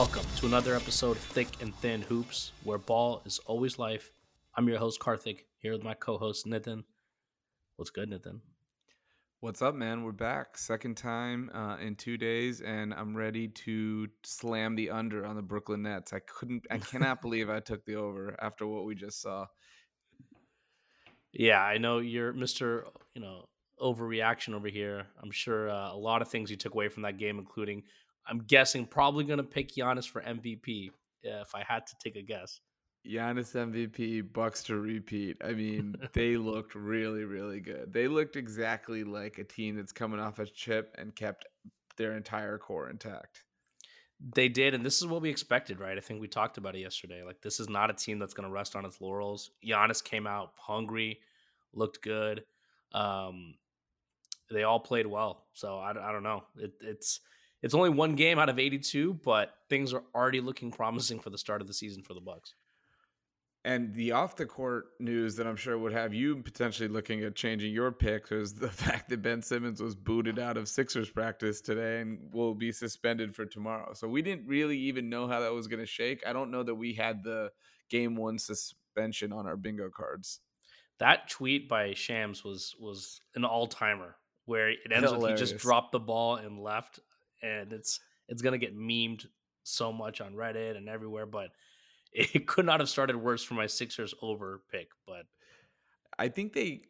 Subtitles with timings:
[0.00, 4.12] Welcome to another episode of Thick and Thin Hoops, where ball is always life.
[4.54, 6.84] I'm your host, Karthik, here with my co host, Nitin.
[7.76, 8.40] What's good, Nitin?
[9.40, 10.02] What's up, man?
[10.02, 10.56] We're back.
[10.56, 15.42] Second time uh, in two days, and I'm ready to slam the under on the
[15.42, 16.14] Brooklyn Nets.
[16.14, 19.48] I couldn't, I cannot believe I took the over after what we just saw.
[21.30, 22.84] Yeah, I know you're Mr.
[23.14, 25.08] You know, overreaction over here.
[25.22, 27.82] I'm sure uh, a lot of things you took away from that game, including,
[28.26, 30.90] I'm guessing, probably going to pick Giannis for MVP
[31.26, 32.60] uh, if I had to take a guess.
[33.06, 35.38] Giannis MVP, Bucks to repeat.
[35.44, 37.92] I mean, they looked really, really good.
[37.92, 41.46] They looked exactly like a team that's coming off a chip and kept
[41.96, 43.44] their entire core intact.
[44.34, 45.96] They did, and this is what we expected, right?
[45.96, 47.22] I think we talked about it yesterday.
[47.24, 49.50] Like, this is not a team that's going to rest on its laurels.
[49.66, 51.20] Giannis came out hungry,
[51.72, 52.44] looked good.
[52.92, 53.54] Um,
[54.50, 55.46] they all played well.
[55.54, 56.44] So I, I don't know.
[56.58, 57.20] It, it's
[57.62, 61.38] it's only one game out of 82, but things are already looking promising for the
[61.38, 62.54] start of the season for the Bucks.
[63.62, 67.34] And the off the court news that I'm sure would have you potentially looking at
[67.34, 71.60] changing your pick is the fact that Ben Simmons was booted out of Sixers practice
[71.60, 73.92] today and will be suspended for tomorrow.
[73.92, 76.22] So we didn't really even know how that was going to shake.
[76.26, 77.50] I don't know that we had the
[77.90, 80.40] game one suspension on our bingo cards.
[80.98, 85.22] That tweet by Shams was was an all timer where it ends Hilarious.
[85.22, 86.98] with he just dropped the ball and left,
[87.42, 89.26] and it's it's gonna get memed
[89.62, 91.26] so much on Reddit and everywhere.
[91.26, 91.50] But
[92.12, 94.88] it could not have started worse for my Sixers over pick.
[95.06, 95.26] But
[96.18, 96.82] I think they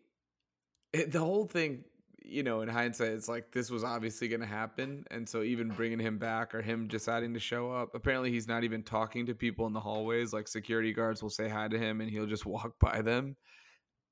[0.94, 1.84] eh, the whole thing.
[2.22, 5.68] You know, in hindsight, it's like this was obviously going to happen, and so even
[5.76, 7.94] bringing him back or him deciding to show up.
[7.94, 10.32] Apparently, he's not even talking to people in the hallways.
[10.32, 13.36] Like security guards will say hi to him, and he'll just walk by them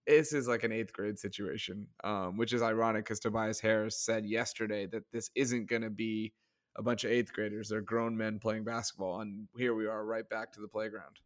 [0.08, 4.24] this is like an eighth grade situation, um, which is ironic because Tobias Harris said
[4.24, 6.32] yesterday that this isn't going to be
[6.76, 7.68] a bunch of eighth graders.
[7.68, 11.16] They're grown men playing basketball, and here we are, right back to the playground.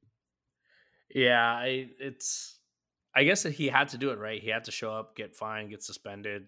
[1.15, 2.59] Yeah, I, it's.
[3.15, 4.41] I guess that he had to do it right.
[4.41, 6.47] He had to show up, get fined, get suspended.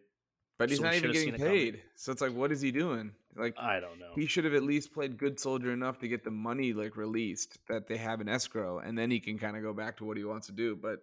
[0.58, 1.82] But he's so not even getting paid.
[1.94, 3.12] So it's like, what is he doing?
[3.36, 4.12] Like, I don't know.
[4.14, 7.58] He should have at least played good soldier enough to get the money like released
[7.68, 10.16] that they have in escrow, and then he can kind of go back to what
[10.16, 10.74] he wants to do.
[10.74, 11.00] But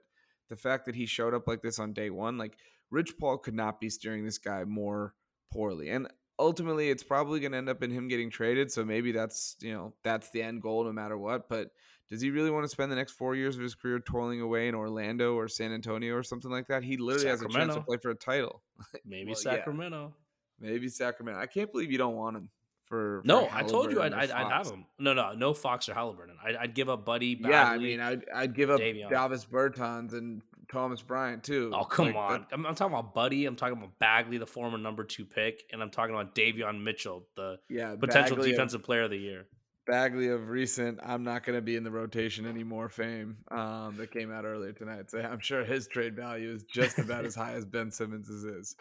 [0.52, 2.58] the fact that he showed up like this on day one, like
[2.92, 5.16] Rich Paul could not be steering this guy more
[5.52, 5.90] poorly.
[5.90, 8.70] And ultimately, it's probably going to end up in him getting traded.
[8.70, 11.48] So maybe that's you know that's the end goal no matter what.
[11.48, 11.70] But
[12.10, 14.68] does he really want to spend the next four years of his career toiling away
[14.68, 16.84] in Orlando or San Antonio or something like that?
[16.84, 17.58] He literally Sacramento.
[17.58, 18.62] has a chance to play for a title.
[19.06, 20.14] Maybe well, Sacramento.
[20.60, 20.70] Yeah.
[20.70, 21.40] Maybe Sacramento.
[21.40, 22.50] I can't believe you don't want him
[22.92, 23.48] for, no.
[23.50, 24.86] I told you I'd, I'd, I'd, have him.
[25.00, 26.36] No, no, no Fox or Halliburton.
[26.46, 27.36] I'd, I'd give up Buddy.
[27.36, 29.10] Bagley, yeah, I mean, I'd I'd give up Davion.
[29.10, 31.72] Davis Bertans and Thomas Bryant too.
[31.74, 32.46] Oh come like, on!
[32.52, 33.46] I'm, I'm, talking about Buddy.
[33.46, 37.26] I'm talking about Bagley, the former number two pick, and I'm talking about Davion Mitchell,
[37.38, 39.48] the yeah, potential Bagley defensive of, player of the year.
[39.88, 42.90] Bagley of recent, I'm not going to be in the rotation anymore.
[42.90, 47.00] Fame um, that came out earlier tonight, so I'm sure his trade value is just
[47.00, 48.76] about as high as Ben Simmons's is.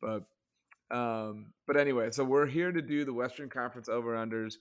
[0.00, 0.24] But
[0.92, 4.54] um, but anyway, so we're here to do the Western Conference over unders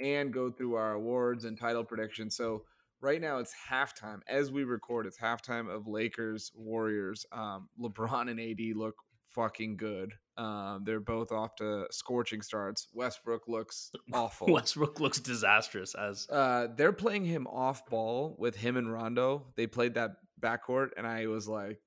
[0.00, 2.36] and go through our awards and title predictions.
[2.36, 2.64] So
[3.00, 5.06] right now it's halftime as we record.
[5.06, 7.26] It's halftime of Lakers Warriors.
[7.30, 8.96] Um, LeBron and AD look
[9.34, 10.14] fucking good.
[10.36, 12.88] Um, they're both off to scorching starts.
[12.92, 14.52] Westbrook looks awful.
[14.52, 19.46] Westbrook looks disastrous as uh, they're playing him off ball with him and Rondo.
[19.56, 21.80] They played that backcourt, and I was like,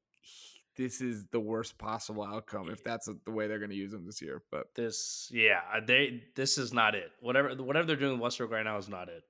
[0.78, 4.06] this is the worst possible outcome if that's the way they're going to use him
[4.06, 4.44] this year.
[4.52, 7.12] But this, yeah, they this is not it.
[7.20, 9.24] Whatever whatever they're doing with Westbrook right now is not it.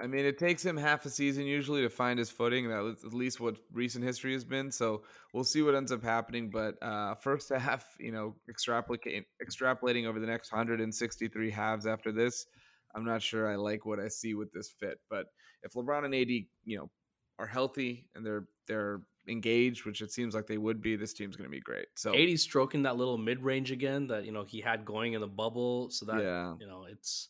[0.00, 2.68] I mean, it takes him half a season usually to find his footing.
[2.68, 4.72] That's at least what recent history has been.
[4.72, 5.02] So
[5.34, 6.48] we'll see what ends up happening.
[6.48, 12.46] But uh, first half, you know, extrapolating extrapolating over the next 163 halves after this,
[12.94, 14.98] I'm not sure I like what I see with this fit.
[15.10, 15.26] But
[15.62, 16.90] if LeBron and AD, you know,
[17.38, 21.36] are healthy and they're they're engaged, which it seems like they would be, this team's
[21.36, 21.86] going to be great.
[21.94, 25.20] So AD stroking that little mid range again that you know he had going in
[25.20, 25.90] the bubble.
[25.90, 26.54] So that yeah.
[26.58, 27.28] you know it's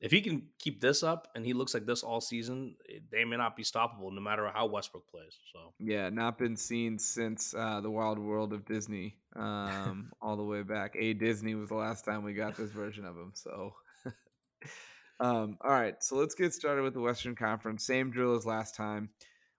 [0.00, 3.24] if he can keep this up and he looks like this all season, eh, they
[3.24, 5.38] may not be stoppable no matter how Westbrook plays.
[5.52, 10.44] So yeah, not been seen since uh, the Wild World of Disney, um, all the
[10.44, 10.94] way back.
[10.98, 13.32] A Disney was the last time we got this version of him.
[13.34, 13.74] So.
[15.20, 17.86] um, all right, so let's get started with the Western Conference.
[17.86, 19.08] Same drill as last time.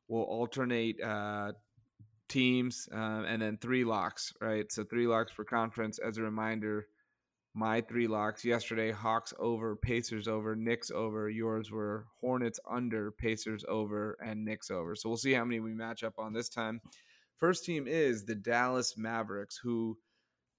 [0.07, 1.53] We'll alternate uh,
[2.27, 4.71] teams, uh, and then three locks, right?
[4.71, 5.99] So three locks per conference.
[5.99, 6.87] As a reminder,
[7.53, 11.29] my three locks yesterday: Hawks over, Pacers over, Knicks over.
[11.29, 14.95] Yours were Hornets under, Pacers over, and Knicks over.
[14.95, 16.81] So we'll see how many we match up on this time.
[17.37, 19.97] First team is the Dallas Mavericks, who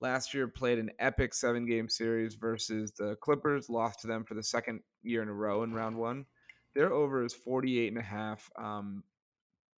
[0.00, 4.34] last year played an epic seven game series versus the Clippers, lost to them for
[4.34, 6.26] the second year in a row in round one.
[6.74, 8.50] Their over is 48 and a half.
[8.58, 9.02] Um,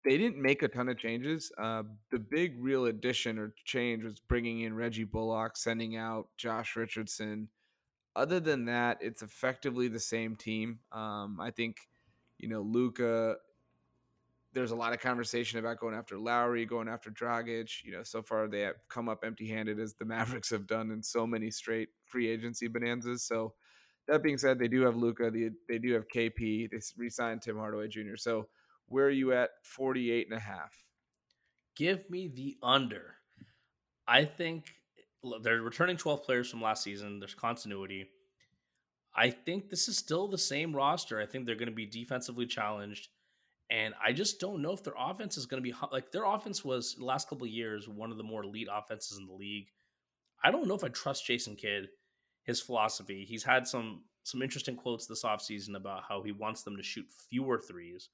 [0.08, 1.52] they didn't make a ton of changes.
[1.58, 6.76] Uh, the big real addition or change was bringing in Reggie Bullock, sending out Josh
[6.76, 7.46] Richardson.
[8.16, 10.78] Other than that, it's effectively the same team.
[10.92, 11.76] Um, I think,
[12.38, 13.36] you know, Luka.
[14.54, 17.84] There's a lot of conversation about going after Lowry, going after Dragic.
[17.84, 21.02] You know, so far they have come up empty-handed as the Mavericks have done in
[21.02, 23.24] so many straight free agency bonanzas.
[23.24, 23.52] So
[24.06, 25.30] that being said, they do have Luka.
[25.30, 26.70] They, they do have KP.
[26.70, 28.16] They re-signed Tim Hardaway Jr.
[28.16, 28.48] So
[28.88, 30.72] where are you at 48 and a half?
[31.76, 33.14] Give me the under.
[34.06, 34.64] I think
[35.42, 37.20] they're returning 12 players from last season.
[37.20, 38.08] There's continuity.
[39.14, 41.20] I think this is still the same roster.
[41.20, 43.08] I think they're going to be defensively challenged.
[43.70, 46.64] And I just don't know if their offense is going to be like their offense
[46.64, 49.66] was the last couple years one of the more elite offenses in the league.
[50.42, 51.88] I don't know if I trust Jason Kidd,
[52.44, 53.26] his philosophy.
[53.28, 57.06] He's had some some interesting quotes this offseason about how he wants them to shoot
[57.28, 58.08] fewer threes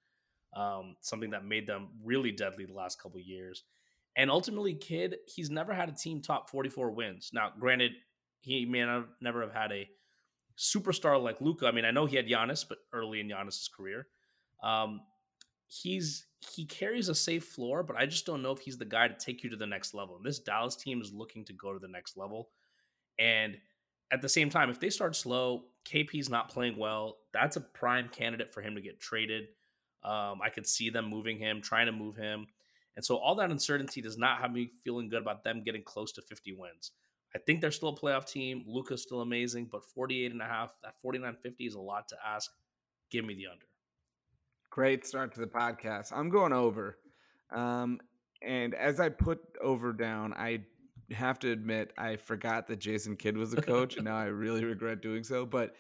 [0.55, 3.65] um, something that made them really deadly the last couple years.
[4.17, 7.31] And ultimately, Kidd, he's never had a team top 44 wins.
[7.33, 7.93] Now, granted,
[8.41, 9.89] he may not, never have had a
[10.57, 11.67] superstar like Luka.
[11.67, 14.07] I mean, I know he had Giannis, but early in Giannis's career,
[14.63, 15.01] um,
[15.67, 19.09] he's he carries a safe floor, but I just don't know if he's the guy
[19.09, 20.17] to take you to the next level.
[20.17, 22.51] And this Dallas team is looking to go to the next level.
[23.19, 23.57] And
[24.13, 28.09] at the same time, if they start slow, KP's not playing well, that's a prime
[28.09, 29.45] candidate for him to get traded.
[30.05, 32.47] Um, I could see them moving him, trying to move him.
[32.97, 36.13] And so all that uncertainty does not have me feeling good about them getting close
[36.13, 36.93] to 50 wins.
[37.35, 38.65] I think they're still a playoff team.
[38.67, 42.51] Luka's still amazing, but 48 and a half, that 49.50 is a lot to ask.
[43.11, 43.67] Give me the under.
[44.71, 46.13] Great start to the podcast.
[46.13, 46.99] I'm going over.
[47.53, 48.01] Um,
[48.43, 50.61] and as I put over down, I
[51.11, 54.65] have to admit I forgot that Jason Kidd was a coach, and now I really
[54.65, 55.45] regret doing so.
[55.45, 55.75] But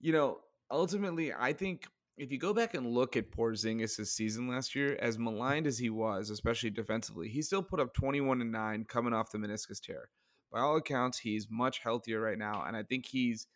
[0.00, 0.40] you know,
[0.70, 5.18] ultimately, I think if you go back and look at Porzingis' season last year, as
[5.18, 9.30] maligned as he was, especially defensively, he still put up 21 and 9 coming off
[9.30, 10.08] the meniscus tear.
[10.50, 13.46] By all accounts, he's much healthier right now, and I think he's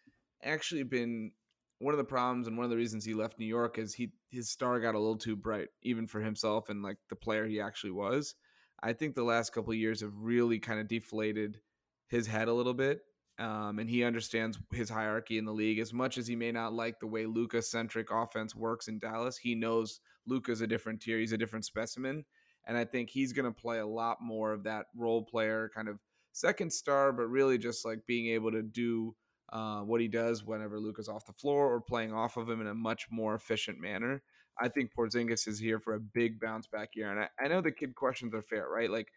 [0.43, 1.33] actually been
[1.79, 4.13] one of the problems and one of the reasons he left New York is he
[4.29, 7.61] his star got a little too bright, even for himself and like the player he
[7.61, 8.35] actually was.
[8.83, 11.61] I think the last couple years have really kind of deflated
[12.09, 13.01] his head a little bit
[13.41, 16.75] um, and he understands his hierarchy in the league as much as he may not
[16.75, 19.39] like the way Luka centric offense works in Dallas.
[19.39, 21.19] He knows Luka's a different tier.
[21.19, 22.25] He's a different specimen.
[22.67, 25.89] And I think he's going to play a lot more of that role player kind
[25.89, 25.99] of
[26.33, 29.17] second star, but really just like being able to do
[29.55, 32.67] uh, what he does whenever Luka's off the floor or playing off of him in
[32.67, 34.23] a much more efficient manner.
[34.61, 37.11] I think Porzingis is here for a big bounce back year.
[37.11, 38.91] And I, I know the Kidd questions are fair, right?
[38.91, 39.09] Like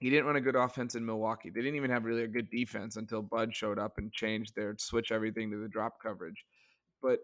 [0.00, 1.50] he didn't run a good offense in Milwaukee.
[1.50, 4.76] They didn't even have really a good defense until Bud showed up and changed their
[4.78, 6.44] switch everything to the drop coverage.
[7.02, 7.20] But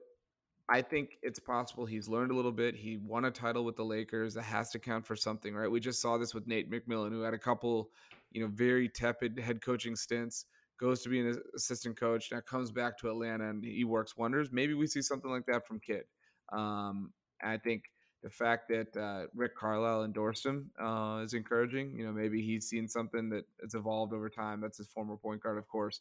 [0.69, 2.75] I think it's possible he's learned a little bit.
[2.75, 4.35] He won a title with the Lakers.
[4.35, 5.71] That has to count for something, right?
[5.71, 7.91] We just saw this with Nate McMillan, who had a couple,
[8.33, 10.47] you know, very tepid head coaching stints,
[10.81, 14.51] goes to be an assistant coach, now comes back to Atlanta and he works wonders.
[14.51, 16.05] Maybe we see something like that from Kidd.
[16.53, 17.13] Um,
[17.43, 17.85] I think
[18.25, 21.95] the fact that uh, Rick Carlisle endorsed him uh, is encouraging.
[21.95, 24.63] You know, maybe he's seen something that has evolved over time.
[24.63, 26.01] That's his former point guard, of course.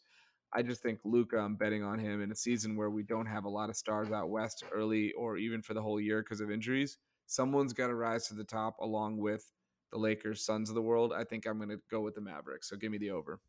[0.54, 3.44] I just think Luka, I'm betting on him in a season where we don't have
[3.44, 6.50] a lot of stars out west early or even for the whole year because of
[6.50, 6.98] injuries.
[7.28, 9.52] Someone's got to rise to the top along with
[9.92, 11.12] the Lakers, Suns of the world.
[11.12, 12.70] I think I'm going to go with the Mavericks.
[12.70, 13.42] So give me the over.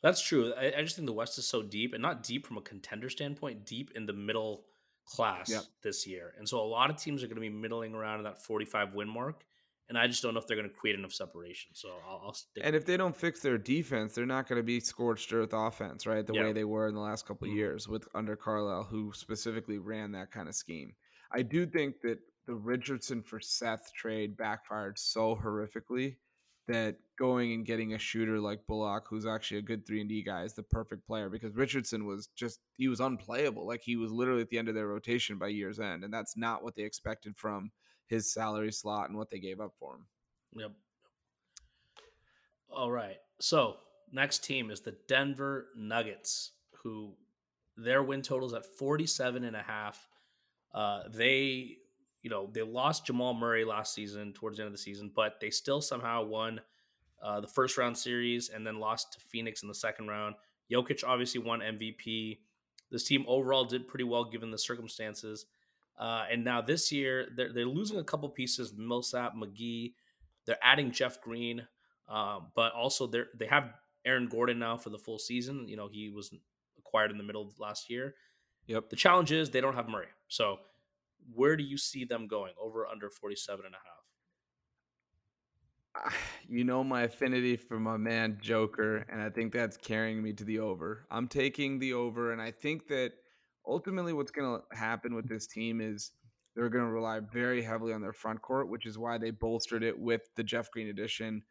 [0.00, 0.52] That's true.
[0.56, 3.10] I, I just think the West is so deep and not deep from a contender
[3.10, 4.66] standpoint, deep in the middle
[5.06, 5.62] class yep.
[5.82, 6.34] this year.
[6.38, 9.08] And so a lot of teams are going to be middling around that 45 win
[9.08, 9.44] mark.
[9.88, 11.70] And I just don't know if they're going to create enough separation.
[11.74, 12.62] So I'll, I'll stick.
[12.64, 16.06] And if they don't fix their defense, they're not going to be scorched earth offense,
[16.06, 16.26] right?
[16.26, 17.58] The way they were in the last couple mm-hmm.
[17.58, 20.94] years with under Carlisle, who specifically ran that kind of scheme.
[21.30, 26.16] I do think that the Richardson for Seth trade backfired so horrifically
[26.66, 30.22] that going and getting a shooter like Bullock, who's actually a good three and D
[30.22, 33.66] guy, is the perfect player because Richardson was just he was unplayable.
[33.66, 36.36] Like he was literally at the end of their rotation by year's end, and that's
[36.36, 37.70] not what they expected from
[38.06, 40.06] his salary slot and what they gave up for him.
[40.56, 40.72] Yep.
[42.70, 43.16] All right.
[43.40, 43.76] So
[44.12, 46.52] next team is the Denver Nuggets,
[46.82, 47.14] who
[47.76, 50.08] their win totals at 47 and a half.
[50.72, 51.76] Uh, they
[52.24, 55.38] you know, they lost Jamal Murray last season towards the end of the season, but
[55.40, 56.58] they still somehow won
[57.22, 60.34] uh, the first round series and then lost to Phoenix in the second round.
[60.72, 62.38] Jokic obviously won MVP.
[62.90, 65.44] This team overall did pretty well given the circumstances.
[65.98, 69.92] Uh, and now this year, they're, they're losing a couple pieces Millsap, McGee.
[70.46, 71.66] They're adding Jeff Green,
[72.08, 73.74] um, but also they they have
[74.06, 75.68] Aaron Gordon now for the full season.
[75.68, 76.34] You know, he was
[76.78, 78.14] acquired in the middle of last year.
[78.66, 78.88] Yep.
[78.88, 80.08] The challenge is they don't have Murray.
[80.28, 80.58] So
[81.32, 82.52] where do you see them going?
[82.60, 84.04] Over under 47 and a half?
[86.48, 90.44] you know my affinity for my man Joker, and I think that's carrying me to
[90.44, 91.06] the over.
[91.10, 93.12] I'm taking the over, and I think that
[93.66, 96.12] ultimately what's going to happen with this team is
[96.54, 99.82] they're going to rely very heavily on their front court, which is why they bolstered
[99.82, 101.42] it with the Jeff Green addition.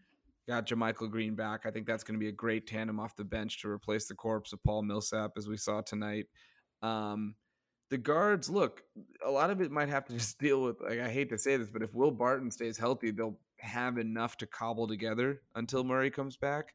[0.47, 1.65] Got JaMychal Green back.
[1.65, 4.15] I think that's going to be a great tandem off the bench to replace the
[4.15, 6.27] corpse of Paul Millsap, as we saw tonight.
[6.81, 7.35] Um,
[7.93, 8.81] the guards, look,
[9.23, 10.81] a lot of it might have to just deal with.
[10.81, 14.35] Like I hate to say this, but if Will Barton stays healthy, they'll have enough
[14.37, 16.73] to cobble together until Murray comes back.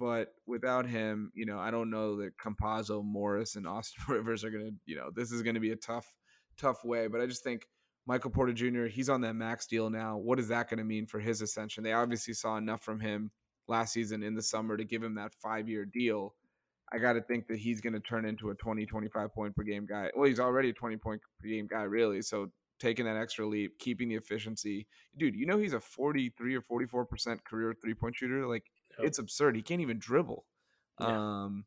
[0.00, 4.50] But without him, you know, I don't know that Campazzo, Morris, and Austin Rivers are
[4.50, 6.12] gonna, you know, this is gonna be a tough,
[6.56, 7.06] tough way.
[7.06, 7.64] But I just think
[8.04, 8.86] Michael Porter Jr.
[8.86, 10.16] He's on that max deal now.
[10.16, 11.84] What is that to mean for his ascension?
[11.84, 13.30] They obviously saw enough from him
[13.68, 16.34] last season in the summer to give him that five year deal.
[16.92, 19.62] I got to think that he's going to turn into a 20, 25 point per
[19.62, 20.10] game guy.
[20.16, 22.22] Well, he's already a 20 point per game guy, really.
[22.22, 24.86] So taking that extra leap, keeping the efficiency.
[25.16, 28.46] Dude, you know he's a 43 or 44% career three-point shooter.
[28.46, 28.64] Like
[28.98, 29.06] yep.
[29.06, 29.56] it's absurd.
[29.56, 30.44] He can't even dribble.
[31.00, 31.06] Yeah.
[31.06, 31.64] Um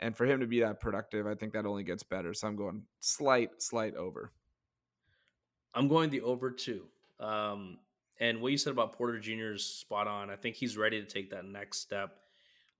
[0.00, 2.34] and for him to be that productive, I think that only gets better.
[2.34, 4.32] So I'm going slight slight over.
[5.74, 6.84] I'm going the over too.
[7.20, 7.78] Um
[8.20, 9.52] and what you said about Porter Jr.
[9.54, 10.30] is spot on.
[10.30, 12.16] I think he's ready to take that next step.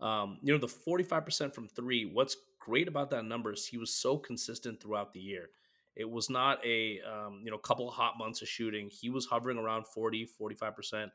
[0.01, 3.95] Um, you know, the 45% from three, what's great about that number is he was
[3.95, 5.51] so consistent throughout the year.
[5.97, 8.91] It was not a um, you know couple of hot months of shooting.
[8.91, 11.11] He was hovering around 40, 45%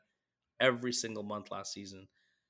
[0.58, 2.08] every single month last season.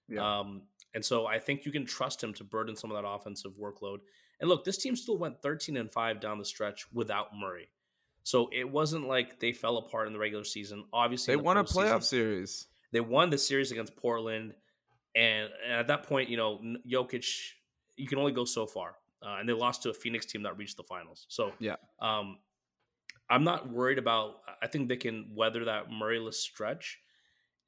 [0.09, 0.41] Yeah.
[0.41, 0.63] Um,
[0.95, 3.99] and so I think you can trust him to burden some of that offensive workload.
[4.41, 7.69] And look, this team still went 13 and 5 down the stretch without Murray.
[8.23, 10.85] So it wasn't like they fell apart in the regular season.
[10.93, 12.67] Obviously, they the won a playoff series.
[12.93, 14.55] They won the series against Portland.
[15.15, 17.27] And, and at that point, you know, Jokic,
[17.97, 20.57] you can only go so far uh, and they lost to a Phoenix team that
[20.57, 21.27] reached the finals.
[21.29, 22.39] So yeah, um,
[23.29, 24.37] I'm not worried about.
[24.63, 26.99] I think they can weather that Murrayless stretch.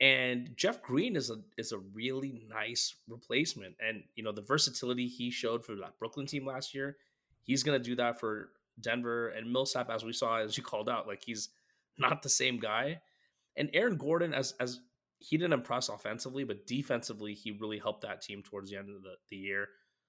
[0.01, 5.07] And Jeff Green is a is a really nice replacement, and you know the versatility
[5.07, 6.97] he showed for that Brooklyn team last year,
[7.43, 11.07] he's gonna do that for Denver and Millsap, as we saw, as you called out.
[11.07, 11.51] Like he's
[11.99, 13.01] not the same guy.
[13.57, 14.81] And Aaron Gordon, as as
[15.23, 19.03] he didn't impress offensively, but defensively, he really helped that team towards the end of
[19.03, 19.69] the, the year.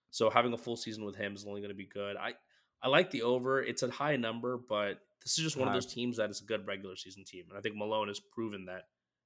[0.10, 2.18] So having a full season with him is only going to be good.
[2.18, 2.34] I
[2.82, 3.62] I like the over.
[3.62, 6.46] It's a high number, but this is just one of those teams that is a
[6.46, 8.84] good regular season team, and I think Malone has proven that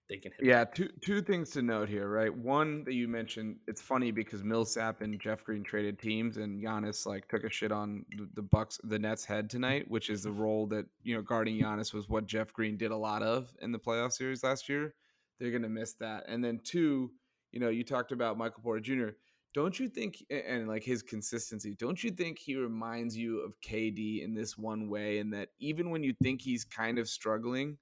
[0.08, 0.46] they can hit.
[0.46, 2.34] Yeah, two two things to note here, right?
[2.34, 7.06] One that you mentioned, it's funny because Millsap and Jeff Green traded teams, and Giannis
[7.06, 10.32] like took a shit on the, the Bucks, the Nets head tonight, which is the
[10.32, 13.72] role that you know guarding Giannis was what Jeff Green did a lot of in
[13.72, 14.94] the playoff series last year.
[15.40, 17.12] They're gonna miss that, and then two,
[17.52, 19.10] you know, you talked about Michael Porter Jr
[19.58, 24.24] don't you think and like his consistency don't you think he reminds you of KD
[24.24, 27.78] in this one way and that even when you think he's kind of struggling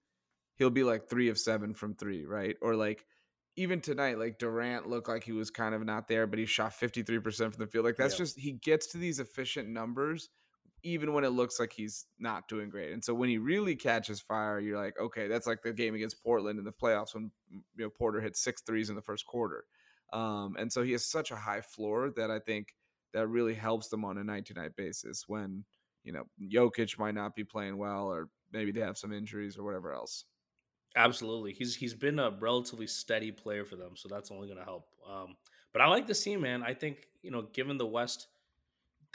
[0.55, 2.55] he'll be like 3 of 7 from 3 right?
[2.61, 3.05] Or like
[3.57, 6.71] even tonight like Durant looked like he was kind of not there but he shot
[6.71, 7.83] 53% from the field.
[7.83, 8.19] Like that's yeah.
[8.19, 10.29] just he gets to these efficient numbers
[10.85, 14.21] even when it looks like he's not doing great and so when he really catches
[14.21, 17.61] fire you're like okay that's like the game against Portland in the playoffs when you
[17.83, 19.65] know Porter hit six threes in the first quarter
[20.13, 22.75] um, and so he has such a high floor that I think
[23.13, 25.63] that really helps them on a night to night basis when,
[26.03, 29.63] you know, Jokic might not be playing well or maybe they have some injuries or
[29.63, 30.25] whatever else.
[30.95, 31.51] Absolutely.
[31.51, 34.87] He's he's been a relatively steady player for them, so that's only going to help.
[35.09, 35.35] Um,
[35.73, 36.63] but I like the team, man.
[36.63, 38.27] I think, you know, given the West,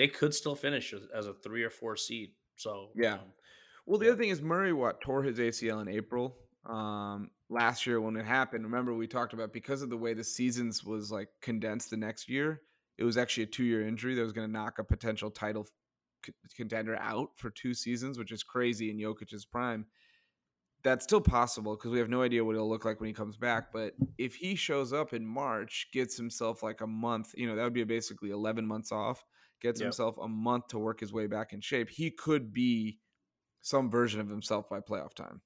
[0.01, 2.31] they could still finish as a 3 or 4 seed.
[2.57, 3.15] So, yeah.
[3.15, 3.21] Um,
[3.85, 4.13] well, the yeah.
[4.13, 6.39] other thing is Murray what tore his ACL in April.
[6.65, 10.25] Um, last year when it happened, remember we talked about because of the way the
[10.25, 12.63] seasons was like condensed the next year,
[12.97, 15.67] it was actually a two year injury that was going to knock a potential title
[16.25, 19.85] c- contender out for two seasons, which is crazy in Jokic's prime.
[20.83, 23.37] That's still possible because we have no idea what he'll look like when he comes
[23.37, 23.71] back.
[23.71, 27.65] But if he shows up in March, gets himself like a month, you know, that
[27.65, 29.23] would be basically 11 months off,
[29.61, 29.87] gets yep.
[29.87, 31.89] himself a month to work his way back in shape.
[31.91, 32.99] He could be
[33.63, 35.41] some version of himself by playoff time.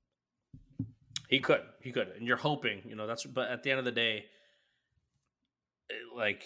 [1.29, 3.25] He could, he could, and you're hoping, you know, that's.
[3.25, 4.27] But at the end of the day,
[5.91, 6.45] eh, like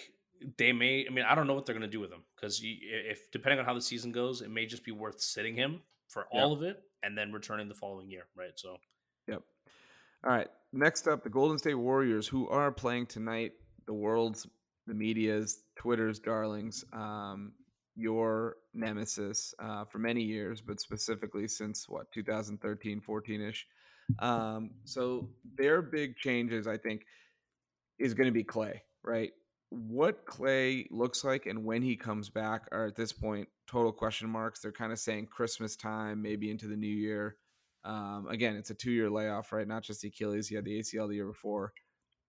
[0.57, 1.05] they may.
[1.07, 3.59] I mean, I don't know what they're going to do with him because if depending
[3.59, 6.59] on how the season goes, it may just be worth sitting him for all yep.
[6.59, 8.53] of it and then returning the following year, right?
[8.57, 8.77] So,
[9.27, 9.43] yep.
[10.25, 10.49] All right.
[10.73, 13.53] Next up, the Golden State Warriors, who are playing tonight.
[13.87, 14.47] The world's,
[14.87, 16.85] the media's, Twitter's darlings.
[16.93, 17.53] Um,
[17.99, 23.67] your nemesis uh, for many years, but specifically since what 2013, 14 ish.
[24.21, 27.02] Um, so their big changes, I think,
[27.99, 29.33] is going to be Klay, right?
[29.71, 34.28] what Klay looks like and when he comes back are at this point total question
[34.28, 34.61] marks.
[34.61, 37.37] They're kind of saying Christmas time, maybe into the new year.
[37.85, 39.69] Um, again, it's a two year layoff, right?
[39.69, 40.49] Not just the Achilles.
[40.49, 41.73] He had the ACL the year before.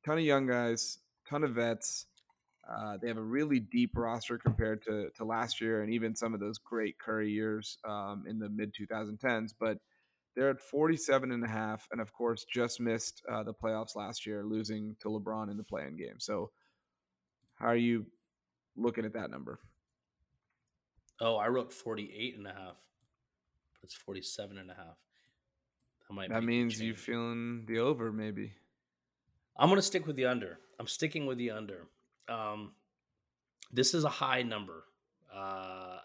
[0.06, 2.06] Ton of young guys, ton of vets.
[2.70, 6.34] Uh, they have a really deep roster compared to, to last year and even some
[6.34, 9.54] of those great Curry years um, in the mid 2010s.
[9.60, 9.80] But
[10.36, 14.26] they're at 47 and a half, and of course, just missed uh, the playoffs last
[14.26, 16.20] year, losing to LeBron in the play-in game.
[16.20, 16.52] So,
[17.56, 18.06] how are you
[18.78, 19.60] looking at that number?
[21.20, 22.78] Oh, I wrote 48 and a half,
[23.74, 24.98] but it's 47 and a half.
[26.08, 28.54] That might That means you feeling the over maybe.
[29.58, 30.60] I'm going to stick with the under.
[30.80, 31.88] I'm sticking with the under.
[32.30, 32.72] Um,
[33.72, 34.84] this is a high number.
[35.34, 35.98] Uh,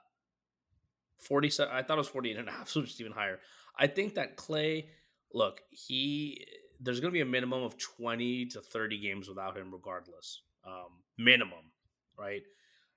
[1.18, 3.40] 47 I thought it was 48 and a half, so just even higher.
[3.78, 4.86] I think that Klay,
[5.32, 6.46] look, he
[6.80, 10.42] there's going to be a minimum of 20 to 30 games without him regardless.
[10.66, 11.70] Um, minimum,
[12.18, 12.42] right?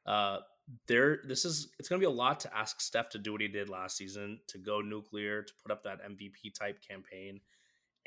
[0.05, 0.39] Uh,
[0.87, 3.41] there this is it's going to be a lot to ask Steph to do what
[3.41, 7.39] he did last season to go nuclear to put up that MVP type campaign.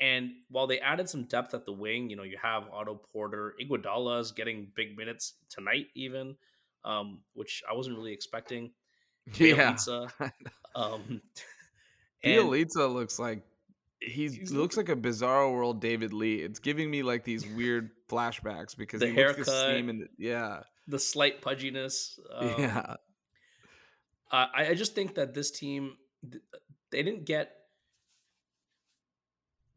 [0.01, 3.53] And while they added some depth at the wing, you know, you have Otto Porter,
[3.61, 6.35] Iguodala is getting big minutes tonight even,
[6.83, 8.71] um, which I wasn't really expecting.
[9.35, 9.77] Yeah.
[10.75, 11.21] um,
[12.25, 13.43] Bjelica looks like
[14.01, 16.37] he looks like a bizarre world David Lee.
[16.37, 19.89] It's giving me like these weird flashbacks because the he haircut, looks the same.
[19.89, 22.19] And yeah, the slight pudginess.
[22.35, 22.95] Um, yeah.
[24.31, 25.97] I, I just think that this team,
[26.89, 27.53] they didn't get,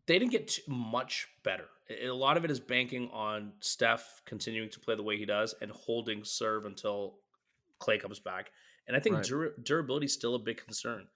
[0.06, 1.64] they didn't get much better.
[2.02, 5.54] A lot of it is banking on Steph continuing to play the way he does
[5.60, 7.16] and holding serve until
[7.80, 8.50] Klay comes back.
[8.86, 9.24] And I think right.
[9.24, 11.06] dur- durability is still a big concern.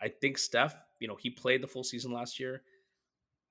[0.00, 2.62] I think Steph, you know, he played the full season last year.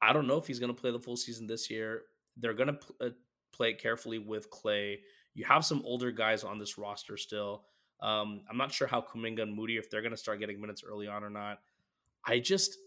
[0.01, 2.03] I don't know if he's going to play the full season this year.
[2.37, 3.09] They're going to pl- uh,
[3.53, 4.97] play it carefully with Klay.
[5.33, 7.63] You have some older guys on this roster still.
[8.01, 10.83] Um, I'm not sure how Kuminga and Moody if they're going to start getting minutes
[10.85, 11.59] early on or not.
[12.25, 12.77] I just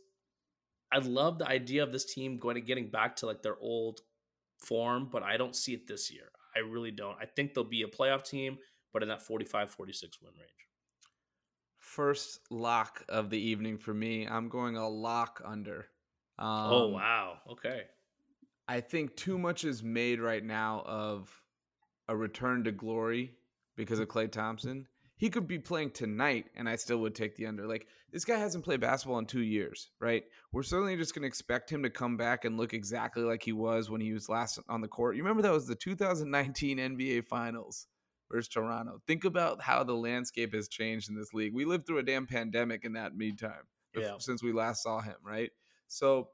[0.95, 4.01] I love the idea of this team going to getting back to like their old
[4.59, 6.31] form, but I don't see it this year.
[6.55, 7.17] I really don't.
[7.21, 8.59] I think they'll be a playoff team,
[8.93, 10.51] but in that 45 46 win range.
[11.79, 14.27] First lock of the evening for me.
[14.27, 15.87] I'm going a lock under.
[16.39, 17.39] Oh, um, oh, wow.
[17.51, 17.83] Okay.
[18.69, 21.29] I think too much is made right now of
[22.07, 23.33] a return to glory
[23.77, 24.87] because of Klay Thompson.
[25.25, 27.67] He could be playing tonight and I still would take the under.
[27.67, 30.23] Like this guy hasn't played basketball in 2 years, right?
[30.53, 33.53] We're certainly just going to expect him to come back and look exactly like he
[33.53, 35.17] was when he was last on the court.
[35.17, 37.87] You remember that was the 2019 NBA Finals
[38.31, 39.01] versus Toronto.
[39.07, 41.55] Think about how the landscape has changed in this league.
[41.55, 43.65] We lived through a damn pandemic in that meantime
[43.97, 44.17] yeah.
[44.19, 45.53] since we last saw him, right?
[45.89, 46.29] So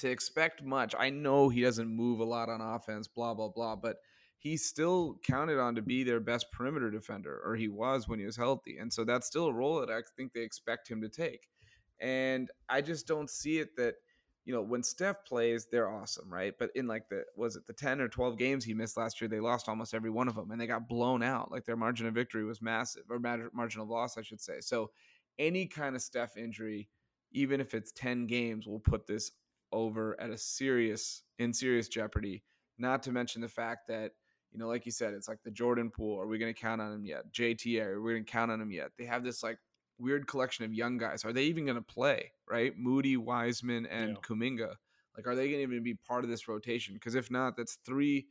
[0.00, 3.76] to expect much, I know he doesn't move a lot on offense, blah, blah, blah,
[3.76, 3.96] but
[4.42, 8.26] he's still counted on to be their best perimeter defender, or he was when he
[8.26, 8.78] was healthy.
[8.78, 11.48] And so that's still a role that I think they expect him to take.
[12.00, 13.94] And I just don't see it that–
[14.44, 16.52] you know, when Steph plays, they're awesome, right?
[16.58, 19.28] But in like the was it the 10 or 12 games he missed last year,
[19.28, 21.52] they lost almost every one of them and they got blown out.
[21.52, 24.60] Like their margin of victory was massive or margin of loss, I should say.
[24.60, 24.90] So
[25.38, 26.88] any kind of Steph injury,
[27.30, 29.30] even if it's 10 games, will put this
[29.70, 32.42] over at a serious in serious jeopardy.
[32.78, 34.12] Not to mention the fact that
[34.52, 36.20] you know, like you said, it's like the Jordan Poole.
[36.20, 37.32] Are we going to count on him yet?
[37.32, 38.90] JT, are we going to count on him yet?
[38.98, 39.58] They have this like
[39.98, 41.24] weird collection of young guys.
[41.24, 42.32] Are they even going to play?
[42.48, 44.16] Right, Moody, Wiseman, and yeah.
[44.22, 44.74] Kuminga.
[45.16, 46.94] Like, are they going to even be part of this rotation?
[46.94, 48.26] Because if not, that's three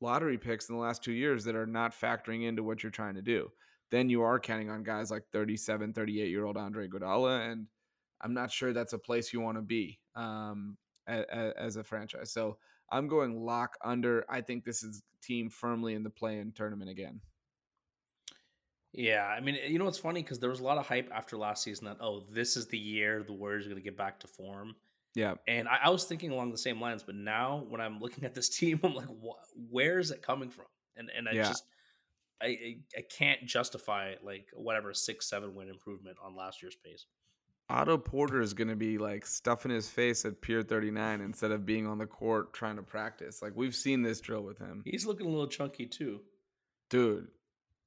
[0.00, 3.14] lottery picks in the last two years that are not factoring into what you're trying
[3.14, 3.50] to do.
[3.90, 7.66] Then you are counting on guys like 37, 38 year old Andre Iguodala, and
[8.20, 11.24] I'm not sure that's a place you want to be um, as,
[11.56, 12.32] as a franchise.
[12.32, 12.58] So
[12.90, 14.24] I'm going lock under.
[14.28, 17.20] I think this is team firmly in the play-in tournament again.
[18.92, 21.36] Yeah, I mean, you know what's funny because there was a lot of hype after
[21.36, 24.18] last season that oh, this is the year the Warriors are going to get back
[24.20, 24.74] to form.
[25.14, 28.24] Yeah, and I, I, was thinking along the same lines, but now when I'm looking
[28.24, 30.66] at this team, I'm like, wh- where is it coming from?
[30.96, 31.42] And and I yeah.
[31.44, 31.64] just
[32.42, 37.06] I, I, I can't justify like whatever six seven win improvement on last year's pace.
[37.70, 41.64] Otto Porter is going to be like stuffing his face at Pier 39 instead of
[41.64, 43.40] being on the court trying to practice.
[43.40, 44.82] Like we've seen this drill with him.
[44.84, 46.20] He's looking a little chunky too.
[46.90, 47.28] Dude,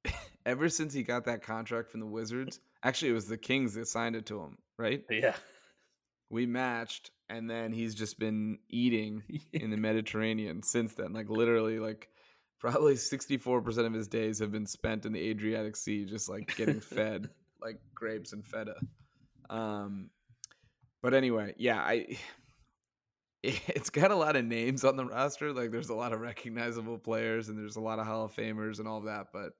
[0.46, 3.86] ever since he got that contract from the Wizards, actually it was the Kings that
[3.86, 5.04] signed it to him, right?
[5.10, 5.34] Yeah.
[6.30, 11.12] We matched and then he's just been eating in the Mediterranean since then.
[11.12, 12.08] Like literally like
[12.58, 16.80] probably 64% of his days have been spent in the Adriatic Sea just like getting
[16.80, 17.28] fed
[17.60, 18.76] like grapes and feta.
[19.50, 20.10] Um
[21.02, 22.16] but anyway, yeah, I
[23.42, 25.52] it's got a lot of names on the roster.
[25.52, 28.78] Like there's a lot of recognizable players and there's a lot of Hall of Famers
[28.78, 29.52] and all that, but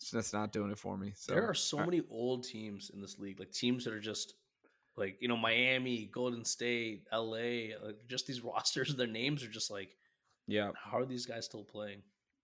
[0.00, 1.12] it's just not doing it for me.
[1.14, 4.34] So there are so many old teams in this league, like teams that are just
[4.96, 8.94] like you know Miami, Golden State, LA, like just these rosters.
[8.96, 9.96] Their names are just like,
[10.46, 10.70] yeah.
[10.74, 12.02] How are these guys still playing?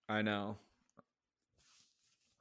[0.08, 0.56] I know.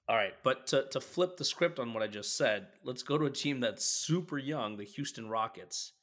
[0.07, 3.17] All right, but to to flip the script on what I just said, let's go
[3.17, 5.93] to a team that's super young, the Houston Rockets.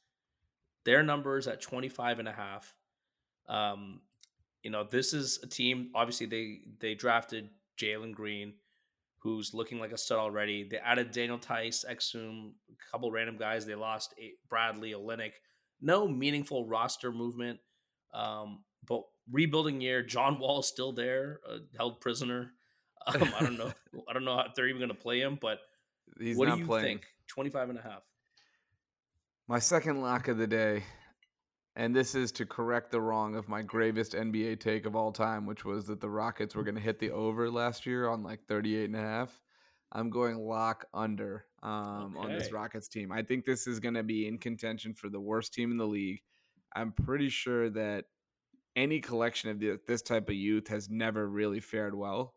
[0.83, 2.75] Their numbers at 25 and a half.
[3.47, 4.01] Um,
[4.61, 8.53] you know, this is a team obviously they they drafted Jalen Green
[9.23, 10.67] who's looking like a stud already.
[10.69, 13.65] They added Daniel Theis, Exum, a couple random guys.
[13.65, 14.13] They lost
[14.49, 15.31] Bradley, Olynyk.
[15.81, 17.59] No meaningful roster movement.
[18.13, 22.51] Um, but rebuilding year, John Wall is still there, uh, held prisoner.
[23.21, 23.71] Um, I don't know.
[24.07, 25.59] I don't know if they're even going to play him, but
[26.19, 26.99] He's what do you playing.
[26.99, 27.05] think?
[27.27, 28.01] 25 and a half.
[29.47, 30.83] My second lock of the day,
[31.75, 35.45] and this is to correct the wrong of my gravest NBA take of all time,
[35.45, 38.39] which was that the Rockets were going to hit the over last year on like
[38.47, 39.41] 38 and a half.
[39.91, 42.27] I'm going lock under um, okay.
[42.27, 43.11] on this Rockets team.
[43.11, 45.85] I think this is going to be in contention for the worst team in the
[45.85, 46.21] league.
[46.75, 48.05] I'm pretty sure that
[48.75, 52.33] any collection of this type of youth has never really fared well.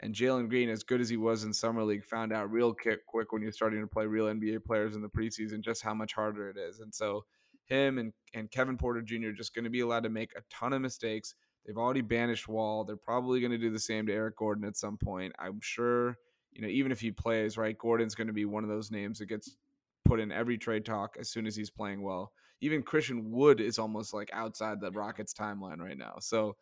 [0.00, 2.74] And Jalen Green, as good as he was in summer league, found out real
[3.06, 6.14] quick when you're starting to play real NBA players in the preseason just how much
[6.14, 6.80] harder it is.
[6.80, 7.24] And so
[7.66, 9.30] him and, and Kevin Porter Jr.
[9.30, 11.34] just going to be allowed to make a ton of mistakes.
[11.66, 12.84] They've already banished Wall.
[12.84, 15.34] They're probably going to do the same to Eric Gordon at some point.
[15.38, 16.16] I'm sure,
[16.52, 19.18] you know, even if he plays, right, Gordon's going to be one of those names
[19.18, 19.56] that gets
[20.04, 22.32] put in every trade talk as soon as he's playing well.
[22.60, 26.14] Even Christian Wood is almost like outside the Rockets timeline right now.
[26.20, 26.56] So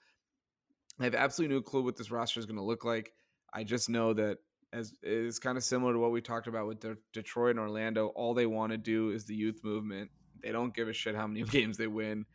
[0.99, 3.12] I have absolutely no clue what this roster is going to look like.
[3.56, 4.38] I just know that
[4.74, 8.08] as is kind of similar to what we talked about with De- Detroit and Orlando.
[8.08, 10.10] All they want to do is the youth movement.
[10.42, 12.26] They don't give a shit how many games they win.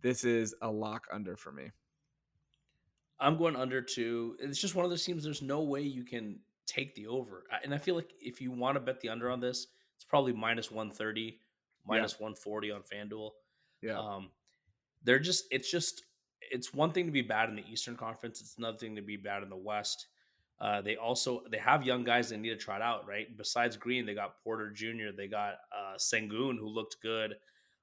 [0.00, 1.70] This is a lock under for me.
[3.18, 4.36] I'm going under too.
[4.40, 5.22] It's just one of those teams.
[5.22, 8.76] There's no way you can take the over, and I feel like if you want
[8.76, 9.66] to bet the under on this,
[9.96, 11.38] it's probably minus 130,
[11.86, 12.24] minus yeah.
[12.24, 13.30] 140 on FanDuel.
[13.82, 13.98] Yeah.
[13.98, 14.30] Um,
[15.04, 15.44] they're just.
[15.50, 16.04] It's just.
[16.50, 18.40] It's one thing to be bad in the Eastern Conference.
[18.40, 20.06] It's another thing to be bad in the West.
[20.60, 23.34] Uh, they also they have young guys they need to try it out, right?
[23.36, 27.34] Besides Green, they got Porter Jr., they got uh, Sengun who looked good.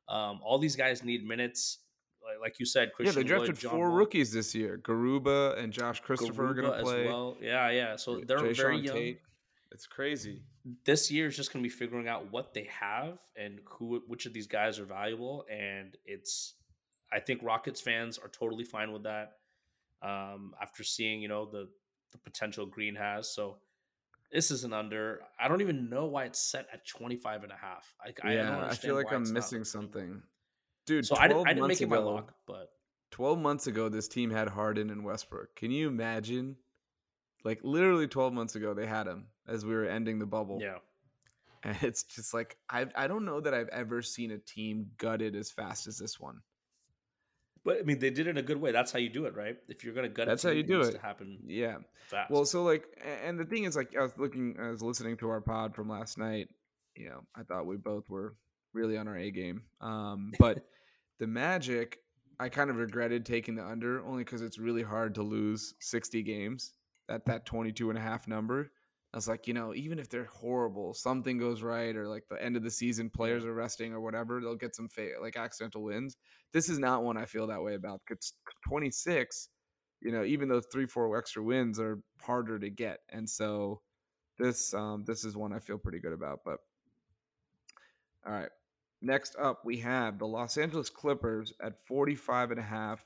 [0.08, 1.80] Um, all these guys need minutes.
[2.24, 4.80] Like, like you said, Christian yeah, they drafted Wood, four rookies this year.
[4.84, 7.06] Garuba and Josh Christopher Garuba are going to play.
[7.06, 7.38] well.
[7.42, 7.96] Yeah, yeah.
[7.96, 8.96] So they're Jay very young.
[8.96, 9.22] Tate.
[9.72, 10.42] It's crazy.
[10.86, 14.26] This year is just going to be figuring out what they have and who, which
[14.26, 15.46] of these guys are valuable.
[15.52, 16.56] And it's,
[17.12, 19.34] I think Rockets fans are totally fine with that.
[20.02, 21.70] Um, after seeing, you know, the
[22.18, 23.30] the potential Green has.
[23.30, 23.58] So
[24.32, 25.22] this is an under.
[25.40, 27.94] I don't even know why it's set at 25 and a half.
[28.04, 30.22] I, yeah, I, I feel like I'm missing something.
[30.86, 32.72] Dude, so I, I didn't make it my lock, but
[33.12, 35.56] 12 months ago, this team had Harden and Westbrook.
[35.56, 36.56] Can you imagine?
[37.44, 40.60] Like literally 12 months ago, they had him as we were ending the bubble.
[40.62, 40.78] Yeah.
[41.64, 45.36] And it's just like I I don't know that I've ever seen a team gutted
[45.36, 46.42] as fast as this one.
[47.68, 48.72] But I mean, they did it in a good way.
[48.72, 49.58] That's how you do it, right?
[49.68, 50.94] If you're gonna gut, that's how you do it.
[50.94, 51.80] To happen, yeah.
[52.08, 52.32] Fast.
[52.32, 52.86] Well, so like,
[53.26, 55.90] and the thing is, like, I was looking, I was listening to our pod from
[55.90, 56.48] last night.
[56.96, 58.36] You know, I thought we both were
[58.72, 59.64] really on our A game.
[59.82, 60.66] Um, but
[61.20, 61.98] the Magic,
[62.40, 66.24] I kind of regretted taking the under only because it's really hard to lose 60
[66.24, 66.72] games
[67.10, 68.72] at that 22 and a half number.
[69.18, 72.40] I was like, you know, even if they're horrible, something goes right, or like the
[72.40, 75.82] end of the season, players are resting or whatever, they'll get some fa- like accidental
[75.82, 76.18] wins.
[76.54, 78.02] This is not one I feel that way about.
[78.12, 78.34] It's
[78.68, 79.50] 26,
[80.02, 83.82] you know, even though three, four extra wins are harder to get, and so
[84.38, 86.42] this um, this is one I feel pretty good about.
[86.46, 86.60] But
[88.24, 88.52] all right,
[89.02, 93.04] next up we have the Los Angeles Clippers at 45 and a half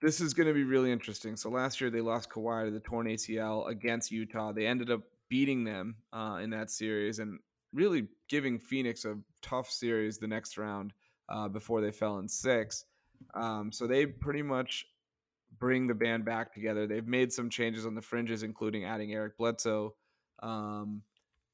[0.00, 1.36] this is going to be really interesting.
[1.36, 4.52] So last year they lost Kawhi to the torn ACL against Utah.
[4.52, 7.38] They ended up beating them uh, in that series and
[7.72, 10.92] really giving Phoenix a tough series the next round
[11.28, 12.84] uh, before they fell in six.
[13.34, 14.86] Um, so they pretty much
[15.58, 16.86] bring the band back together.
[16.86, 19.94] They've made some changes on the fringes, including adding Eric Bledsoe.
[20.42, 21.02] Um,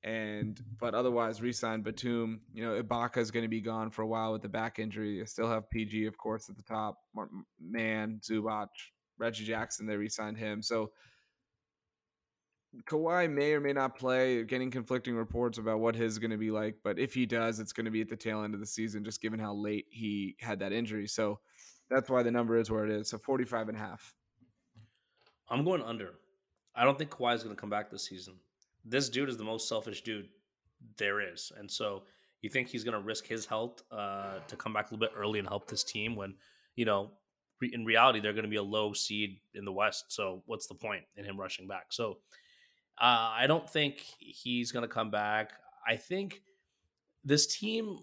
[0.05, 2.41] and but otherwise re-signed Batum.
[2.53, 5.17] You know, Ibaka is going to be gone for a while with the back injury.
[5.17, 6.99] You still have PG, of course, at the top.
[7.59, 8.69] Man, Zubac,
[9.19, 10.63] Reggie Jackson, they re-signed him.
[10.63, 10.93] So
[12.87, 14.45] Kawhi may or may not play.
[14.45, 17.59] Getting conflicting reports about what his is going to be like, but if he does,
[17.59, 19.87] it's going to be at the tail end of the season, just given how late
[19.89, 21.07] he had that injury.
[21.07, 21.41] So
[21.89, 23.09] that's why the number is where it is.
[23.09, 24.15] So 45 and a half.
[25.49, 26.15] I'm going under.
[26.75, 28.35] I don't think Kawhi is going to come back this season
[28.85, 30.29] this dude is the most selfish dude
[30.99, 32.03] there is, and so
[32.43, 35.17] you think he's going to risk his health uh, to come back a little bit
[35.17, 36.35] early and help this team when
[36.77, 37.11] you know,
[37.61, 40.07] re- in reality, they're going to be a low seed in the West.
[40.09, 41.87] So what's the point in him rushing back?
[41.91, 42.19] So
[43.01, 45.53] uh, I don't think he's going to come back.
[45.87, 46.43] I think
[47.25, 47.99] this team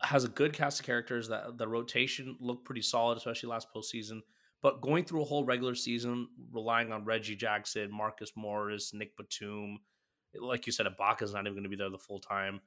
[0.00, 1.28] has a good cast of characters.
[1.28, 4.20] That the rotation looked pretty solid, especially last postseason.
[4.62, 9.78] But going through a whole regular season, relying on Reggie Jackson, Marcus Morris, Nick Batum,
[10.40, 12.60] like you said, Ibaka's not even going to be there the full time.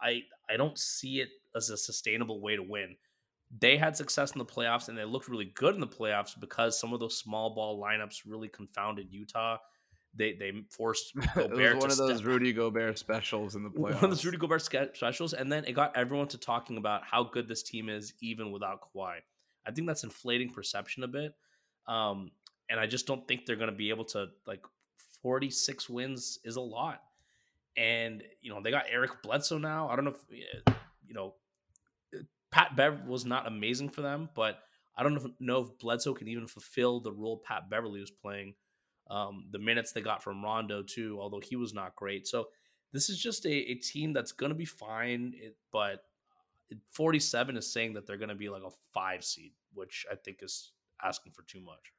[0.00, 2.96] I I don't see it as a sustainable way to win.
[3.56, 6.78] They had success in the playoffs and they looked really good in the playoffs because
[6.78, 9.58] some of those small ball lineups really confounded Utah.
[10.16, 12.26] They they forced Gobert one of those step.
[12.26, 13.94] Rudy Gobert specials in the playoffs.
[13.94, 17.24] One of those Rudy Gobert specials, and then it got everyone to talking about how
[17.24, 19.16] good this team is even without Kawhi.
[19.66, 21.34] I think that's inflating perception a bit,
[21.88, 22.30] um,
[22.70, 24.60] and I just don't think they're going to be able to like.
[25.20, 27.02] Forty six wins is a lot,
[27.76, 29.88] and you know they got Eric Bledsoe now.
[29.88, 30.72] I don't know if uh,
[31.06, 31.34] you know
[32.14, 34.58] uh, Pat Bev was not amazing for them, but
[34.96, 38.54] I don't know if Bledsoe can even fulfill the role Pat Beverley was playing.
[39.10, 42.26] Um, the minutes they got from Rondo too, although he was not great.
[42.26, 42.48] So
[42.92, 45.34] this is just a, a team that's going to be fine,
[45.72, 46.04] but
[46.72, 50.14] uh, 47 is saying that they're going to be like a five seed, which I
[50.14, 51.92] think is asking for too much.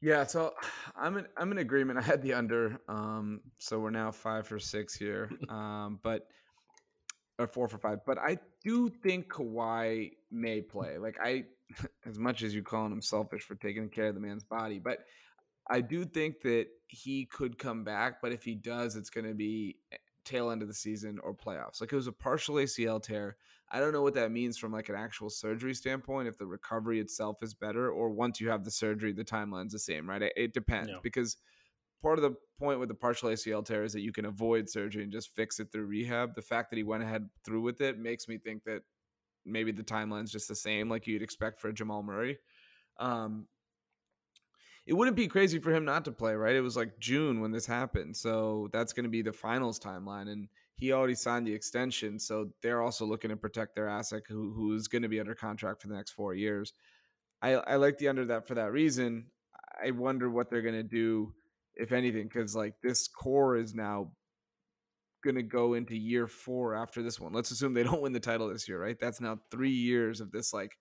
[0.00, 0.54] Yeah, so
[0.96, 1.98] I'm in I'm in agreement.
[1.98, 6.28] I had the under, um, so we're now five for six here, um, but
[7.38, 8.00] or four for five.
[8.06, 10.98] But I do think Kawhi may play.
[10.98, 11.44] Like I,
[12.06, 14.98] as much as you calling him selfish for taking care of the man's body, but
[15.70, 18.22] I do think that he could come back.
[18.22, 21.34] But if he does, it's going to be eh, tail end of the season or
[21.34, 21.80] playoffs.
[21.80, 23.36] Like it was a partial ACL tear.
[23.70, 26.28] I don't know what that means from like an actual surgery standpoint.
[26.28, 29.78] If the recovery itself is better, or once you have the surgery, the timeline's the
[29.78, 30.22] same, right?
[30.22, 30.98] It, it depends yeah.
[31.02, 31.36] because
[32.02, 35.02] part of the point with the partial ACL tear is that you can avoid surgery
[35.02, 36.34] and just fix it through rehab.
[36.34, 38.82] The fact that he went ahead through with it makes me think that
[39.44, 42.38] maybe the timeline's just the same, like you'd expect for Jamal Murray.
[42.98, 43.46] Um,
[44.86, 46.56] it wouldn't be crazy for him not to play, right?
[46.56, 50.28] It was like June when this happened, so that's going to be the finals timeline,
[50.28, 50.48] and
[50.78, 54.74] he already signed the extension, so they're also looking to protect their asset, who who
[54.74, 56.72] is going to be under contract for the next four years.
[57.42, 59.26] I, I like the under that for that reason.
[59.84, 61.34] I wonder what they're going to do
[61.74, 64.12] if anything, because like this core is now
[65.24, 67.32] going to go into year four after this one.
[67.32, 68.98] Let's assume they don't win the title this year, right?
[69.00, 70.76] That's now three years of this like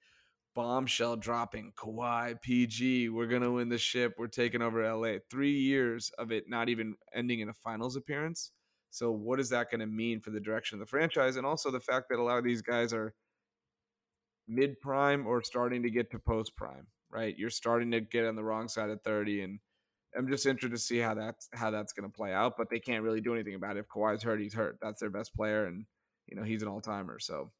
[0.55, 3.09] bombshell dropping Kawhi, PG.
[3.09, 4.13] We're going to win the ship.
[4.17, 5.17] We're taking over LA.
[5.29, 8.51] Three years of it not even ending in a finals appearance.
[8.97, 11.35] So, what is that going to mean for the direction of the franchise?
[11.35, 13.13] And also the fact that a lot of these guys are
[14.47, 17.35] mid prime or starting to get to post prime, right?
[17.37, 19.59] You're starting to get on the wrong side of 30 and
[20.17, 22.55] I'm just interested to see how that's how that's going to play out.
[22.57, 23.81] But they can't really do anything about it.
[23.81, 24.77] If Kawhi's hurt, he's hurt.
[24.81, 25.85] That's their best player, and
[26.27, 27.19] you know he's an all timer.
[27.19, 27.51] So,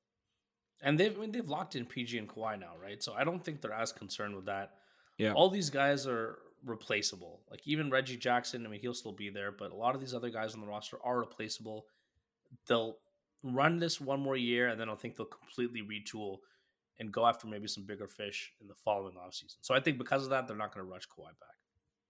[0.81, 3.03] and they've I mean, they've locked in PG and Kawhi now, right?
[3.03, 4.71] So I don't think they're as concerned with that.
[5.17, 7.41] Yeah, all these guys are replaceable.
[7.49, 10.13] Like even Reggie Jackson, I mean, he'll still be there, but a lot of these
[10.13, 11.85] other guys on the roster are replaceable.
[12.67, 12.97] They'll
[13.43, 16.39] run this one more year, and then I think they'll completely retool
[16.99, 19.57] and go after maybe some bigger fish in the following offseason.
[19.61, 21.55] So I think because of that, they're not going to rush Kawhi back.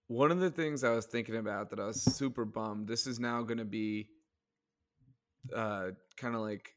[0.08, 2.88] One of the things I was thinking about that I was super bummed.
[2.88, 4.08] This is now going to be
[5.54, 6.74] uh, kind of like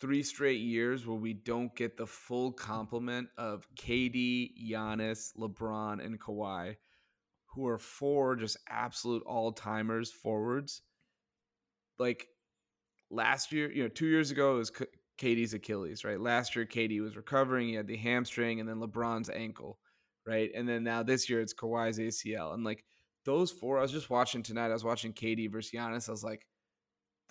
[0.00, 6.20] three straight years where we don't get the full complement of KD, Giannis, LeBron, and
[6.20, 6.76] Kawhi,
[7.54, 10.82] who are four just absolute all timers forwards.
[11.98, 12.26] Like
[13.10, 14.72] last year, you know, two years ago it was
[15.18, 16.20] KD's Achilles, right?
[16.20, 17.68] Last year, KD was recovering.
[17.68, 19.78] He had the hamstring and then LeBron's ankle
[20.26, 20.50] right?
[20.54, 22.54] And then now this year it's Kawhi's ACL.
[22.54, 22.84] And like
[23.24, 24.70] those four, I was just watching tonight.
[24.70, 26.08] I was watching KD versus Giannis.
[26.08, 26.46] I was like,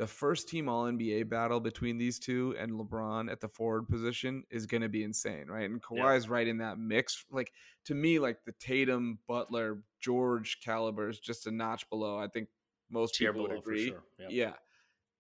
[0.02, 4.44] the first team All NBA battle between these two and LeBron at the forward position
[4.50, 5.70] is going to be insane, right?
[5.70, 6.32] And Kawhi's yeah.
[6.32, 7.24] right in that mix.
[7.30, 7.54] Like
[7.86, 12.18] to me, like the Tatum, Butler, George caliber is just a notch below.
[12.18, 12.48] I think
[12.90, 13.90] most Tier people would agree.
[13.90, 14.04] Sure.
[14.18, 14.30] Yep.
[14.32, 14.54] Yeah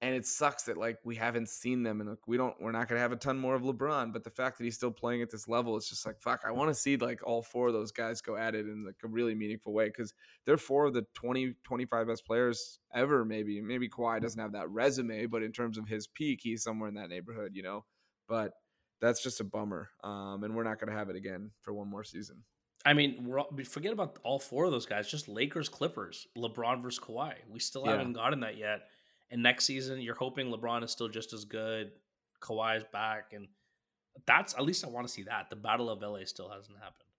[0.01, 2.87] and it sucks that like we haven't seen them and like, we don't we're not
[2.87, 5.21] going to have a ton more of LeBron but the fact that he's still playing
[5.21, 7.73] at this level it's just like fuck I want to see like all four of
[7.73, 10.13] those guys go at it in like a really meaningful way cuz
[10.45, 14.69] they're four of the 20 25 best players ever maybe maybe Kawhi doesn't have that
[14.69, 17.85] resume but in terms of his peak he's somewhere in that neighborhood you know
[18.27, 18.53] but
[18.99, 21.89] that's just a bummer um and we're not going to have it again for one
[21.89, 22.43] more season
[22.83, 25.07] I mean, we're all, forget about all four of those guys.
[25.07, 27.35] Just Lakers, Clippers, LeBron versus Kawhi.
[27.47, 27.91] We still yeah.
[27.91, 28.87] haven't gotten that yet.
[29.31, 31.91] And next season, you're hoping LeBron is still just as good.
[32.41, 33.47] Kawhi's back, and
[34.25, 35.49] that's at least I want to see that.
[35.49, 37.09] The Battle of LA still hasn't happened.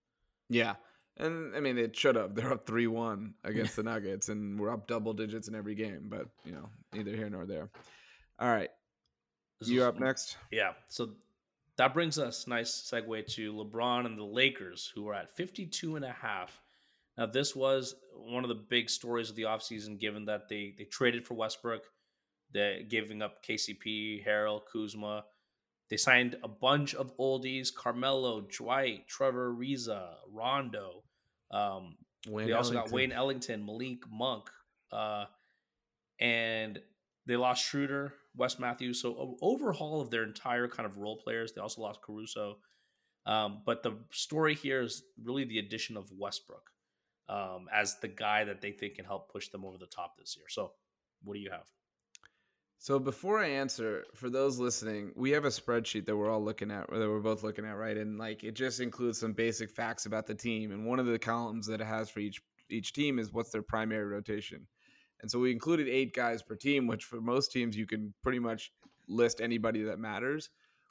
[0.49, 0.75] Yeah.
[1.17, 2.35] And I mean, it should have.
[2.35, 6.05] They're up 3 1 against the Nuggets, and we're up double digits in every game,
[6.09, 7.69] but, you know, neither here nor there.
[8.39, 8.69] All right.
[9.59, 10.37] This you're up next?
[10.51, 10.73] Yeah.
[10.89, 11.11] So
[11.77, 16.05] that brings us nice segue to LeBron and the Lakers, who are at 52 and
[16.05, 16.61] a half.
[17.17, 20.85] Now, this was one of the big stories of the offseason, given that they they
[20.85, 21.83] traded for Westbrook,
[22.53, 25.25] they giving up KCP, Harrell, Kuzma.
[25.89, 31.03] They signed a bunch of oldies: Carmelo, Dwight, Trevor Ariza, Rondo.
[31.51, 31.95] Um,
[32.27, 32.89] Wayne they also Ellington.
[32.89, 34.49] got Wayne Ellington, Malik Monk,
[34.91, 35.25] uh,
[36.19, 36.79] and
[37.25, 39.01] they lost Schroeder, Wes Matthews.
[39.01, 41.53] So overhaul of their entire kind of role players.
[41.53, 42.57] They also lost Caruso.
[43.25, 46.69] Um, but the story here is really the addition of Westbrook
[47.29, 50.35] um, as the guy that they think can help push them over the top this
[50.35, 50.47] year.
[50.49, 50.73] So,
[51.23, 51.65] what do you have?
[52.83, 56.69] So before I answer, for those listening, we have a spreadsheet that we're all looking
[56.69, 57.95] at, that we're both looking at, right?
[57.95, 60.73] And like it just includes some basic facts about the team.
[60.73, 63.61] And one of the columns that it has for each each team is what's their
[63.61, 64.67] primary rotation.
[65.21, 68.39] And so we included eight guys per team, which for most teams you can pretty
[68.39, 68.73] much
[69.07, 70.49] list anybody that matters.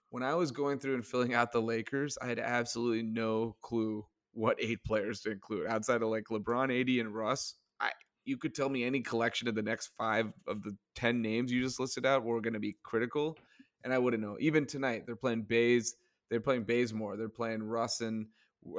[0.08, 4.06] When I was going through and filling out the Lakers, I had absolutely no clue
[4.32, 7.56] what eight players to include outside of like LeBron, AD, and Russ.
[7.80, 7.90] I
[8.24, 11.62] you could tell me any collection of the next five of the ten names you
[11.62, 13.36] just listed out were going to be critical,
[13.84, 14.36] and I wouldn't know.
[14.40, 15.96] Even tonight, they're playing Bays,
[16.30, 18.26] they're playing Bazemore, they're playing Russ and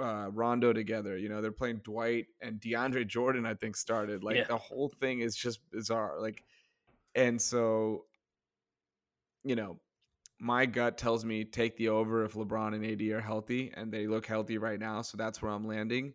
[0.02, 1.18] uh, Rondo together.
[1.18, 3.46] You know, they're playing Dwight and DeAndre Jordan.
[3.46, 4.46] I think started like yeah.
[4.46, 6.20] the whole thing is just bizarre.
[6.20, 6.44] Like,
[7.16, 8.06] and so,
[9.44, 9.80] you know,
[10.40, 14.08] my gut tells me take the over if LeBron and AD are healthy, and they
[14.08, 15.02] look healthy right now.
[15.02, 16.14] So that's where I'm landing.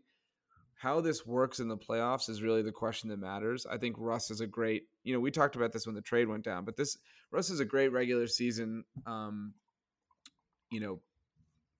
[0.78, 3.66] How this works in the playoffs is really the question that matters.
[3.66, 6.28] I think Russ is a great, you know, we talked about this when the trade
[6.28, 6.96] went down, but this
[7.30, 9.54] Russ is a great regular season, um,
[10.70, 11.00] you know,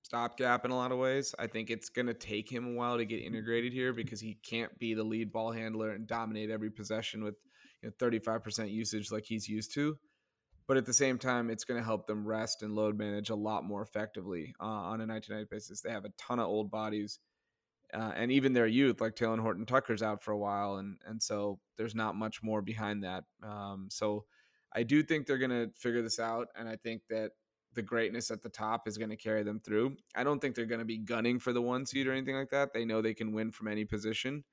[0.02, 1.34] stopgap in a lot of ways.
[1.38, 4.37] I think it's going to take him a while to get integrated here because he
[4.42, 7.37] can't be the lead ball handler and dominate every possession with
[7.82, 9.96] you know, 35% usage like he's used to
[10.68, 13.34] but at the same time, it's going to help them rest and load manage a
[13.34, 15.80] lot more effectively uh, on a night to night basis.
[15.80, 17.18] They have a ton of old bodies,
[17.94, 21.22] uh, and even their youth, like Talen Horton Tucker's out for a while, and and
[21.22, 23.24] so there's not much more behind that.
[23.42, 24.24] Um, so
[24.74, 27.33] I do think they're going to figure this out, and I think that
[27.74, 29.96] the greatness at the top is going to carry them through.
[30.14, 32.51] I don't think they're going to be gunning for the one seed or anything like
[32.51, 32.72] that.
[32.72, 34.44] They know they can win from any position.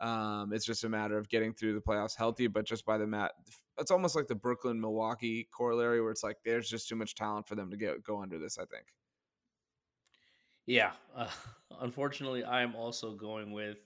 [0.00, 3.06] Um, it's just a matter of getting through the playoffs healthy, but just by the
[3.06, 3.32] mat,
[3.78, 7.46] it's almost like the Brooklyn Milwaukee corollary where it's like there's just too much talent
[7.48, 8.58] for them to get go under this.
[8.58, 8.84] I think.
[10.66, 11.28] Yeah, uh,
[11.80, 13.78] unfortunately, I am also going with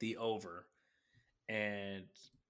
[0.00, 0.66] the over,
[1.48, 2.04] and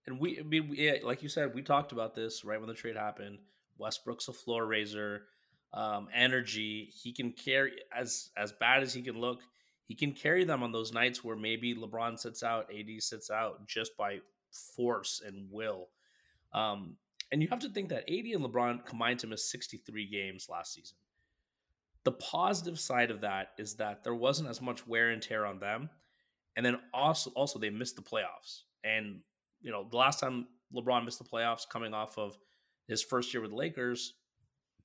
[0.06, 2.74] and we, I mean, yeah, like you said, we talked about this right when the
[2.74, 3.38] trade happened.
[3.78, 5.22] Westbrook's a floor raiser,
[5.72, 6.90] um, energy.
[6.92, 9.40] He can carry as as bad as he can look.
[9.84, 13.66] He can carry them on those nights where maybe LeBron sits out, AD sits out,
[13.66, 14.20] just by
[14.76, 15.88] force and will.
[16.54, 16.96] Um,
[17.30, 20.74] and you have to think that AD and LeBron combined to miss 63 games last
[20.74, 20.96] season.
[22.04, 25.60] The positive side of that is that there wasn't as much wear and tear on
[25.60, 25.90] them.
[26.56, 28.62] And then also also they missed the playoffs.
[28.84, 29.20] And
[29.60, 32.36] you know, the last time LeBron missed the playoffs coming off of
[32.88, 34.14] his first year with the Lakers,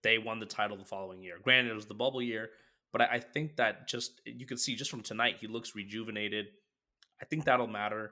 [0.03, 1.39] they won the title the following year.
[1.41, 2.49] Granted, it was the bubble year,
[2.91, 6.47] but I, I think that just you can see just from tonight, he looks rejuvenated.
[7.21, 8.11] I think that'll matter.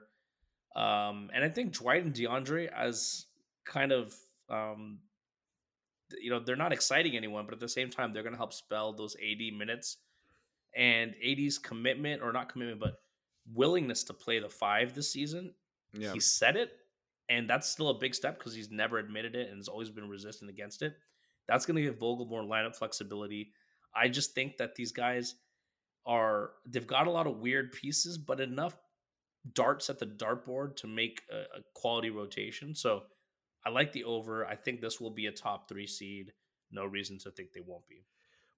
[0.74, 3.26] Um, and I think Dwight and DeAndre as
[3.64, 4.14] kind of
[4.50, 4.98] um,
[6.20, 8.52] you know they're not exciting anyone, but at the same time they're going to help
[8.52, 9.98] spell those 80 minutes
[10.74, 13.00] and 80's commitment or not commitment, but
[13.54, 15.52] willingness to play the five this season.
[15.92, 16.12] Yeah.
[16.12, 16.72] He said it,
[17.28, 20.08] and that's still a big step because he's never admitted it and has always been
[20.08, 20.94] resistant against it.
[21.48, 23.52] That's going to give Vogel more lineup flexibility.
[23.94, 25.36] I just think that these guys
[26.04, 28.76] are they've got a lot of weird pieces, but enough
[29.54, 32.74] darts at the dartboard to make a, a quality rotation.
[32.74, 33.04] So
[33.66, 34.46] I like the over.
[34.46, 36.32] I think this will be a top three seed.
[36.70, 38.04] No reason to think they won't be.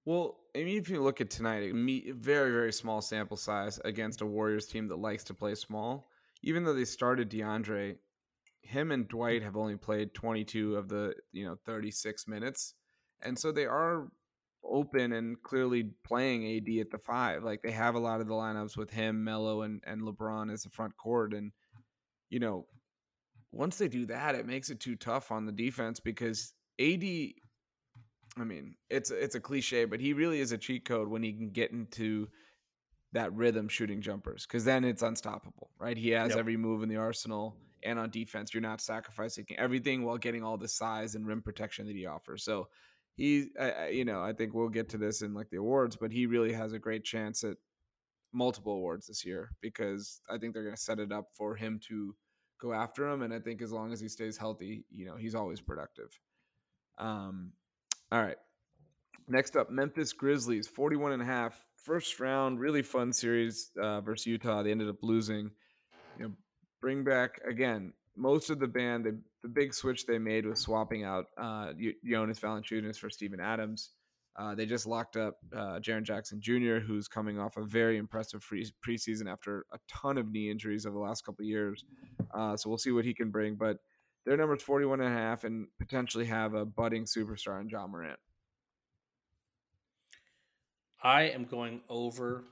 [0.05, 4.21] Well, I mean, if you look at tonight, a very, very small sample size against
[4.21, 6.09] a Warriors team that likes to play small.
[6.43, 7.95] Even though they started DeAndre,
[8.61, 12.75] him and Dwight have only played 22 of the, you know, 36 minutes.
[13.21, 14.09] And so they are
[14.63, 17.43] open and clearly playing AD at the five.
[17.43, 20.63] Like they have a lot of the lineups with him, Melo, and, and LeBron as
[20.63, 21.33] the front court.
[21.33, 21.51] And,
[22.29, 22.67] you know,
[23.51, 27.03] once they do that, it makes it too tough on the defense because AD.
[28.37, 31.33] I mean, it's it's a cliche, but he really is a cheat code when he
[31.33, 32.27] can get into
[33.11, 35.97] that rhythm shooting jumpers because then it's unstoppable, right?
[35.97, 36.37] He has yep.
[36.37, 40.57] every move in the arsenal, and on defense, you're not sacrificing everything while getting all
[40.57, 42.43] the size and rim protection that he offers.
[42.43, 42.67] So
[43.15, 46.11] he, uh, you know, I think we'll get to this in like the awards, but
[46.11, 47.57] he really has a great chance at
[48.31, 51.79] multiple awards this year because I think they're going to set it up for him
[51.87, 52.15] to
[52.59, 53.21] go after him.
[53.21, 56.17] And I think as long as he stays healthy, you know, he's always productive.
[56.97, 57.51] Um,
[58.11, 58.37] all right.
[59.27, 61.63] Next up, Memphis Grizzlies, 41 and a half.
[61.75, 64.63] First round, really fun series uh, versus Utah.
[64.63, 65.51] They ended up losing.
[66.17, 66.31] You know,
[66.81, 69.05] bring back again most of the band.
[69.05, 69.19] The,
[69.53, 71.71] big switch they made was swapping out uh,
[72.05, 73.91] Jonas Valanciunas for Steven Adams.
[74.37, 78.41] Uh, they just locked up uh, Jaren Jackson Jr., who's coming off a very impressive
[78.43, 81.83] free preseason after a ton of knee injuries over the last couple of years.
[82.33, 83.55] Uh, so we'll see what he can bring.
[83.55, 83.77] But
[84.25, 88.19] their number's 41 and a half and potentially have a budding superstar in Ja Morant.
[91.01, 92.43] I am going over.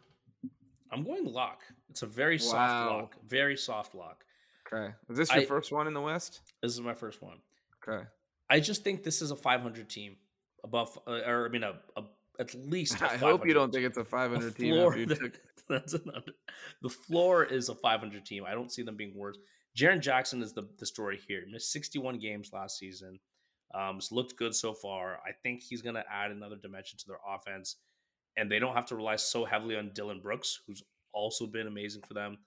[0.92, 1.62] I'm going lock.
[1.90, 2.44] It's a very wow.
[2.44, 3.16] soft lock.
[3.28, 4.26] Very soft lock.
[4.74, 4.94] Okay.
[5.10, 6.42] Is this your I, first one in the West?
[6.62, 7.38] This is my first one.
[7.88, 8.04] Okay.
[8.50, 10.16] I just think this is a 500 team
[10.64, 12.04] above, uh, or I mean, a, a
[12.40, 13.02] at least.
[13.02, 15.08] I hope you don't think it's a 500 a team.
[15.08, 15.32] That,
[15.70, 16.32] that's an under,
[16.82, 18.44] the floor is a 500 team.
[18.48, 19.38] I don't see them being worse.
[19.78, 21.44] Jaren Jackson is the, the story here.
[21.46, 23.20] He missed 61 games last season.
[23.76, 25.20] Um, it's looked good so far.
[25.28, 27.76] I think he's going to add another dimension to their offense,
[28.38, 30.84] and they don't have to rely so heavily on Dillon Brooks, who's
[31.14, 32.38] also been amazing for them.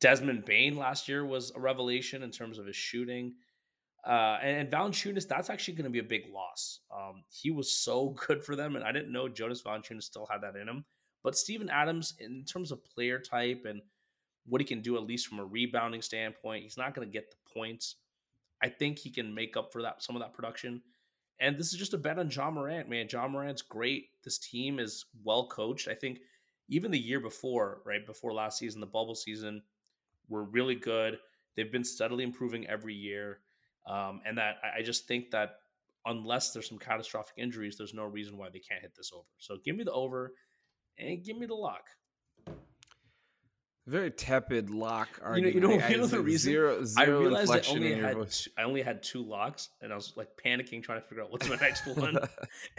[0.00, 3.34] Desmond Bane last year was a revelation in terms of his shooting.
[4.06, 6.80] Uh, and, and Valanciunas, that's actually going to be a big loss.
[6.94, 10.42] Um, he was so good for them, and I didn't know Jonas Valanciunas still had
[10.42, 10.84] that in him.
[11.22, 13.82] But Steven Adams, in terms of player type and
[14.46, 17.30] what he can do, at least from a rebounding standpoint, he's not going to get
[17.30, 17.96] the points.
[18.62, 20.80] I think he can make up for that some of that production.
[21.40, 23.08] And this is just a bet on Ja Morant, man.
[23.10, 24.10] Ja Morant's great.
[24.24, 25.88] This team is well coached.
[25.88, 26.20] I think
[26.68, 29.62] even the year before, right before last season, the bubble season,
[30.28, 31.18] were really good.
[31.56, 33.40] They've been steadily improving every year.
[33.86, 35.56] Um, and that I just think that
[36.04, 39.26] unless there's some catastrophic injuries, there's no reason why they can't hit this over.
[39.38, 40.32] So give me the over
[40.98, 41.84] and give me the lock.
[43.86, 45.54] Very tepid lock argument.
[45.54, 48.30] You know, you know, you know the reason zero, zero I realized I only had
[48.32, 51.30] two, I only had two locks, and I was like panicking trying to figure out
[51.30, 52.18] what's my next one,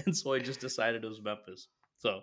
[0.06, 1.70] and so I just decided it was Memphis.
[1.98, 2.22] So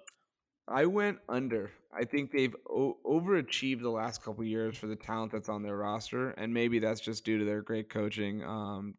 [0.66, 1.70] I went under.
[1.92, 5.76] I think they've o- overachieved the last couple years for the talent that's on their
[5.76, 8.42] roster, and maybe that's just due to their great coaching.
[8.42, 8.94] Um,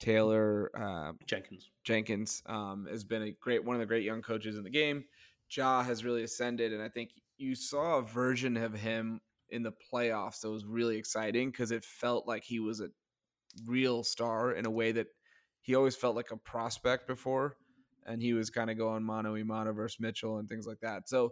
[0.00, 4.56] Taylor uh, Jenkins Jenkins um, has been a great one of the great young coaches
[4.56, 5.04] in the game.
[5.54, 9.72] Ja has really ascended, and I think you saw a version of him in the
[9.92, 12.88] playoffs that was really exciting because it felt like he was a
[13.66, 15.08] real star in a way that
[15.60, 17.56] he always felt like a prospect before
[18.06, 21.08] and he was kind of going mano a mano versus Mitchell and things like that.
[21.08, 21.30] So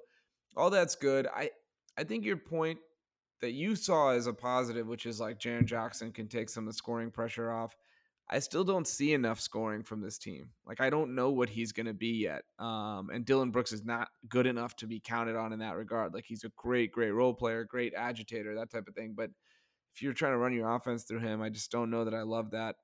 [0.57, 1.27] all that's good.
[1.35, 1.51] I
[1.97, 2.79] I think your point
[3.41, 6.73] that you saw as a positive, which is like Jaren Jackson can take some of
[6.73, 7.75] the scoring pressure off.
[8.33, 10.51] I still don't see enough scoring from this team.
[10.64, 12.43] Like I don't know what he's going to be yet.
[12.61, 16.14] Um, and Dillon Brooks is not good enough to be counted on in that regard.
[16.14, 19.14] Like he's a great, great role player, great agitator, that type of thing.
[19.16, 19.31] But
[19.95, 22.23] if you're trying to run your offense through him, I just don't know that I
[22.23, 22.77] love that.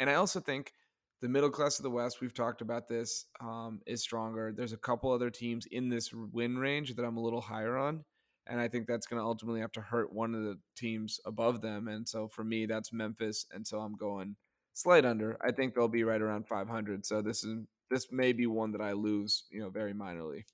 [0.00, 0.72] And I also think
[1.20, 4.52] the middle class of the West, we've talked about this, um, is stronger.
[4.56, 8.04] There's a couple other teams in this win range that I'm a little higher on.
[8.46, 11.60] And I think that's going to ultimately have to hurt one of the teams above
[11.60, 11.88] them.
[11.88, 13.46] And so for me, that's Memphis.
[13.52, 14.36] And so I'm going
[14.72, 15.36] slight under.
[15.44, 17.04] I think they'll be right around 500.
[17.04, 17.58] So this is
[17.90, 20.44] this may be one that I lose, you know, very minorly.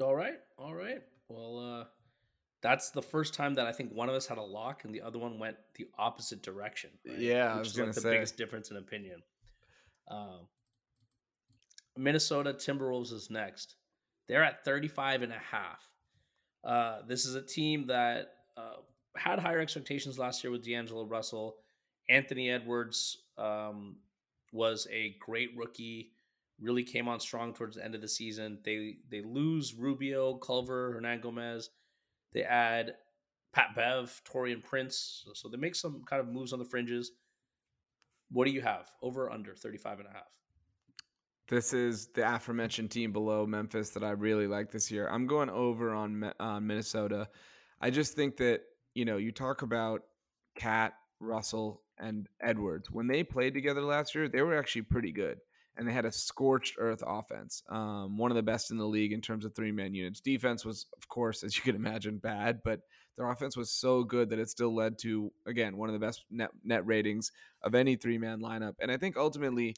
[0.00, 1.02] All right, all right.
[1.28, 1.84] Well, uh,
[2.64, 5.02] that's the first time that I think one of us had a lock and the
[5.02, 6.88] other one went the opposite direction.
[7.06, 7.18] Right?
[7.18, 9.22] Yeah, Which I was is like the biggest difference in opinion.
[10.08, 10.48] Um,
[11.94, 13.74] Minnesota Timberwolves is next.
[14.28, 15.86] They're at 35 and a half.
[16.64, 18.76] Uh, this is a team that uh,
[19.14, 21.56] had higher expectations last year with D'Angelo Russell.
[22.08, 23.96] Anthony Edwards um,
[24.52, 26.12] was a great rookie.
[26.58, 28.60] Really came on strong towards the end of the season.
[28.64, 31.68] They they lose Rubio, Culver, Hernangomez
[32.34, 32.94] they add
[33.52, 35.24] Pat Bev, Taurean Prince.
[35.34, 37.12] So they make some kind of moves on the fringes.
[38.30, 38.90] What do you have?
[39.00, 40.28] Over under 35 and a half.
[41.48, 45.08] This is the aforementioned team below Memphis that I really like this year.
[45.08, 47.28] I'm going over on on uh, Minnesota.
[47.80, 48.62] I just think that,
[48.94, 50.02] you know, you talk about
[50.56, 52.90] KAT, Russell, and Edwards.
[52.90, 55.38] When they played together last year, they were actually pretty good
[55.76, 59.12] and they had a scorched earth offense, um, one of the best in the league
[59.12, 60.20] in terms of three man units.
[60.20, 62.80] Defense was, of course, as you can imagine, bad, but
[63.16, 66.24] their offense was so good that it still led to again one of the best
[66.30, 67.30] net net ratings
[67.62, 68.74] of any three man lineup.
[68.80, 69.74] And I think ultimately,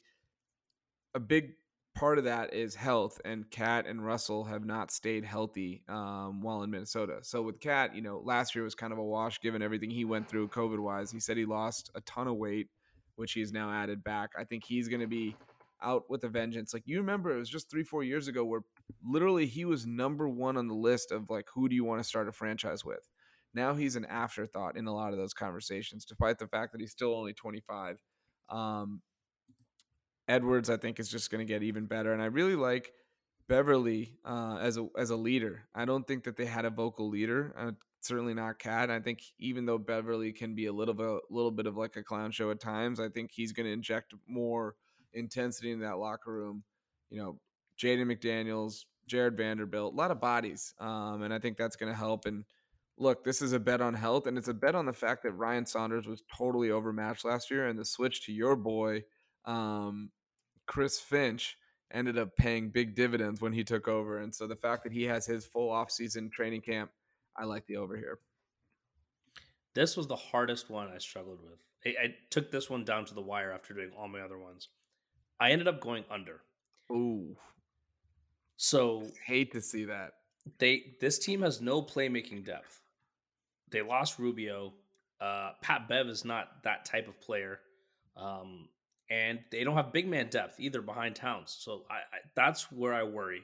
[1.13, 1.53] a big
[1.95, 6.61] part of that is health, and KAT and Russell have not stayed healthy um, while
[6.61, 7.19] in Minnesota.
[7.23, 10.05] So with KAT, you know, last year was kind of a wash given everything he
[10.05, 11.11] went through COVID wise.
[11.11, 12.67] He said he lost a ton of weight,
[13.15, 14.29] which he's now added back.
[14.37, 15.35] I think he's going to be
[15.81, 16.73] out with a vengeance.
[16.73, 18.61] Like you remember, it was just three, four years ago where
[19.03, 22.07] literally he was number one on the list of like who do you want to
[22.07, 23.07] start a franchise with.
[23.53, 26.91] Now he's an afterthought in a lot of those conversations, despite the fact that he's
[26.91, 28.01] still only 25.
[28.49, 29.01] Um,
[30.27, 32.91] Edwards, I think, is just going to get even better, and I really like
[33.47, 35.63] Beverly uh, as a as a leader.
[35.73, 37.53] I don't think that they had a vocal leader.
[37.57, 37.71] Uh,
[38.01, 38.89] certainly not KAT.
[38.89, 41.95] I think even though Beverly can be a little bit a little bit of like
[41.95, 44.75] a clown show at times, I think he's going to inject more
[45.13, 46.63] intensity in that locker room.
[47.09, 47.39] You know,
[47.81, 51.97] Jaden McDaniels, Jarred Vanderbilt, a lot of bodies, um, and I think that's going to
[51.97, 52.25] help.
[52.25, 52.43] And
[52.97, 55.33] look, this is a bet on health, and it's a bet on the fact that
[55.33, 59.03] Ryan Saunders was totally overmatched last year, and the switch to your boy,
[59.45, 60.11] um,
[60.65, 61.57] Chris Finch
[61.93, 64.19] ended up paying big dividends when he took over.
[64.19, 66.91] And so the fact that he has his full offseason training camp,
[67.35, 68.19] I like the over here.
[69.73, 71.59] This was the hardest one I struggled with.
[71.85, 74.69] I, I, took this one down to the wire after doing all my other ones.
[75.39, 76.41] I ended up going under.
[76.91, 77.35] Ooh.
[78.57, 80.13] So hate to see that.
[80.57, 82.81] They this team has no playmaking depth.
[83.69, 84.73] They lost Rubio.
[85.19, 87.59] Uh, Pat Bev is not that type of player.
[88.15, 88.69] Um,
[89.09, 91.55] and they don't have big man depth either behind Towns.
[91.59, 93.43] So I, I, that's where I worry.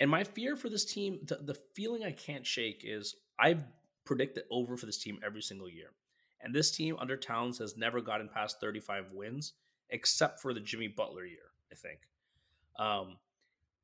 [0.00, 3.58] And my fear for this team, the, the feeling I can't shake is I
[4.04, 5.90] predict the over for this team every single year.
[6.40, 9.54] And this team under Towns has never gotten past 35 wins,
[9.90, 12.00] except for the Jimmy Butler year, I think.
[12.78, 13.16] Um,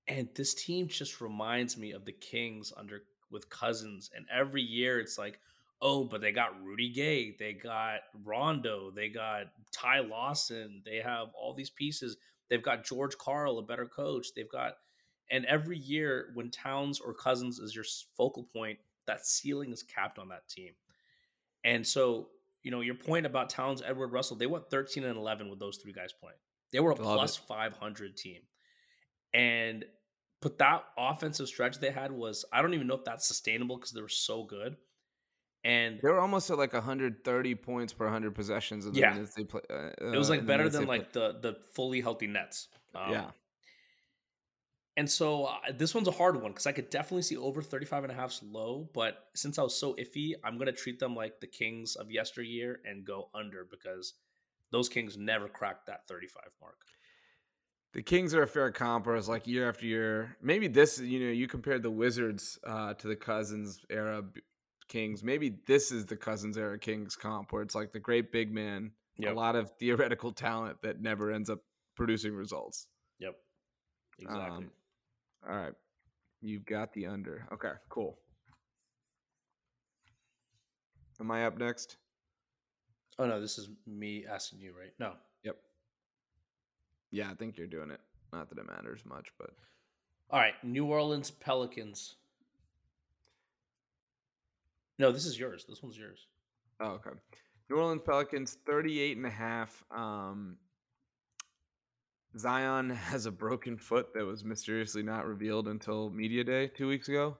[0.08, 4.10] and this team just reminds me of the Kings under with Cousins.
[4.14, 5.38] And every year it's like,
[5.80, 11.28] oh, but they got Rudy Gay, they got Rondo, they got Ty Lawson, they have
[11.40, 12.16] all these pieces.
[12.48, 14.28] They've got George Karl, a better coach.
[14.34, 14.74] They've got,
[15.30, 17.84] and every year when Towns or Cousins is your
[18.16, 20.72] focal point, that ceiling is capped on that team.
[21.64, 22.28] And so,
[22.62, 25.78] you know, your point about Towns, Edward Russell, they went 13 and 11 with those
[25.78, 26.36] three guys playing.
[26.72, 28.40] They were a Love 500 team.
[29.32, 29.84] And,
[30.40, 33.92] but that offensive stretch they had was, I don't even know if that's sustainable because
[33.92, 34.76] they were so good
[35.64, 39.12] and they were almost at like 130 points per 100 possessions in the yeah.
[39.12, 39.60] minutes they play.
[39.70, 42.68] Uh, it was like better than like the the fully healthy Nets.
[42.94, 43.30] Um, yeah.
[45.00, 48.04] And so uh, this one's a hard one because I could definitely see over 35
[48.04, 51.16] and a half low, but since I was so iffy, I'm going to treat them
[51.16, 54.12] like the Kings of yesteryear and go under because
[54.70, 56.76] those Kings never cracked that 35 mark.
[57.94, 61.32] The Kings are a fair comp, whereas like year after year, maybe this, you know,
[61.32, 64.22] you compared the Wizards uh, to the Cousins era
[64.88, 65.24] Kings.
[65.24, 68.90] Maybe this is the Cousins era Kings comp where it's like the great big man,
[69.16, 69.32] yep.
[69.32, 71.60] a lot of theoretical talent that never ends up
[71.96, 72.86] producing results.
[73.18, 73.34] Yep.
[74.18, 74.66] Exactly.
[74.66, 74.70] Um,
[75.48, 75.72] all right.
[76.40, 77.46] You've got the under.
[77.52, 78.18] Okay, cool.
[81.20, 81.96] Am I up next?
[83.18, 84.92] Oh no, this is me asking you, right?
[84.98, 85.12] No.
[85.44, 85.56] Yep.
[87.10, 88.00] Yeah, I think you're doing it.
[88.32, 89.50] Not that it matters much, but
[90.30, 90.54] all right.
[90.62, 92.16] New Orleans Pelicans
[95.00, 95.64] no, this is yours.
[95.66, 96.26] This one's yours.
[96.78, 97.16] Oh, okay.
[97.70, 99.82] New Orleans Pelicans 38 and a half.
[99.90, 100.58] Um,
[102.38, 107.08] Zion has a broken foot that was mysteriously not revealed until media day two weeks
[107.08, 107.38] ago.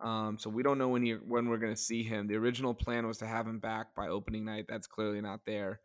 [0.00, 2.26] Um, so we don't know when he when we're going to see him.
[2.26, 4.64] The original plan was to have him back by opening night.
[4.68, 5.80] That's clearly not there.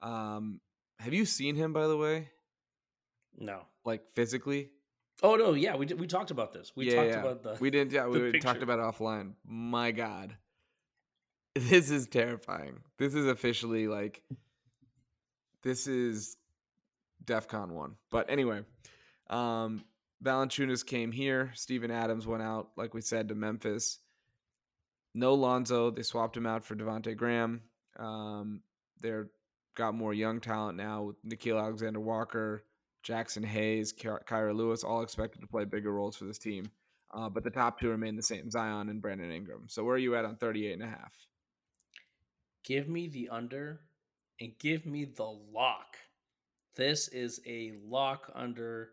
[0.00, 0.60] Um,
[0.98, 2.30] have you seen him by the way?
[3.38, 3.60] No.
[3.84, 4.70] Like physically?
[5.22, 6.72] Oh no, yeah, we did, we talked about this.
[6.74, 7.20] We yeah, talked yeah.
[7.20, 9.34] about the We didn't yeah, we talked about it offline.
[9.44, 10.36] My god.
[11.54, 12.78] This is terrifying.
[12.96, 14.22] This is officially like
[15.62, 16.38] this is
[17.24, 17.96] DEFCON one.
[18.10, 18.62] But anyway,
[19.30, 19.84] um
[20.22, 21.50] Valanciunas came here.
[21.54, 23.98] Steven Adams went out, like we said, to Memphis.
[25.14, 25.90] No Lonzo.
[25.90, 27.62] They swapped him out for Devonte Graham.
[27.98, 28.62] Um,
[29.00, 29.30] they're
[29.74, 32.64] got more young talent now with Nickeil Alexander Walker,
[33.04, 36.70] Jaxson Hayes, Kira Lewis, all expected to play bigger roles for this team.
[37.12, 39.64] Uh, but the top two remain the same, Zion and Brandon Ingram.
[39.68, 41.12] So where are you at on 38 and a half?
[42.64, 43.80] Give me the under
[44.40, 45.96] and give me the lock.
[46.74, 48.90] This is a lock under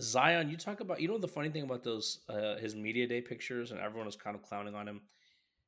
[0.00, 0.50] Zion.
[0.50, 3.70] You talk about you know the funny thing about those uh, his media day pictures
[3.70, 5.00] and everyone was kind of clowning on him.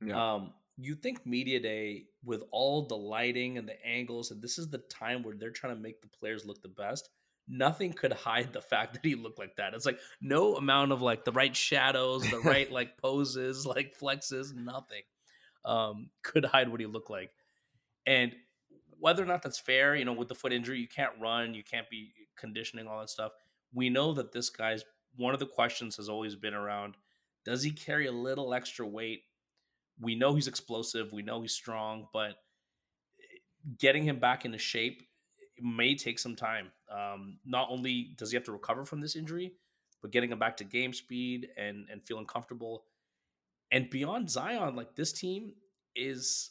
[0.05, 0.35] Yeah.
[0.35, 4.68] Um, you think media day with all the lighting and the angles and this is
[4.68, 7.09] the time where they're trying to make the players look the best
[7.49, 11.01] nothing could hide the fact that he looked like that it's like no amount of
[11.01, 15.01] like the right shadows the right like poses like flexes nothing
[15.66, 17.31] um, could hide what he looked like.
[18.07, 18.35] And
[18.99, 21.63] whether or not that's fair, you know, with the foot injury, you can't run, you
[21.63, 23.33] can't be conditioning, all that stuff.
[23.73, 24.85] We know that this guy's
[25.17, 26.97] one of the questions has always been around
[27.45, 29.23] does he carry a little extra weight?
[30.01, 32.33] We know he's explosive, we know he's strong, but
[33.79, 35.07] getting him back into shape
[35.61, 36.73] may take some time.
[36.91, 39.53] Um, not only does he have to recover from this injury,
[40.03, 42.85] but getting him back to game speed and and feeling comfortable
[43.71, 45.53] and beyond Zion, like this team
[45.95, 46.51] is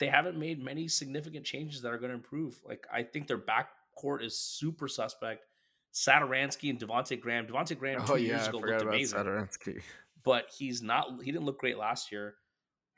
[0.00, 2.58] they haven't made many significant changes that are going to improve.
[2.64, 5.44] Like I think their back court is super suspect.
[5.92, 7.46] Satoransky and Devonte Graham.
[7.46, 9.82] Devonte Graham two Oh years yeah, I ago looked amazing, Satoransky.
[10.24, 11.06] but he's not.
[11.22, 12.34] He didn't look great last year.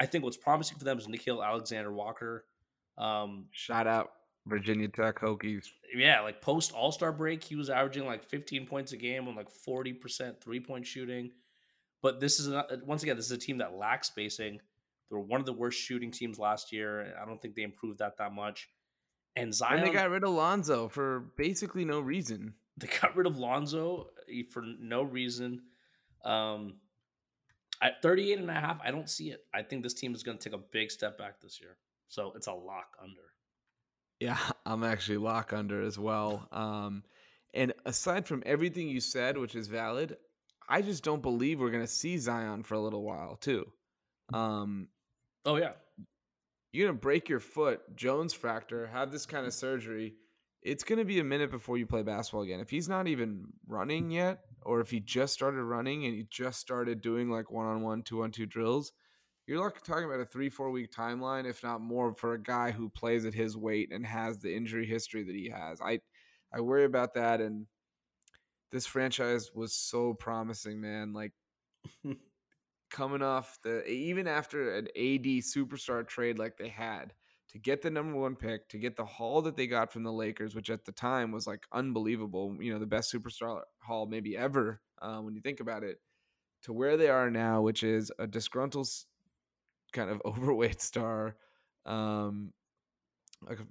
[0.00, 2.44] I think what's promising for them is Nickeil Alexander Walker.
[2.98, 4.12] Um, Shout out
[4.46, 5.66] Virginia Tech Hokies.
[5.94, 9.34] yeah, like post All Star break, he was averaging like 15 points a game on
[9.34, 11.32] like 40% three point shooting.
[12.02, 14.60] But this is not, once again, this is a team that lacks spacing.
[15.10, 17.14] They were one of the worst shooting teams last year.
[17.20, 18.68] I don't think they improved that that much.
[19.36, 22.54] And Zion, And they got rid of Lonzo for basically no reason.
[22.78, 25.62] they got rid of Lonzo eh, for no reason.
[26.24, 26.76] Um,
[27.82, 29.44] at 38 and a half, I don't see it.
[29.54, 31.76] I think this team is going to take a big step back this year.
[32.08, 33.20] So it's a lock under.
[34.18, 36.48] Yeah, I'm actually lock under as well.
[36.50, 37.02] Um,
[37.54, 40.16] and aside from everything you said, which is valid,
[40.68, 43.70] I just don't believe we're gonna see Zion for a little while too.
[44.32, 44.88] Um,
[45.46, 45.72] Oh, yeah.
[46.72, 50.14] you're gonna break your foot, Jones fracture, have this kind of surgery.
[50.62, 52.60] It's gonna be a minute before you play basketball again.
[52.60, 56.58] If he's not even running yet, or if he just started running and he just
[56.60, 58.92] started doing like one on one, two on two drills,
[59.46, 62.72] you're like talking about a three, four week timeline, if not more, for a guy
[62.72, 65.80] who plays at his weight and has the injury history that he has.
[65.80, 66.00] I
[66.52, 67.66] I worry about that and
[68.72, 71.12] this franchise was so promising, man.
[71.12, 71.32] Like
[72.90, 77.12] coming off the even after an AD superstar trade like they had
[77.50, 80.12] to get the number one pick, to get the haul that they got from the
[80.12, 84.36] Lakers, which at the time was like unbelievable, you know, the best superstar haul maybe
[84.36, 85.98] ever uh, when you think about it,
[86.62, 88.88] to where they are now, which is a disgruntled
[89.92, 91.36] kind of overweight star,
[91.84, 92.52] um,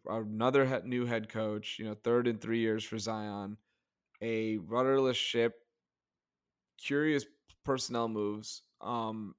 [0.07, 3.57] another he- new head coach, you know, third in three years for Zion,
[4.21, 5.55] a rudderless ship,
[6.77, 7.25] curious
[7.63, 8.63] personnel moves.
[8.85, 9.35] Um,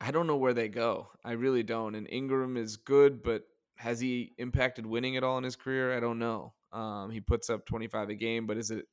[0.00, 1.08] I don't know where they go.
[1.24, 1.94] I really don't.
[1.94, 3.44] And Ingram is good, but
[3.76, 5.96] has he impacted winning at all in his career?
[5.96, 6.54] I don't know.
[6.72, 8.86] Um, he puts up 25 a game, but is it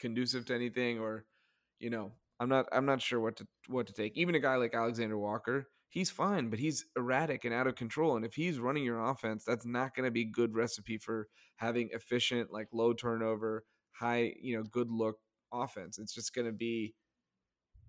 [0.00, 1.24] conducive to anything or
[1.78, 4.16] you know, I'm not I'm not sure what to what to take.
[4.16, 8.16] Even a guy like Alexander Walker, he's fine, but he's erratic and out of control.
[8.16, 11.90] And if he's running your offense, that's not going to be good recipe for having
[11.92, 15.16] efficient, like low turnover, high, you know, good look
[15.52, 15.98] offense.
[15.98, 16.94] It's just going to be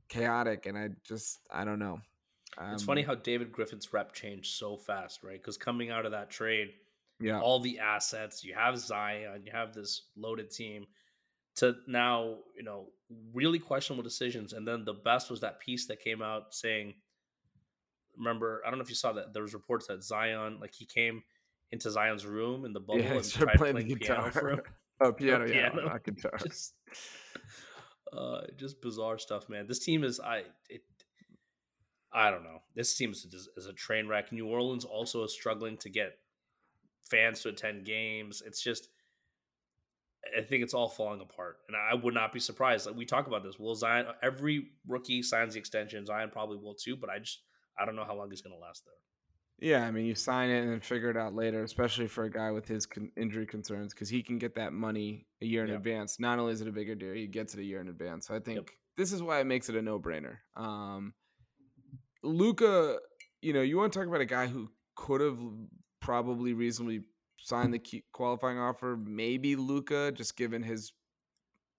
[0.10, 2.00] chaotic, and I just I don't know.
[2.72, 5.38] It's Um, funny how David Griffin's rep changed so fast, right?
[5.42, 6.70] Because coming out of that trade,
[7.20, 10.86] yeah, all the assets, you have Zion, you have this loaded team,
[11.58, 12.88] to now, you know,
[13.34, 14.54] really questionable decisions.
[14.54, 16.94] And then the best was that piece that came out saying,
[18.18, 20.86] remember, I don't know if you saw that there was reports that Zion, like he
[20.86, 21.24] came
[21.72, 24.32] into Zion's room in the bubble yeah, and tried playing, playing the piano guitar.
[24.32, 24.62] for him.
[25.02, 25.88] oh, piano, yeah, piano.
[25.90, 26.38] not guitar.
[26.44, 26.74] just
[28.14, 29.68] uh just bizarre stuff man.
[29.68, 30.82] This team is i it
[32.14, 32.62] i don't know.
[32.76, 33.26] This team is,
[33.58, 34.32] is, a train wreck.
[34.32, 36.18] New orleans also is struggling to get
[37.10, 38.42] fans to attend games.
[38.46, 38.90] It's just
[40.38, 42.86] i think it's all falling apart and i would not be surprised.
[42.86, 43.60] Like we talk about this.
[43.60, 46.06] Will zion every rookie signs the extension.
[46.06, 47.42] Zion probably will too but i just
[47.80, 48.96] i don't know how long he's going to last there
[49.60, 52.30] Yeah, I mean, you sign it and then figure it out later, especially for a
[52.30, 55.70] guy with his con- injury concerns, because he can get that money a year in
[55.70, 55.76] Yeah.
[55.78, 56.20] advance.
[56.20, 58.28] Not only is it a bigger deal, he gets it a year in advance.
[58.28, 60.38] So I think this is why it makes it a no-brainer.
[60.58, 61.14] Um,
[62.22, 63.00] Luka,
[63.42, 65.40] you know, you want to talk about a guy who could have
[66.00, 67.04] probably reasonably
[67.38, 68.98] signed the qualifying offer.
[68.98, 70.94] Maybe Luka, just given his,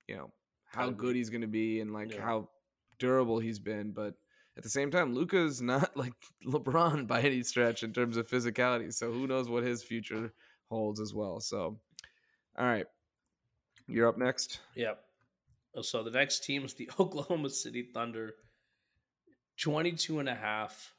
[0.06, 0.32] you know,
[0.64, 2.22] how good he's going to be and like Yeah.
[2.22, 2.50] how
[2.98, 4.14] durable he's been, but
[4.56, 6.14] at the same time, Luka's not like
[6.46, 8.92] LeBron by any stretch in terms of physicality.
[8.92, 10.32] So who knows what his future
[10.70, 11.40] holds as well.
[11.40, 11.78] So,
[12.58, 12.86] all right,
[13.86, 14.60] you're up next.
[14.74, 15.00] Yep.
[15.82, 18.34] So the next team is the Oklahoma City Thunder.
[19.58, 20.92] 22 and a half.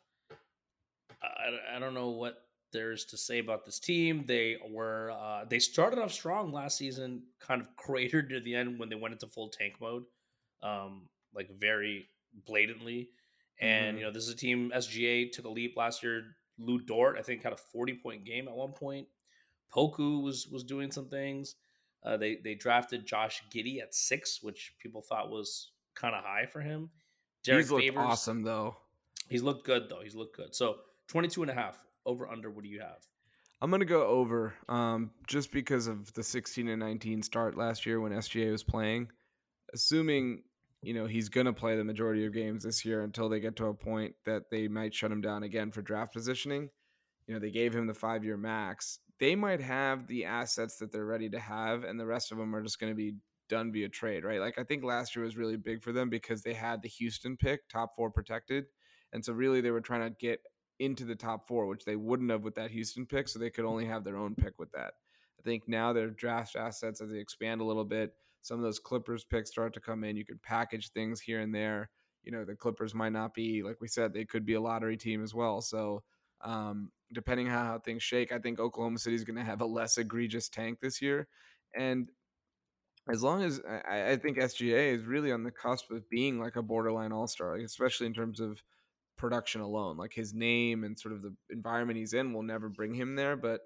[1.21, 2.43] I, I don't know what
[2.73, 4.23] there's to say about this team.
[4.27, 8.79] They were uh, they started off strong last season, kind of cratered to the end
[8.79, 10.03] when they went into full tank mode,
[10.61, 12.09] um, like very
[12.45, 13.09] blatantly.
[13.59, 13.99] And Mhm.
[13.99, 16.35] you know, this is a team SGA took a leap last year.
[16.59, 19.07] Lu Dort, I think, had a 40 point game at one point.
[19.73, 21.55] Poku was was doing some things.
[22.03, 26.45] Uh, they they drafted Josh Giddey at six, which people thought was kind of high
[26.45, 26.89] for him.
[27.43, 28.77] Derrick He's looked Favors, awesome though.
[29.29, 30.01] He's looked good though.
[30.01, 30.55] He's looked good.
[30.55, 32.49] So 22 and a half over under.
[32.49, 33.05] What do you have?
[33.61, 37.99] I'm gonna go over, um, just because of the 16 and 19 start last year
[37.99, 39.11] when SGA was playing.
[39.73, 40.43] Assuming
[40.81, 43.65] you know he's gonna play the majority of games this year until they get to
[43.67, 46.69] a point that they might shut him down again for draft positioning.
[47.27, 48.99] You know they gave him the five year max.
[49.19, 52.55] They might have the assets that they're ready to have, and the rest of them
[52.55, 53.15] are just gonna be
[53.49, 54.39] done via trade, right?
[54.39, 57.37] Like I think last year was really big for them because they had the Houston
[57.37, 58.65] pick, top four protected,
[59.13, 60.41] and so really they were trying to get
[60.79, 63.65] into the top four, which they wouldn't have with that Houston pick, so they could
[63.65, 64.93] only have their own pick with that.
[65.39, 68.13] I think now their draft assets as they expand a little bit,
[68.47, 70.15] some of those Clippers picks start to come in.
[70.15, 71.89] You could package things here and there.
[72.23, 74.97] You know, the Clippers might not be like we said; they could be a lottery
[74.97, 75.61] team as well.
[75.61, 76.03] So,
[76.41, 79.65] um, depending on how things shake, I think Oklahoma City is going to have a
[79.65, 81.27] less egregious tank this year.
[81.75, 82.09] And
[83.11, 86.57] as long as I, I, think SGA is really on the cusp of being like
[86.57, 88.61] a borderline all star, like especially in terms of
[89.17, 89.97] production alone.
[89.97, 93.35] Like his name and sort of the environment he's in will never bring him there,
[93.35, 93.61] but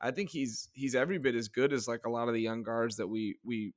[0.00, 2.62] I think he's he's every bit as good as like a lot of the young
[2.62, 3.72] guards that we we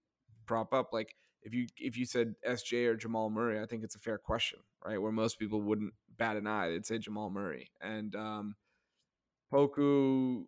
[0.47, 0.89] prop up.
[0.91, 4.17] Like if you if you said SJ or Jamal Murray, I think it's a fair
[4.17, 5.01] question, right?
[5.01, 8.55] Where most people wouldn't bat an eye, they'd say Jamal Murray and um,
[9.53, 10.45] Poku,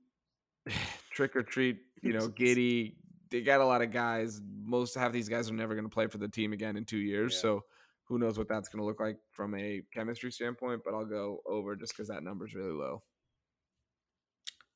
[1.11, 2.95] trick or treat, you know, Giddey.
[3.31, 4.41] They got a lot of guys.
[4.63, 6.97] Most half these guys are never going to play for the team again in two
[6.97, 7.33] years.
[7.35, 7.41] Yeah.
[7.41, 7.63] So
[8.05, 10.81] who knows what that's going to look like from a chemistry standpoint?
[10.83, 13.03] But I'll go over just because that number is really low.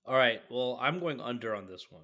[0.06, 0.42] All right.
[0.52, 2.04] Well, I'm going under on this one.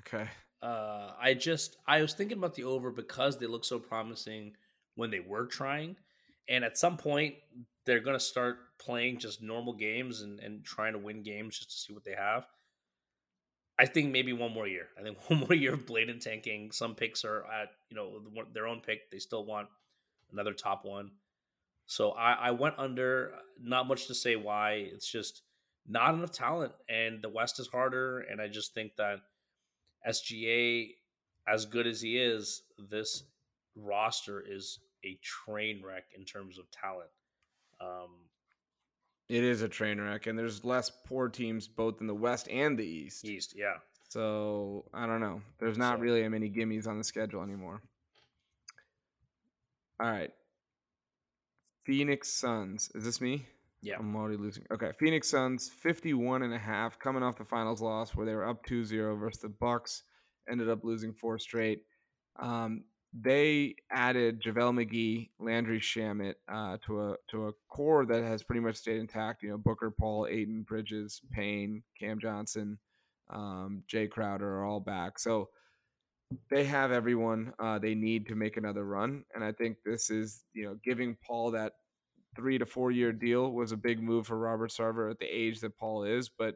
[0.00, 0.28] Okay.
[0.62, 4.54] Uh, I just I was thinking about the over because they look so promising
[4.96, 5.96] when they were trying,
[6.48, 7.34] and at some point
[7.86, 11.70] they're going to start playing just normal games and, and trying to win games just
[11.70, 12.46] to see what they have.
[13.78, 14.88] I think maybe one more year.
[14.98, 16.72] I think one more year of blatant tanking.
[16.72, 18.20] Some picks are at you know
[18.52, 19.10] their own pick.
[19.10, 19.68] They still want
[20.32, 21.12] another top one.
[21.86, 23.32] So I, I went under.
[23.60, 24.88] Not much to say why.
[24.92, 25.42] It's just
[25.86, 28.20] not enough talent, and the West is harder.
[28.20, 29.20] And I just think that
[30.08, 30.94] SGA,
[31.46, 33.24] as good as he is, this
[33.76, 37.10] roster is a train wreck in terms of talent.
[37.80, 38.10] Um,
[39.28, 42.78] it is a train wreck, and there's less poor teams both in the West and
[42.78, 43.24] the East.
[43.24, 43.76] East, yeah.
[44.08, 45.42] So I don't know.
[45.58, 47.82] There's not so, really many gimmies on the schedule anymore.
[50.00, 50.30] All right.
[51.84, 52.90] Phoenix Suns.
[52.94, 53.46] Is this me?
[53.82, 53.96] Yeah.
[53.98, 54.64] I'm already losing.
[54.72, 54.90] Okay.
[54.98, 58.66] Phoenix Suns 51 and a half coming off the finals loss where they were up
[58.66, 60.02] 2-0 versus the Bucks,
[60.50, 61.82] ended up losing four straight.
[62.40, 68.42] Um, they added JaVale McGee, Landry Shamet, uh, to a to a core that has
[68.42, 69.42] pretty much stayed intact.
[69.42, 72.78] You know, Booker, Paul, Ayton, Bridges, Payne, Cam Johnson,
[73.30, 75.18] um, Jae Crowder are all back.
[75.18, 75.48] So
[76.50, 80.44] they have everyone uh, they need to make another run, and I think this is
[80.52, 81.72] you know giving Paul that
[82.36, 85.60] three to four year deal was a big move for Robert Sarver at the age
[85.60, 86.28] that Paul is.
[86.28, 86.54] But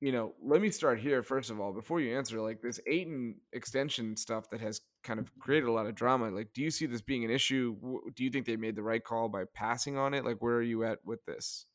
[0.00, 2.40] you know, let me start here first of all before you answer.
[2.40, 5.40] Like this Ayton extension stuff that has kind of mm-hmm.
[5.40, 6.30] created a lot of drama.
[6.30, 7.76] Like, do you see this being an issue?
[8.14, 10.24] Do you think they made the right call by passing on it?
[10.24, 11.66] Like, where are you at with this?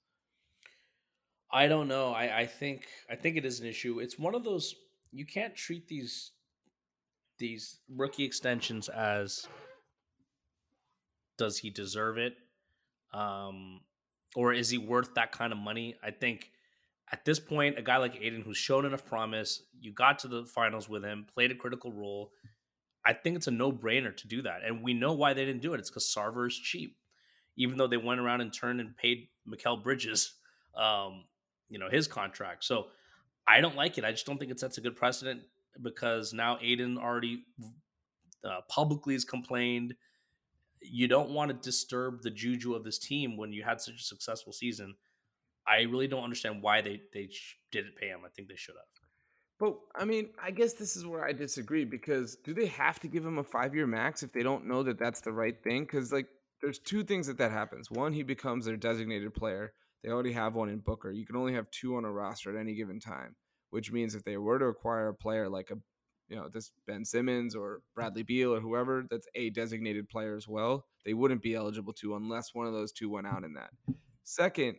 [1.52, 2.14] I don't know.
[2.14, 4.00] I, I think I think it is an issue.
[4.00, 4.74] It's one of those
[5.12, 6.32] you can't treat these
[7.40, 9.48] these rookie extensions as
[11.38, 12.34] does he deserve it
[13.14, 13.82] um,
[14.36, 15.96] or is he worth that kind of money?
[16.04, 16.52] I think
[17.12, 20.46] at this point a guy like Ayton, who's shown enough promise you got to the
[20.46, 22.32] finals with him played a critical role
[23.06, 24.62] i think it's a no-brainer to do that.
[24.66, 25.80] And we know why they didn't do it.
[25.80, 26.98] It's because sarver is cheap.
[27.56, 30.34] Even though they went around and turned and paid Mikal Bridges
[30.76, 31.26] um,
[31.70, 32.64] you know his contract.
[32.64, 32.88] So
[33.48, 34.06] i don't like it.
[34.06, 35.42] I just don't think it sets a good precedent
[35.82, 37.44] because now Ayton already
[38.44, 39.96] uh, publicly has complained.
[40.84, 44.04] You don't want to disturb the juju of this team when you had such a
[44.04, 44.96] successful season.
[45.68, 47.30] I really don't understand why they they
[47.72, 48.20] didn't pay him.
[48.26, 49.08] I think they should have.
[49.60, 53.08] But I mean, I guess this is where I disagree because do they have to
[53.08, 55.84] give him a five year max if they don't know that that's the right thing?
[55.84, 56.28] Because like,
[56.62, 57.90] there's two things that that happens.
[57.90, 59.74] One, he becomes their designated player.
[60.04, 61.12] They already have one in Booker.
[61.12, 63.36] You can only have two on a roster at any given time
[63.74, 65.78] which means if they were to acquire a player like a
[66.34, 70.48] you know this Ben Simmons or Bradley Beal or whoever that's a designated player as
[70.48, 73.70] well, they wouldn't be eligible to unless one of those two went out in that.
[74.24, 74.78] Second,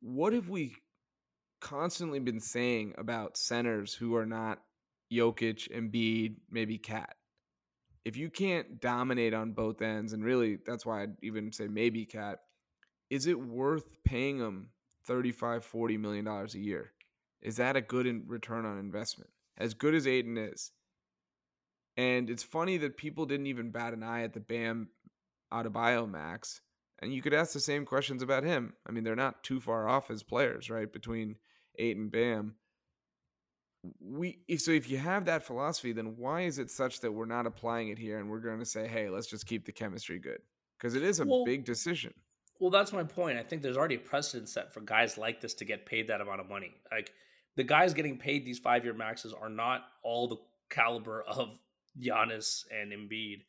[0.00, 0.76] what have we
[1.60, 4.60] constantly been saying about centers who are not
[5.12, 7.16] Jokic, Embiid, maybe KAT?
[8.04, 12.06] If you can't dominate on both ends, and really that's why I'd even say maybe
[12.06, 12.38] KAT,
[13.10, 14.70] is it worth paying them
[15.06, 16.92] 35, 40 million dollars a year?
[17.42, 19.30] Is that a good return on investment?
[19.58, 20.70] As good as Ayton is.
[21.96, 24.88] And it's funny that people didn't even bat an eye at the Bam
[25.52, 26.60] Adebayo max.
[27.00, 28.72] And you could ask the same questions about him.
[28.88, 30.92] I mean, they're not too far off as players, right?
[30.92, 31.36] Between
[31.78, 32.54] Ayton and Bam.
[34.00, 37.26] We if, so if you have that philosophy, then why is it such that we're
[37.26, 40.18] not applying it here and we're going to say, hey, let's just keep the chemistry
[40.18, 40.40] good?
[40.76, 42.12] Because it is a well, big decision.
[42.60, 43.38] Well, that's my point.
[43.38, 46.20] I think there's already a precedent set for guys like this to get paid that
[46.20, 46.74] amount of money.
[46.90, 47.12] Like
[47.58, 50.36] the guys getting paid these five year maxes are not all the
[50.70, 51.58] caliber of
[52.00, 53.42] Giannis and Embiid.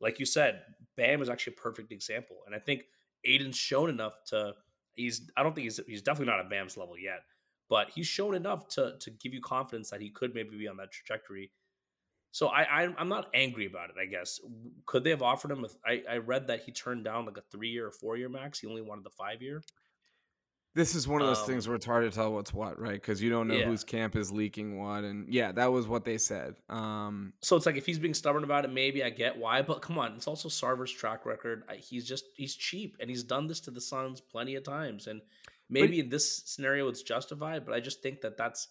[0.00, 0.62] Like you said,
[0.96, 2.84] Bam is actually a perfect example, and I think
[3.24, 4.54] Ayton's shown enough to.
[4.92, 5.28] He's.
[5.36, 5.80] I don't think he's.
[5.88, 7.22] He's definitely not at Bam's level yet,
[7.68, 10.76] but he's shown enough to to give you confidence that he could maybe be on
[10.76, 11.50] that trajectory.
[12.30, 13.96] So I, I am not angry about it.
[14.00, 14.38] I guess
[14.84, 15.64] could they have offered him?
[15.64, 18.28] A, I I read that he turned down like a three year or four year
[18.28, 18.60] max.
[18.60, 19.60] He only wanted the five year.
[20.76, 23.00] This is one of those um, things where it's hard to tell what's what, right?
[23.00, 23.64] Because you don't know yeah.
[23.64, 26.54] whose camp is leaking what, and yeah, that was what they said.
[26.68, 29.80] Um, so it's like if he's being stubborn about it, maybe I get why, but
[29.80, 31.62] come on, it's also Sarver's track record.
[31.78, 35.22] He's just he's cheap, and he's done this to the Suns plenty of times, and
[35.70, 37.64] maybe but, in this scenario it's justified.
[37.64, 38.68] But I just think that that's.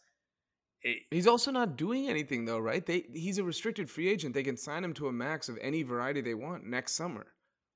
[0.83, 2.85] It, he's also not doing anything though, right?
[2.85, 4.35] They he's a restricted free agent.
[4.35, 7.25] They can sign him to a max of any variety they want next summer.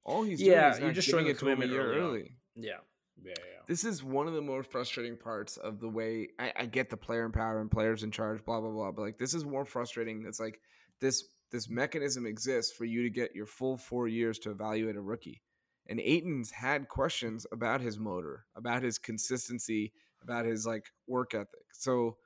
[0.06, 2.00] All he's yeah, doing is you're just showing it to him a year early.
[2.00, 2.36] early.
[2.56, 2.78] Yeah.
[3.24, 3.60] Yeah, yeah.
[3.68, 6.98] This is one of the more frustrating parts of the way I, I get the
[6.98, 8.92] player in power and players in charge, blah blah blah.
[8.92, 10.26] But like this is more frustrating.
[10.28, 10.60] It's like
[11.00, 15.02] this this mechanism exists for you to get your full four years to evaluate a
[15.02, 15.42] rookie.
[15.88, 19.92] And Ayton's had questions about his motor, about his consistency,
[20.22, 21.66] about his like work ethic.
[21.74, 22.18] So,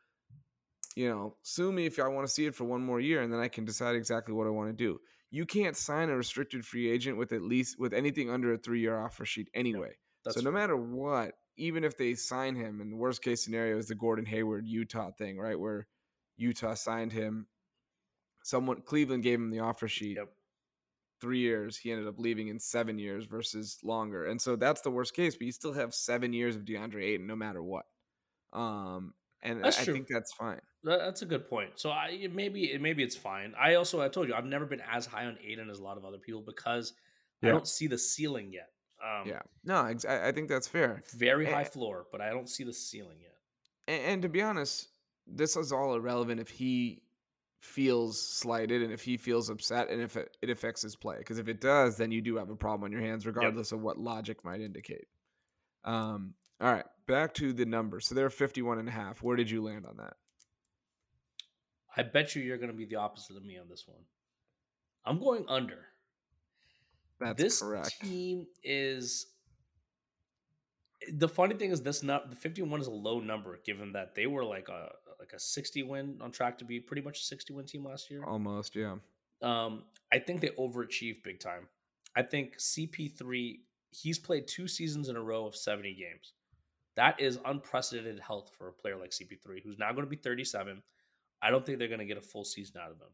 [0.95, 3.31] you know, sue me if I want to see it for one more year, and
[3.31, 4.99] then I can decide exactly what I want to do.
[5.31, 8.81] You can't sign a restricted free agent with at least with anything under a three
[8.81, 9.93] year offer sheet anyway.
[10.23, 13.77] That's so no matter what, even if they sign him, and the worst case scenario
[13.77, 15.59] is the Gordon Hayward Utah thing, right?
[15.59, 15.87] Where
[16.37, 17.47] Utah signed him,
[18.43, 20.17] someone Cleveland gave him the offer sheet.
[20.17, 20.29] Yep.
[21.21, 24.91] Three years, he ended up leaving in seven years versus longer, and so that's the
[24.91, 25.35] worst case.
[25.35, 27.85] But you still have seven years of DeAndre Ayton, no matter what.
[28.51, 30.59] Um, and that's I, I think that's fine.
[30.83, 31.71] That's a good point.
[31.75, 33.53] So I maybe maybe it's fine.
[33.59, 35.97] I also I told you I've never been as high on Ayton as a lot
[35.97, 36.93] of other people because
[37.41, 37.49] yeah.
[37.49, 38.69] I don't see the ceiling yet.
[39.03, 39.95] Um, yeah, no, I,
[40.27, 41.03] I think that's fair.
[41.15, 43.35] Very high and, floor, but I don't see the ceiling yet.
[43.87, 44.87] And, and to be honest,
[45.27, 47.01] this is all irrelevant if he
[47.59, 51.17] feels slighted and if he feels upset and if it, it affects his play.
[51.17, 53.77] Because if it does, then you do have a problem on your hands, regardless yep.
[53.77, 55.07] of what logic might indicate.
[55.83, 58.07] Um, all right, back to the numbers.
[58.07, 59.21] So they're 51 and a half.
[59.21, 60.13] Where did you land on that?
[61.95, 64.01] I bet you you're going to be the opposite of me on this one.
[65.05, 65.79] I'm going under.
[67.19, 68.01] That's this correct.
[68.01, 69.27] team is
[71.11, 74.27] the funny thing is this not the 51 is a low number given that they
[74.27, 74.89] were like a
[75.19, 78.11] like a 60 win on track to be pretty much a 60 win team last
[78.11, 78.23] year.
[78.23, 78.95] Almost, yeah.
[79.41, 81.67] Um, I think they overachieved big time.
[82.15, 83.59] I think CP3
[83.91, 86.33] he's played two seasons in a row of 70 games.
[86.95, 90.81] That is unprecedented health for a player like CP3 who's now going to be 37.
[91.41, 93.09] I don't think they're going to get a full season out of him.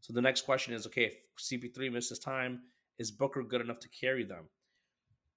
[0.00, 2.62] So the next question is okay, if CP3 misses time,
[2.98, 4.44] is Booker good enough to carry them?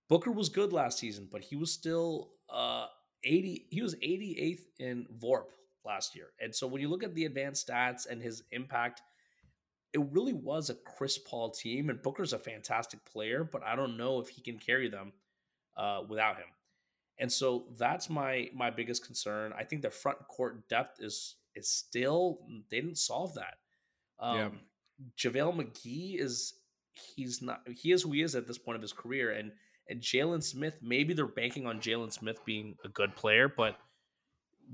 [0.10, 2.88] Booker was good last season, but he was still uh
[3.24, 5.46] 80 he was 88th in VORP
[5.86, 6.28] last year.
[6.40, 9.02] And so when you look at the advanced stats and his impact,
[9.94, 13.98] it really was a Chris Paul team and Booker's a fantastic player, but I don't
[13.98, 15.12] know if he can carry them
[15.78, 16.46] uh, without him.
[17.20, 19.54] And so that's my my biggest concern.
[19.58, 22.40] I think the front court depth is is still
[22.70, 23.56] they didn't solve that.
[24.20, 24.50] Um yeah.
[25.18, 26.54] JaVale McGee is
[26.94, 29.32] he's not he is who he is at this point of his career.
[29.32, 29.52] And
[29.90, 33.78] and Jalen Smith, maybe they're banking on Jalen Smith being a good player, but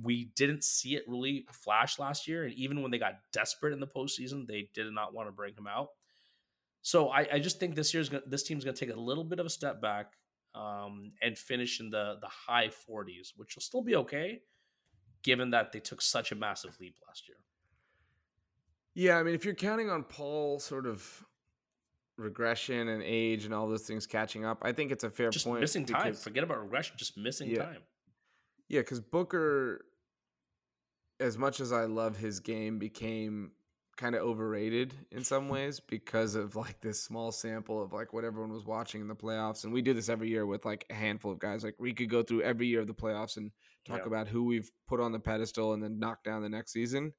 [0.03, 2.43] we didn't see it really flash last year.
[2.43, 5.55] And even when they got desperate in the postseason, they did not want to bring
[5.55, 5.89] him out.
[6.81, 9.23] So I, I just think this year's gonna, this team's going to take a little
[9.23, 10.13] bit of a step back
[10.53, 14.41] um, and finish in the the high 40s, which will still be okay,
[15.23, 17.37] given that they took such a massive leap last year.
[18.93, 21.23] Yeah, I mean, if you're counting on Paul sort of
[22.17, 24.59] regression and age and all those things catching up.
[24.61, 25.33] I think it's a fair point.
[25.33, 25.61] just point.
[25.61, 26.13] Missing because, time.
[26.15, 26.95] Forget about regression.
[26.97, 27.63] Just missing yeah.
[27.63, 27.81] time.
[28.69, 29.85] Yeah, because Booker,
[31.19, 33.51] as much as I love his game, became
[33.95, 38.23] kind of overrated in some ways because of like this small sample of like what
[38.23, 39.63] everyone was watching in the playoffs.
[39.63, 41.63] And we do this every year with like a handful of guys.
[41.63, 43.51] Like we could go through every year of the playoffs and
[43.85, 44.07] talk yeah.
[44.07, 47.13] about who we've put on the pedestal and then knock down the next season.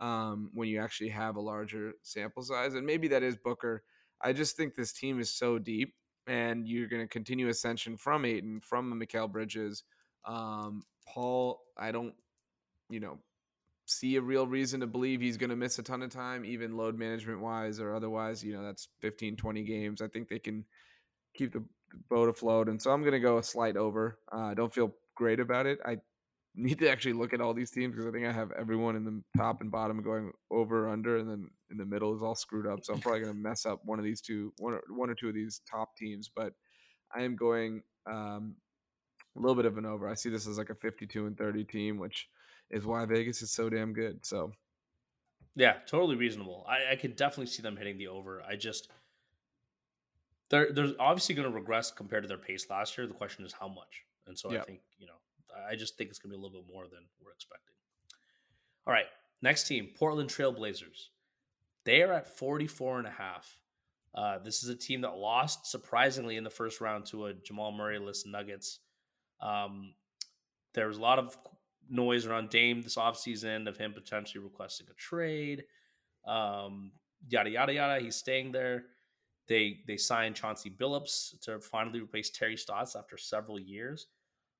[0.00, 3.82] Um, when you actually have a larger sample size, and maybe that is Booker
[4.22, 5.94] I just think this team is so deep,
[6.26, 9.84] and you're going to continue ascension from Ayton, from Mikal Bridges,
[10.24, 11.60] um, Paul.
[11.78, 12.14] I don't,
[12.90, 13.18] you know,
[13.86, 16.76] see a real reason to believe he's going to miss a ton of time, even
[16.76, 18.44] load management wise or otherwise.
[18.44, 20.02] You know, that's 15, 20 games.
[20.02, 20.64] I think they can
[21.34, 21.64] keep the
[22.08, 24.18] boat afloat, and so I'm going to go a slight over.
[24.30, 25.78] I uh, don't feel great about it.
[25.84, 25.98] I
[26.54, 29.04] need to actually look at all these teams because I think I have everyone in
[29.04, 32.66] the top and bottom going over under, and then in the middle is all screwed
[32.66, 32.80] up.
[32.82, 35.14] So I'm probably going to mess up one of these two, one or, one or
[35.14, 36.30] two of these top teams.
[36.34, 36.52] But
[37.14, 38.56] I am going um,
[39.36, 40.08] a little bit of an over.
[40.08, 42.28] I see this as like a 52 and 30 team, which
[42.70, 44.24] is why Vegas is so damn good.
[44.24, 44.52] So
[45.56, 46.66] yeah, totally reasonable.
[46.68, 48.42] I, I could definitely see them hitting the over.
[48.42, 48.90] I just
[50.50, 53.06] they're they're obviously going to regress compared to their pace last year.
[53.06, 54.04] The question is how much.
[54.26, 54.60] And so yeah.
[54.60, 55.14] I think you know
[55.68, 57.74] I just think it's going to be a little bit more than we're expecting.
[58.86, 59.06] All right,
[59.42, 61.08] next team, Portland Trailblazers.
[61.84, 63.56] They are at 44 and a half.
[64.14, 67.72] Uh, this is a team that lost surprisingly in the first round to a Jamal
[67.72, 68.80] Murray-less Nuggets.
[69.40, 69.94] Um,
[70.74, 71.36] there was a lot of
[71.88, 75.64] noise around Dame this offseason of him potentially requesting a trade.
[76.26, 76.92] Um,
[77.28, 78.02] yada yada yada.
[78.02, 78.84] He's staying there.
[79.48, 84.06] They they signed Chauncey Billups to finally replace Terry Stotts after several years.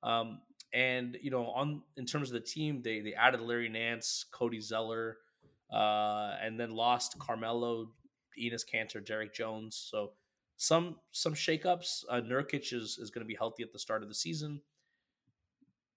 [0.03, 0.41] Um,
[0.73, 4.61] and you know, on in terms of the team, they they added Larry Nance, Cody
[4.61, 5.19] Zeller,
[5.73, 7.91] uh, and then lost Carmelo,
[8.41, 9.77] Enes Kanter, Derrick Jones.
[9.91, 10.13] So
[10.57, 12.05] some some shakeups.
[12.09, 14.61] Uh, Nurkic is is going to be healthy at the start of the season.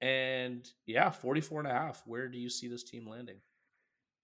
[0.02, 2.04] And yeah, 44 and a half.
[2.06, 3.38] Where do you see this team landing?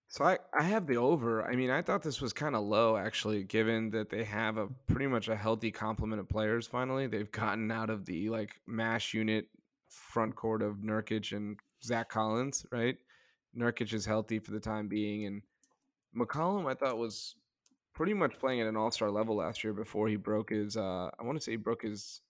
[0.10, 1.46] So I, I have the over.
[1.46, 4.68] I mean, I thought this was kind of low actually, given that they have a
[4.88, 6.66] pretty much a healthy complement of players.
[6.66, 9.46] Finally, they've gotten out of the like mash unit
[9.90, 12.66] front court of Nurkic and Zach Collins.
[12.72, 12.98] Right,
[13.58, 15.42] Nurkic is healthy for the time being, and
[16.16, 17.36] McCollum I thought was
[17.94, 20.78] pretty much playing at an all star level last year before he broke his.
[20.78, 22.22] Uh, I want to say he broke his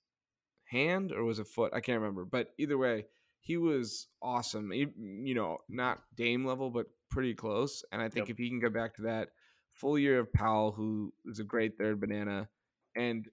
[0.66, 1.74] hand or was it foot?
[1.74, 3.06] I can't remember, but either way,
[3.42, 4.72] he was awesome.
[4.72, 7.84] He, you know, not Dame level, but pretty close.
[7.92, 8.36] And I think yep.
[8.36, 9.30] if he can go back to that
[9.74, 12.48] full year of Powell, who is a great third banana,
[12.96, 13.28] and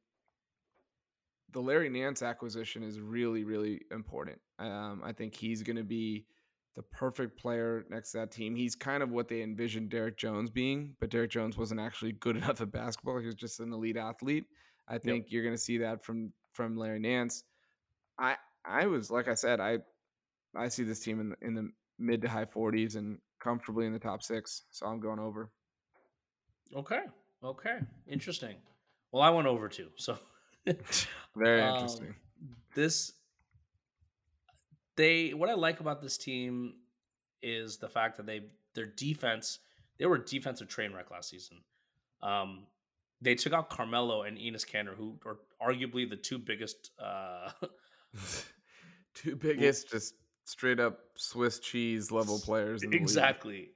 [1.52, 4.38] the Larry Nance acquisition is really, really important.
[4.58, 6.26] Um, I think he's going to be
[6.76, 8.54] the perfect player next to that team.
[8.54, 12.36] He's kind of what they envisioned Derrick Jones being, but Derrick Jones wasn't actually good
[12.36, 13.18] enough at basketball.
[13.18, 14.44] He was just an elite athlete.
[14.86, 15.32] I think yep.
[15.32, 17.44] you're going to see that from from Larry Nance.
[18.18, 19.78] I I was like I said, I
[20.54, 23.92] I see this team in the, in the mid to high 40s and comfortably in
[23.92, 24.62] the top six.
[24.70, 25.50] So I'm going over.
[26.74, 27.00] Okay.
[27.42, 27.78] Okay.
[28.06, 28.56] Interesting.
[29.12, 29.88] Well, I went over too.
[29.96, 30.18] So
[31.36, 32.14] very um, interesting.
[32.74, 33.12] This
[34.96, 36.74] they what I like about this team
[37.42, 38.42] is the fact that they
[38.74, 39.60] their defense
[39.98, 41.58] they were a defensive train wreck last season.
[42.22, 42.66] Um,
[43.20, 47.50] they took out Carmelo and Enes Kanter, who are arguably the two biggest, uh,
[49.14, 52.82] two biggest, just straight up Swiss cheese level players.
[52.82, 53.52] exactly.
[53.52, 53.68] League.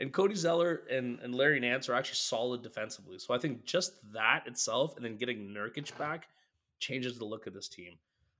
[0.00, 3.18] And Cody Zeller and, and Larry Nance are actually solid defensively.
[3.18, 6.28] So I think just that itself, and then getting Nurkic back,
[6.78, 7.94] changes the look of this team.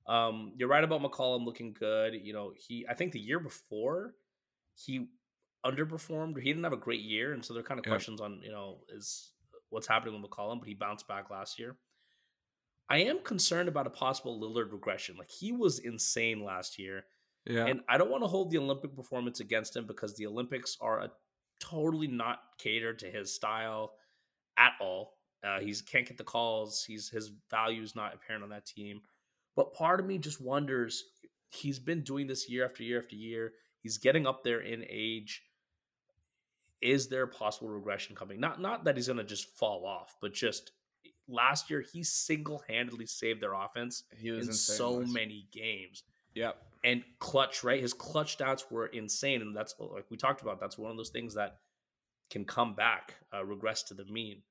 [0.08, 2.14] Um, you're right about McCollum looking good.
[2.14, 4.14] You know, he I think the year before
[4.74, 5.08] he
[5.64, 6.36] underperformed.
[6.36, 8.40] or He didn't have a great year, and so there are kind of questions on
[8.42, 9.32] you know is
[9.70, 11.76] what's happening with McCollum, but he bounced back last year.
[12.90, 15.16] I am concerned about a possible Lillard regression.
[15.18, 17.04] Like he was insane last year.
[17.44, 17.66] Yeah.
[17.66, 21.00] And I don't want to hold the Olympic performance against him because the Olympics are
[21.00, 21.10] a
[21.60, 23.92] totally not catered to his style
[24.56, 25.14] at all.
[25.44, 26.84] Uh, he's can't get the calls.
[26.84, 29.02] He's his value is not apparent on that team.
[29.58, 31.02] But part of me just wonders.
[31.50, 33.54] He's been doing this year after year after year.
[33.82, 35.42] He's getting up there in age.
[36.80, 38.38] Is there a possible regression coming?
[38.38, 40.70] Not not that he's going to just fall off, but just
[41.26, 46.04] last year he single handedly saved their offense in so many games.
[46.36, 47.80] Yep and clutch, right?
[47.80, 50.60] His clutch stats were insane, and that's like we talked about.
[50.60, 51.56] That's one of those things that
[52.30, 54.42] can come back, uh, regress to the mean.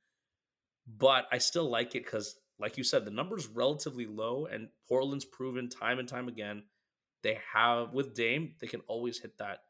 [0.98, 5.26] But I still like it because, like you said, the number's relatively low, and Portland's
[5.26, 6.64] proven time and time again
[7.24, 9.64] they have with Dame they can always hit that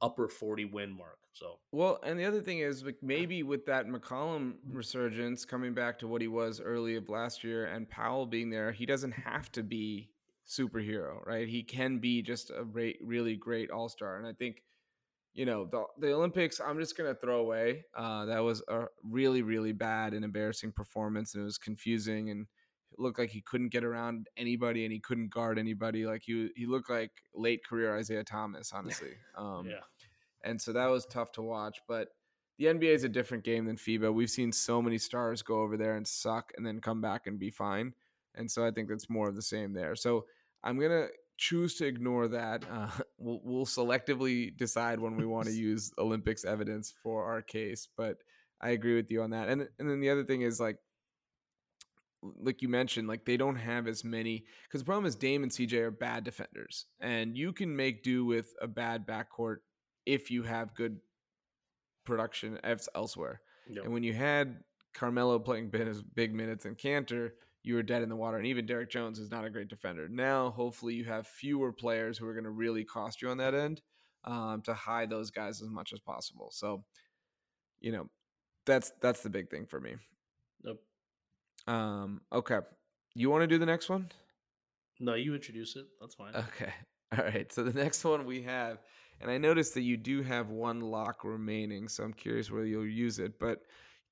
[0.00, 1.18] upper forty win mark.
[1.32, 5.98] So well, and the other thing is like maybe with that McCollum resurgence coming back
[5.98, 9.52] to what he was early of last year, and Powell being there, he doesn't have
[9.52, 10.10] to be
[10.48, 11.48] superhero, right?
[11.48, 14.16] He can be just a re- really great all star.
[14.16, 14.62] And I think,
[15.36, 17.84] you know, the, the Olympics, I'm just going to throw away.
[17.94, 21.34] Uh, that was a really, really bad and embarrassing performance.
[21.34, 22.46] And it was confusing and
[22.90, 26.06] it looked like he couldn't get around anybody and he couldn't guard anybody.
[26.06, 29.12] Like he, he looked like late career Isaiah Thomas, honestly.
[29.36, 29.84] Um, yeah.
[30.42, 31.80] And so that was tough to watch.
[31.86, 32.08] But
[32.58, 34.14] the NBA is a different game than FIBA.
[34.14, 37.38] We've seen so many stars go over there and suck and then come back and
[37.38, 37.92] be fine.
[38.34, 39.96] And so I think that's more of the same there.
[39.96, 40.24] So
[40.64, 42.64] I'm gonna choose to ignore that.
[42.70, 47.88] Uh, we'll, we'll selectively decide when we want to use Olympics evidence for our case,
[47.96, 48.18] but
[48.60, 49.48] I agree with you on that.
[49.48, 50.78] And and then the other thing is like
[52.22, 55.52] like you mentioned, like they don't have as many because the problem is Dame and
[55.52, 59.58] CJ are bad defenders, and you can make do with a bad backcourt
[60.06, 60.98] if you have good
[62.04, 62.58] production
[62.94, 63.40] elsewhere.
[63.68, 63.84] Yep.
[63.84, 64.60] And when you had
[64.94, 65.70] Carmelo playing
[66.14, 67.32] big minutes and Kanter,
[67.66, 68.36] you were dead in the water.
[68.36, 70.08] And even Derrick Jones is not a great defender.
[70.08, 73.54] Now, hopefully, you have fewer players who are going to really cost you on that
[73.54, 73.82] end
[74.24, 76.50] um, to hide those guys as much as possible.
[76.52, 76.84] So,
[77.80, 78.08] you know,
[78.66, 79.96] that's that's the big thing for me.
[80.62, 80.80] Nope.
[81.66, 82.20] Um.
[82.32, 82.60] Okay.
[83.16, 84.10] You want to do the next one?
[85.00, 85.86] No, you introduce it.
[86.00, 86.36] That's fine.
[86.36, 86.72] Okay.
[87.18, 87.52] All right.
[87.52, 88.78] So the next one we have,
[89.20, 92.86] and I noticed that you do have one lock remaining, so I'm curious whether you'll
[92.86, 93.40] use it.
[93.40, 93.62] But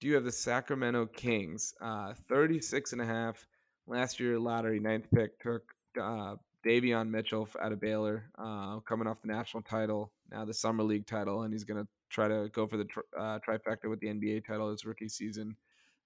[0.01, 3.47] do you have the Sacramento Kings, uh, 36 and a half.
[3.87, 5.63] Last year, lottery ninth pick took
[6.01, 10.83] uh, Davion Mitchell out of Baylor, uh, coming off the national title, now the summer
[10.83, 14.01] league title, and he's going to try to go for the tri- uh, trifecta with
[14.01, 15.57] the NBA title his rookie season.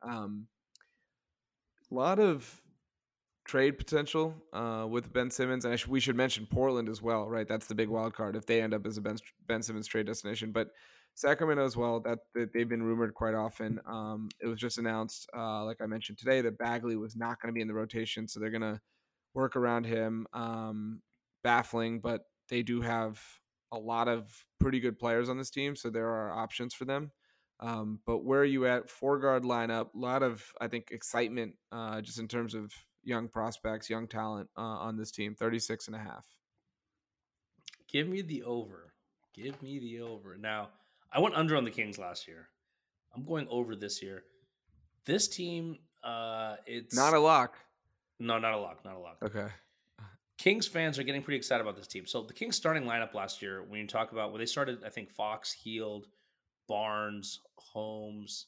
[0.03, 0.47] Um,
[1.91, 2.61] a lot of
[3.45, 7.49] trade potential uh, with Ben Simmons, and sh- we should mention Portland as well, right?
[7.49, 9.17] That's the big wild card if they end up as a Ben,
[9.47, 10.53] ben Simmons trade destination.
[10.53, 10.73] But
[11.19, 13.81] Sacramento as well, that, that they've been rumored quite often.
[13.87, 17.53] Um, it was just announced, uh, like I mentioned today, that Bagley was not going
[17.53, 18.81] to be in the rotation, so they're going to
[19.35, 20.27] work around him.
[20.33, 21.03] Um,
[21.43, 23.21] baffling, but they do have
[23.73, 27.11] a lot of pretty good players on this team, so there are options for them.
[27.61, 28.89] Um, but where are you at?
[28.89, 33.29] Four guard lineup, a lot of I think excitement uh, just in terms of young
[33.29, 35.35] prospects, young talent uh, on this team.
[35.35, 36.27] 36 and a half.
[37.91, 38.93] Give me the over.
[39.35, 40.37] Give me the over.
[40.37, 40.69] Now,
[41.13, 42.49] I went under on the Kings last year.
[43.15, 44.25] I'm going over this year.
[45.05, 47.57] This team, uh, it's not a lock.
[48.19, 48.85] No, not a lock.
[48.85, 49.17] Not a lock.
[49.23, 49.49] Okay.
[50.39, 52.07] Kings fans are getting pretty excited about this team.
[52.07, 54.89] So the Kings starting lineup last year, when you talk about when they started, I
[54.89, 56.07] think Fox, Hield,
[56.69, 58.47] Barnes, Holmes,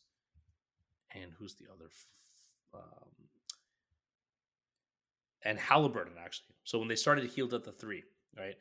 [1.13, 1.91] and who's the other?
[2.75, 3.09] Um,
[5.43, 6.55] and Halliburton actually.
[6.65, 8.05] So when they started Hield at the three,
[8.39, 8.55] right?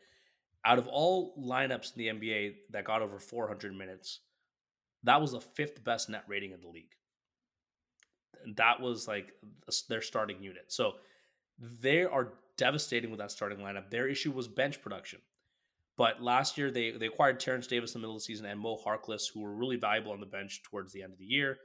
[0.66, 4.20] Out of all lineups in the NBA that got over 400 minutes,
[5.03, 6.95] that was the fifth best net rating in the league.
[8.55, 9.32] That was like
[9.88, 10.66] their starting unit.
[10.68, 10.93] So
[11.82, 13.89] they are devastating with that starting lineup.
[13.89, 15.20] Their issue was bench production.
[15.97, 18.60] But last year they they acquired Terence Davis in the middle of the season and
[18.60, 21.57] Mo Harkless, who were really valuable on the bench towards the end of the year.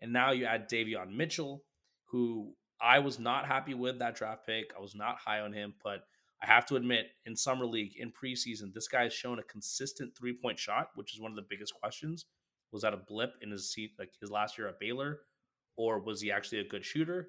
[0.00, 1.62] And now you add Davion Mitchell,
[2.06, 4.72] who I was not happy with that draft pick.
[4.76, 6.06] I was not high on him, but
[6.44, 10.16] I have to admit, in summer league, in preseason, this guy has shown a consistent
[10.16, 12.26] three point shot, which is one of the biggest questions.
[12.70, 15.20] Was that a blip in his seat, like his last year at Baylor,
[15.76, 17.28] or was he actually a good shooter?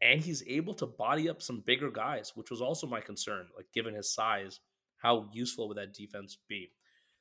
[0.00, 3.46] And he's able to body up some bigger guys, which was also my concern.
[3.56, 4.60] Like given his size,
[4.96, 6.72] how useful would that defense be?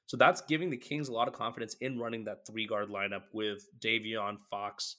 [0.08, 3.24] So that's giving the Kings a lot of confidence in running that three guard lineup
[3.34, 4.96] with Davion, Fox,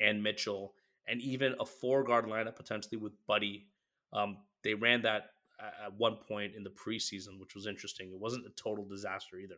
[0.00, 0.74] and Mitchell
[1.06, 3.68] and even a four guard lineup potentially with Buddy.
[4.12, 5.30] Um, they ran that
[5.60, 8.10] at one point in the preseason, which was interesting.
[8.10, 9.56] It wasn't a total disaster either.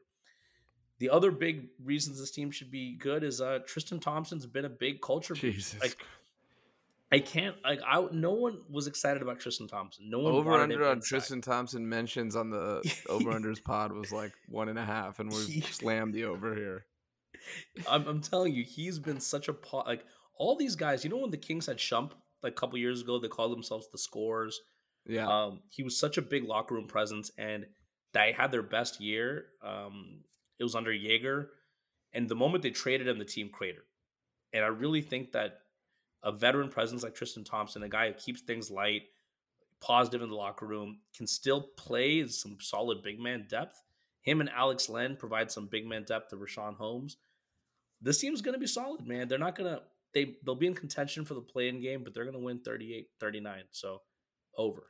[0.99, 4.71] The other big reasons this team should be good is uh, Tristan Thompson's been a
[4.71, 5.35] big culture.
[5.35, 5.81] Jesus.
[5.81, 5.97] Like,
[7.13, 10.09] I can't like I no one was excited about Tristan Thompson.
[10.09, 11.01] No one over under on.
[11.01, 15.29] Tristan Thompson mentions on the over unders pod was like one and a half, and
[15.31, 16.85] we slammed the over here.
[17.89, 20.05] I'm, I'm telling you, he's been such a po- like
[20.37, 23.19] all these guys, you know, when the Kings had Shump like a couple years ago,
[23.19, 24.61] they called themselves the Scorers.
[25.07, 25.27] Yeah.
[25.27, 27.67] Um, he was such a big locker room presence, and
[28.13, 29.47] they had their best year.
[29.63, 30.21] Um,
[30.59, 31.47] it was under Joerger,
[32.13, 33.85] and the moment they traded him, the team cratered.
[34.53, 35.61] And I really think that
[36.23, 39.03] a veteran presence like Tristan Thompson, a guy who keeps things light,
[39.81, 43.83] positive in the locker room, can still play some solid big man depth.
[44.23, 47.17] Him and Alex Len provide some big man depth to Richaun Holmes.
[48.03, 49.29] This team's going to be solid, man.
[49.29, 49.83] They're not going to
[50.13, 53.63] they they'll be in contention for the play-in game, but they're going to win 38-39.
[53.71, 54.03] So
[54.57, 54.90] over.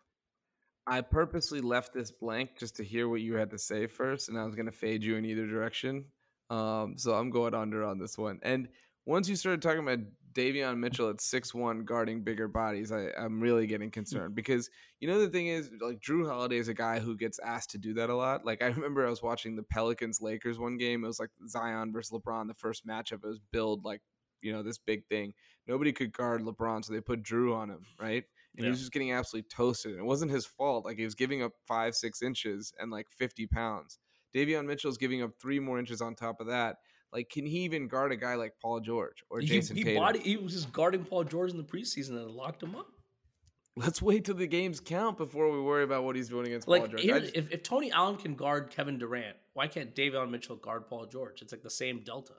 [0.90, 4.36] I purposely left this blank just to hear what you had to say first, and
[4.36, 6.04] I was going to fade you in either direction.
[6.50, 8.40] Um, so I'm going under on this one.
[8.42, 8.68] And
[9.06, 10.00] once you started talking about
[10.34, 14.68] Davion Mitchell at six one guarding bigger bodies, I, I'm really getting concerned because
[14.98, 17.78] you know the thing is like Jrue Holiday is a guy who gets asked to
[17.78, 18.44] do that a lot.
[18.44, 21.04] Like I remember I was watching the Pelicans Lakers one game.
[21.04, 23.24] It was like Zion versus LeBron, the first matchup.
[23.24, 24.02] It was build like
[24.42, 25.34] you know this big thing.
[25.68, 28.24] Nobody could guard LeBron, so they put Jrue on him, right?
[28.56, 28.64] And yeah.
[28.64, 29.92] he was just getting absolutely toasted.
[29.92, 30.84] And it wasn't his fault.
[30.84, 33.98] Like he was giving up five, six inches and like 50 pounds.
[34.34, 36.76] Davion Mitchell's giving up three more inches on top of that.
[37.12, 40.02] Like, can he even guard a guy like Paul George or Jayson he, he Tatum?
[40.02, 42.86] Body, he was just guarding Paul George in the preseason and locked him up.
[43.76, 46.82] Let's wait till the games count before we worry about what he's doing against like,
[46.82, 47.02] Paul George.
[47.02, 51.06] Just, if, if Tony Allen can guard Kevin Durant, why can't Davion Mitchell guard Paul
[51.06, 51.42] George?
[51.42, 52.34] It's like the same delta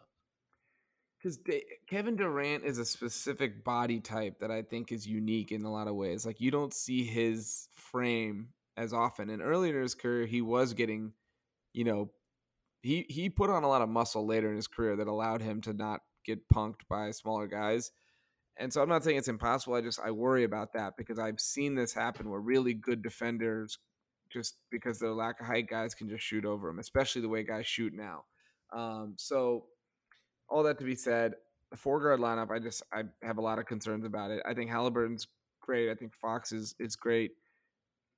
[1.22, 1.40] because
[1.88, 5.88] Kevin Durant is a specific body type that I think is unique in a lot
[5.88, 6.26] of ways.
[6.26, 9.30] Like you don't see his frame as often.
[9.30, 11.14] And earlier in his career, he was getting,
[11.74, 12.12] you know,
[12.82, 15.62] he he put on a lot of muscle later in his career that allowed him
[15.62, 17.92] to not get punked by smaller guys.
[18.58, 19.76] And so I'm not saying it's impossible.
[19.76, 23.78] I just I worry about that because I've seen this happen where really good defenders,
[24.32, 27.44] just because their lack of height, guys can just shoot over them, especially the way
[27.44, 28.26] guys shoot now.
[28.74, 29.66] Um, so
[30.52, 31.36] all that to be said,
[31.72, 34.44] the four guard lineup, I just I have a lot of concerns about it.
[34.46, 35.28] I think Halliburton's
[35.62, 35.90] great.
[35.90, 37.32] I think Fox is is great.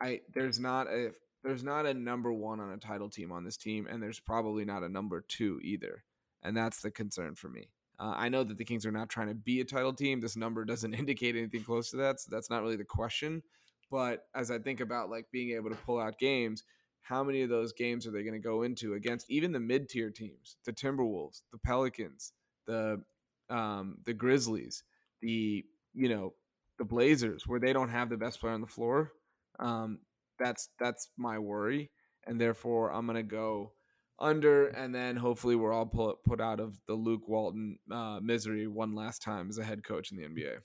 [0.02, 1.12] I there's not a
[1.44, 4.66] there's not a number one on a title team on this team, and there's probably
[4.66, 6.04] not a number two either,
[6.42, 7.70] and that's the concern for me.
[8.00, 10.20] Uh, I know that the Kings are not trying to be a title team.
[10.20, 13.44] This number doesn't indicate anything close to that, so that's not really the question.
[13.92, 16.64] But as I think about like being able to pull out games,
[17.04, 19.90] how many of those games are they going to go into against even the mid
[19.90, 22.34] tier teams, the Timberwolves, the Pelicans,
[22.66, 23.02] the
[23.50, 24.84] um, the Grizzlies,
[25.22, 25.64] the
[25.94, 26.34] you know
[26.80, 29.12] the Blazers, where they don't have the best player on the floor.
[29.60, 30.00] Um,
[30.40, 31.92] that's that's my worry,
[32.26, 33.74] and therefore I'm going to go
[34.18, 38.66] under, and then hopefully we're all put put out of the Luke Walton uh, misery
[38.68, 40.56] one last time as a head coach in the NBA.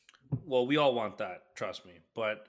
[0.45, 1.93] Well, we all want that, trust me.
[2.15, 2.47] But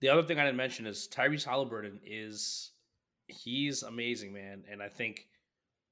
[0.00, 2.72] the other thing I didn't mention is Tyrese Halliburton is
[3.28, 4.64] he's amazing, man.
[4.70, 5.26] And I think,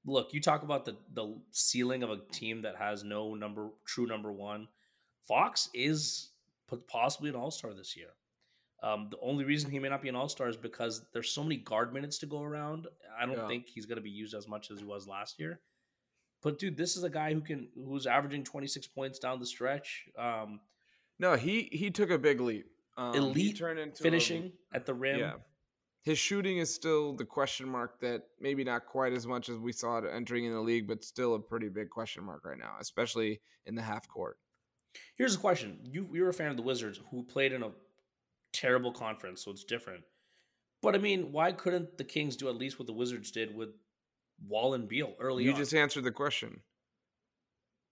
[0.05, 4.07] look, you talk about the the ceiling of a team that has no number true
[4.07, 4.69] number one.
[5.27, 6.31] Fox is
[6.89, 8.09] possibly an all star this year.
[8.83, 11.43] Um, the only reason he may not be an all star is because there's so
[11.43, 12.87] many guard minutes to go around.
[13.19, 13.49] I don't yeah.
[13.49, 15.61] think he's going to be used as much as he was last year.
[16.43, 20.05] But dude, this is a guy who can who's averaging 26 points down the stretch.
[20.19, 20.61] Um,
[21.19, 22.67] no, he he took a big leap.
[22.99, 23.61] Um, elite
[23.99, 25.19] finishing a, at the rim.
[25.19, 25.35] Yeah.
[26.07, 29.73] His shooting is still the question mark that maybe not quite as much as we
[29.73, 32.77] saw it entering in the league, but still a pretty big question mark right now,
[32.79, 34.39] especially in the half court.
[35.17, 37.73] Here's a question: You you're a fan of the Wizards who played in a
[38.53, 40.05] terrible conference, so it's different.
[40.81, 43.71] But I mean, why couldn't the Kings do at least what the Wizards did with
[44.47, 45.43] Wall and Beal early?
[45.43, 45.57] You on?
[45.57, 46.61] just answered the question.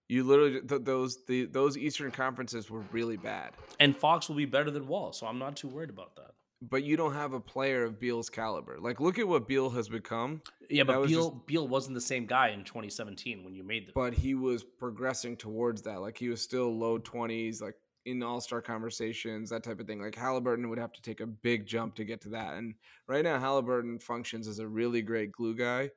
[0.07, 3.51] You literally th- those the those Eastern conferences were really bad,
[3.81, 6.31] and Fox will be better than Wall, so I'm not too worried about that.
[6.61, 8.77] But you don't have a player of Beal's caliber.
[8.79, 10.41] Like, look at what Beal has become.
[10.69, 13.91] Yeah, but Beal just, Beal wasn't the same guy in 2017 when you made the.
[13.93, 16.01] But he was progressing towards that.
[16.01, 17.75] Like he was still low 20s, like
[18.05, 20.01] in all star conversations, that type of thing.
[20.01, 22.55] Like Halliburton would have to take a big jump to get to that.
[22.55, 22.75] And
[23.07, 25.89] right now, Halliburton functions as a really great glue guy.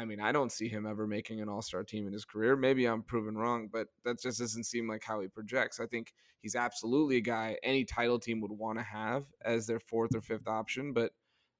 [0.00, 2.56] I mean, I don't see him ever making an all star team in his career.
[2.56, 5.78] Maybe I'm proven wrong, but that just doesn't seem like how he projects.
[5.78, 9.78] I think he's absolutely a guy any title team would want to have as their
[9.78, 11.12] fourth or fifth option, but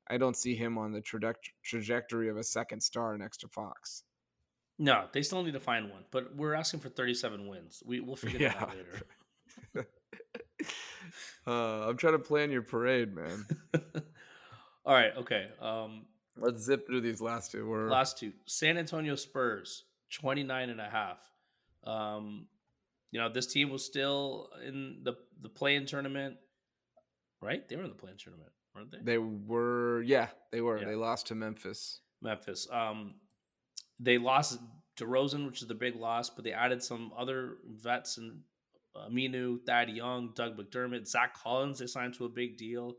[0.08, 1.02] I don't see him on the
[1.62, 4.04] trajectory of a second star next to Fox.
[4.78, 7.82] No, they still need to find one, but we're asking for 37 wins.
[7.84, 8.54] We, we'll figure yeah.
[8.54, 8.74] that out
[9.74, 9.86] later.
[11.46, 13.46] uh, I'm trying to plan your parade, man.
[14.86, 15.48] All right, okay.
[15.60, 16.06] Um,
[16.40, 17.68] Let's zip through these last two.
[17.68, 17.90] We're...
[17.90, 18.32] Last two.
[18.46, 21.18] San Antonio Spurs, 29 and a half.
[21.84, 22.46] Um,
[23.10, 26.36] you know, this team was still in the, the play-in tournament,
[27.42, 27.68] right?
[27.68, 28.98] They were in the play-in tournament, weren't they?
[29.02, 30.78] They were, yeah, they were.
[30.78, 30.86] Yeah.
[30.86, 32.00] They lost to Memphis.
[32.22, 32.68] Memphis.
[32.70, 33.14] Um,
[33.98, 34.58] they lost
[34.98, 38.40] DeRozan, which is the big loss, but they added some other vets and
[38.96, 41.78] Aminu, Thad Young, Doug McDermott, Zach Collins.
[41.78, 42.96] They signed to a big deal.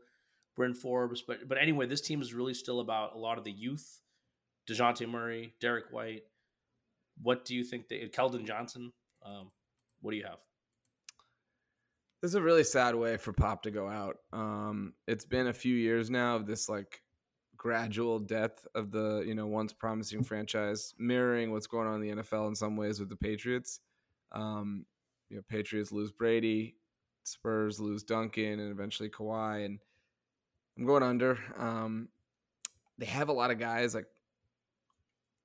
[0.56, 3.52] Bryn Forbes, but but anyway, this team is really still about a lot of the
[3.52, 4.00] youth.
[4.68, 6.22] Dejounte Murray, Derrick White.
[7.20, 7.88] What do you think?
[7.88, 8.92] They, Keldon Johnson.
[9.24, 9.50] Um,
[10.00, 10.38] what do you have?
[12.20, 14.18] This is a really sad way for Pop to go out.
[14.32, 17.02] Um, it's been a few years now of this like
[17.56, 22.22] gradual death of the you know once promising franchise, mirroring what's going on in the
[22.22, 23.80] NFL in some ways with the Patriots.
[24.32, 24.84] Um,
[25.30, 26.76] you know, Patriots lose Brady,
[27.24, 29.64] Spurs lose Duncan, and eventually Kawhi.
[29.64, 29.78] And
[30.76, 31.38] I'm going under.
[31.56, 32.08] Um,
[32.98, 34.06] they have a lot of guys like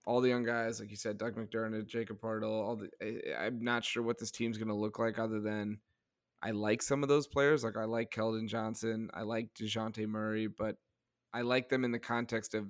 [0.06, 2.44] all the young guys, like you said, Doug McDermott, Jakob Poeltl.
[2.44, 5.80] All the I, I'm not sure what this team's going to look like, other than
[6.42, 7.64] I like some of those players.
[7.64, 10.78] Like I like Keldon Johnson, I like Dejounte Murray, but
[11.34, 12.68] I like them in the context of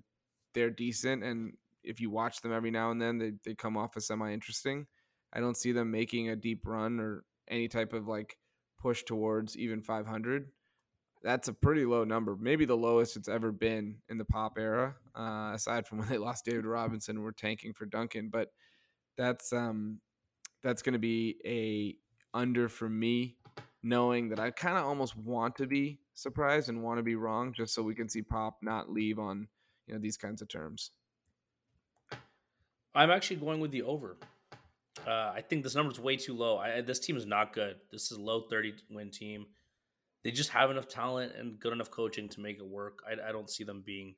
[0.53, 1.53] they're decent, and
[1.83, 4.87] if you watch them every now and then, they they come off as semi interesting.
[5.31, 8.37] I don't see them making a deep run or any type of like
[8.79, 10.47] push towards even 500.
[11.23, 14.95] That's a pretty low number, maybe the lowest it's ever been in the pop era,
[15.15, 18.29] uh, aside from when they lost David Robinson were tanking for Duncan.
[18.29, 18.51] But
[19.17, 19.99] that's um,
[20.63, 21.95] that's going to be a
[22.37, 23.35] under for me,
[23.83, 27.53] knowing that I kind of almost want to be surprised and want to be wrong,
[27.53, 29.47] just so we can see Pop not leave on
[29.87, 30.91] you know these kinds of terms.
[32.93, 34.17] I'm actually going with the over.
[35.05, 36.57] Uh, I think this number is way too low.
[36.57, 37.75] I, this team is not good.
[37.91, 39.45] This is a low 30 win team.
[40.27, 42.99] They just have enough talent and good enough coaching to make it work.
[43.07, 44.15] I, I don't see them being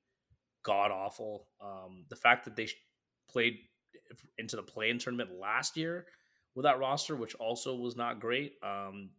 [0.64, 1.45] god awful.
[1.61, 2.68] Um, the fact that they
[3.30, 3.60] played
[4.40, 6.07] into the play-in tournament last year
[6.56, 9.11] with that roster, which also was not great, um,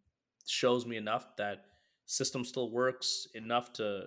[0.48, 1.58] shows me enough that
[2.06, 4.06] system still works enough to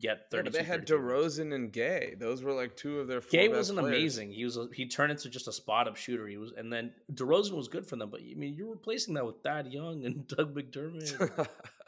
[0.00, 0.48] get 30.
[0.48, 2.14] Yeah, they had DeRozan and Gay.
[2.18, 3.20] Those were like two of their.
[3.20, 3.94] Gay wasn't players.
[3.94, 4.32] amazing.
[4.32, 6.26] He was a, he turned into just a spot up shooter.
[6.26, 8.08] He was, and then DeRozan was good for them.
[8.08, 11.46] But I mean, you're replacing that with Thad Young and Doug McDermott.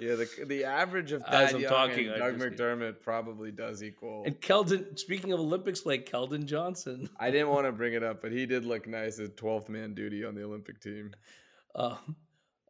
[0.00, 4.22] Yeah, the the average of As I'm Young talking, and Doug McDermott probably does equal.
[4.24, 7.08] And Keldon, speaking of Olympics play, Keldon Johnson.
[7.18, 9.94] I didn't want to bring it up, but he did look nice as 12th man
[9.94, 11.12] duty on the Olympic team.
[11.74, 12.16] Um,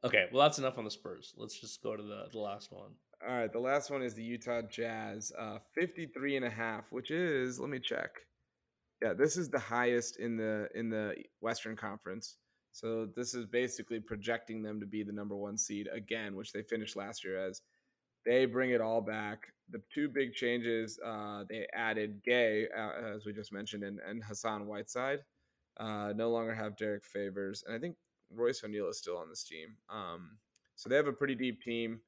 [0.05, 1.33] okay, well that's enough on the Spurs.
[1.37, 2.91] Let's just go to the, the last one.
[3.27, 7.11] All right, the last one is the Utah Jazz, uh, 53 and a half, which
[7.11, 8.11] is, let me check.
[9.03, 12.37] Yeah, this is the highest in the in the Western Conference.
[12.73, 16.63] So this is basically projecting them to be the number 1 seed again, which they
[16.63, 17.63] finished last year as.
[18.27, 19.45] They bring it all back.
[19.71, 24.23] The two big changes, uh, they added Gay, uh, as we just mentioned, and, and
[24.23, 25.21] Hassan Whiteside.
[25.79, 27.97] Uh, no longer have Derrick Favors, and I think
[28.31, 29.69] Royce O'Neale is still on this team.
[29.89, 30.37] Um,
[30.77, 32.01] so they have a pretty deep team.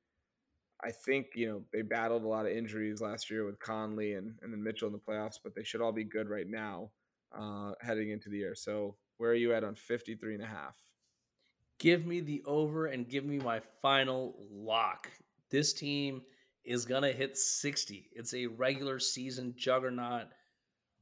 [0.84, 4.34] I think you know they battled a lot of injuries last year with Conley and,
[4.42, 6.90] and then Mitchell in the playoffs, but they should all be good right now
[7.38, 8.54] uh, heading into the year.
[8.54, 10.76] So where are you at on 53 and a half?
[11.78, 15.10] Give me the over and give me my final lock.
[15.50, 16.22] This team
[16.64, 18.10] is going to hit 60.
[18.12, 20.28] It's a regular season juggernaut.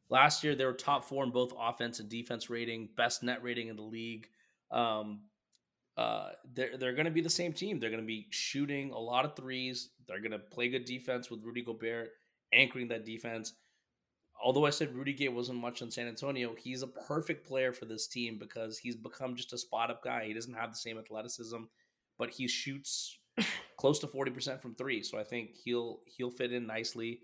[0.08, 3.68] Last year, they were top four in both offense and defense rating, best net rating
[3.68, 4.26] in the league.
[4.70, 5.22] Um,
[5.96, 7.78] uh, they're they're going to be the same team.
[7.78, 9.90] They're going to be shooting a lot of threes.
[10.08, 12.10] They're going to play good defense with Rudy Gobert
[12.52, 13.52] anchoring that defense.
[14.42, 17.84] Although I said Rudy Gay wasn't much in San Antonio, he's a perfect player for
[17.84, 20.24] this team because he's become just a spot up guy.
[20.24, 21.58] He doesn't have the same athleticism,
[22.18, 23.18] but he shoots
[23.76, 25.02] close to 40% from 3.
[25.02, 27.20] So I think he'll he'll fit in nicely.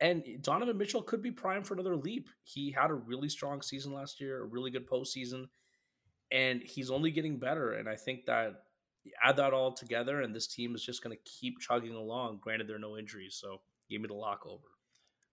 [0.00, 2.28] And Donovan Mitchell could be primed for another leap.
[2.42, 5.46] He had a really strong season last year, a really good postseason,
[6.32, 7.74] and he's only getting better.
[7.74, 8.64] And I think that
[9.22, 12.40] add that all together, and this team is just going to keep chugging along.
[12.42, 14.73] Granted, there are no injuries, so give me the lock over.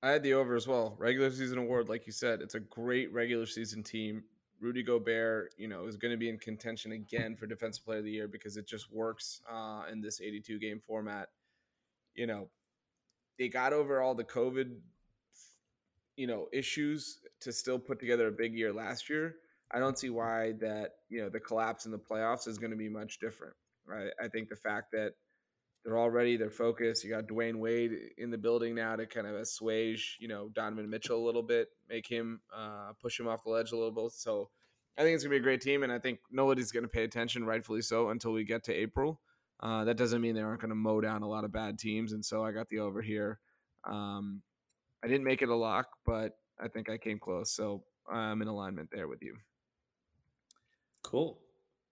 [0.04, 0.96] I had the over as well.
[0.98, 4.24] Regular season award, like you said, it's a great regular season team.
[4.60, 8.06] Rudy Gobert, you know, is going to be in contention again for Defensive Player of
[8.06, 11.30] the Year because it just works uh, in this 82 game format.
[12.16, 12.50] You know,
[13.40, 14.76] they got over all the COVID,
[16.16, 19.36] you know, issues to still put together a big year last year.
[19.72, 22.78] I don't see why that you know the collapse in the playoffs is going to
[22.78, 23.56] be much different.
[23.86, 24.12] Right?
[24.22, 25.14] I think the fact that
[25.84, 27.04] they're already they're focused.
[27.04, 30.90] You got Dwyane Wade in the building now to kind of assuage, you know, Donovan
[30.90, 34.12] Mitchell a little bit, make him uh, push him off the ledge a little bit.
[34.12, 34.50] So
[34.98, 37.46] I think it's gonna be a great team, and I think nobody's gonna pay attention,
[37.46, 39.22] rightfully so, until we get to April.
[39.60, 42.24] Uh, that doesn't mean they aren't gonna mow down a lot of bad teams, and
[42.24, 43.40] so I got the over here.
[43.84, 44.42] Um,
[45.04, 48.48] I didn't make it a lock, but I think I came close, so I'm in
[48.48, 49.36] alignment there with you.
[51.04, 51.40] Cool.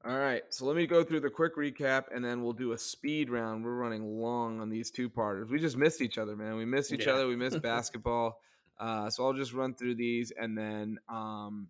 [0.06, 2.78] All right, so let me go through the quick recap, and then we'll do a
[2.78, 3.66] speed round.
[3.66, 5.50] We're running long on these two parters.
[5.50, 6.56] We just missed each other, man.
[6.56, 7.14] We missed each Yeah.
[7.14, 7.28] other.
[7.28, 8.40] We missed basketball.
[8.80, 11.68] Uh, so I'll just run through these, and then um,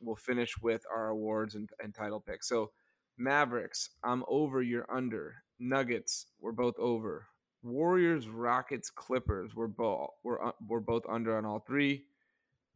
[0.00, 2.48] we'll finish with our awards and, and title picks.
[2.48, 2.70] So
[3.18, 4.62] Mavericks, I'm over.
[4.62, 5.34] You're under.
[5.58, 7.26] Nuggets, we're both over.
[7.64, 12.04] Warriors, Rockets, Clippers, we're both we're uh, we're both under on all three.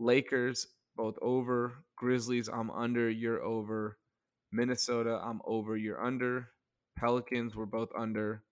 [0.01, 0.67] Lakers,
[0.97, 1.75] both over.
[1.97, 3.09] Grizzlies, I'm under.
[3.09, 3.99] You're over.
[4.57, 6.49] Minnesota, I'm over, you're under.
[6.97, 8.43] Pelicans, we're both under.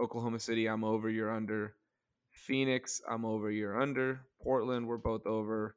[0.00, 1.74] Oklahoma City, I'm over, you're under.
[2.30, 4.20] Phoenix, I'm over, you're under.
[4.40, 5.74] Portland, we're both over.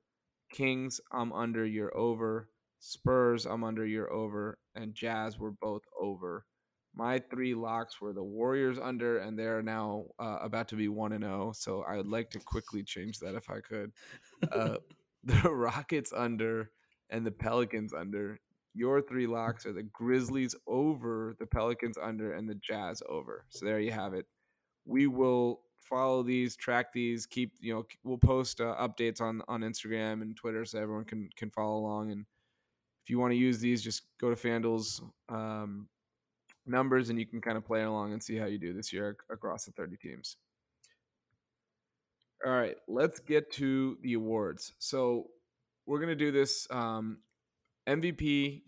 [0.52, 2.50] Kings, I'm under, you're over.
[2.78, 4.60] Spurs, I'm under, you're over.
[4.76, 6.46] And Jazz, we're both over.
[6.94, 11.14] My three locks were the Warriors under, and they're now uh, about to be 1
[11.14, 11.54] and 0.
[11.56, 13.92] So I would like to quickly change that if I could.
[14.52, 14.78] Uh,
[15.24, 16.70] the Rockets under
[17.10, 18.40] and the Pelicans under.
[18.74, 23.46] Your three locks are the Grizzlies over, the Pelicans under, and the Jazz over.
[23.50, 24.26] So there you have it.
[24.86, 29.62] We will follow these, track these, keep you know we'll post uh, updates on on
[29.62, 32.12] Instagram and Twitter so everyone can can follow along.
[32.12, 32.26] And
[33.04, 35.90] if you want to use these, just go to FanDuel's um,
[36.66, 39.18] numbers and you can kind of play along and see how you do this year
[39.30, 40.38] across the 30 teams.
[42.46, 44.74] All right, let's get to the awards.
[44.80, 45.28] So
[45.86, 47.18] we're gonna do this um,
[47.88, 48.62] MVP,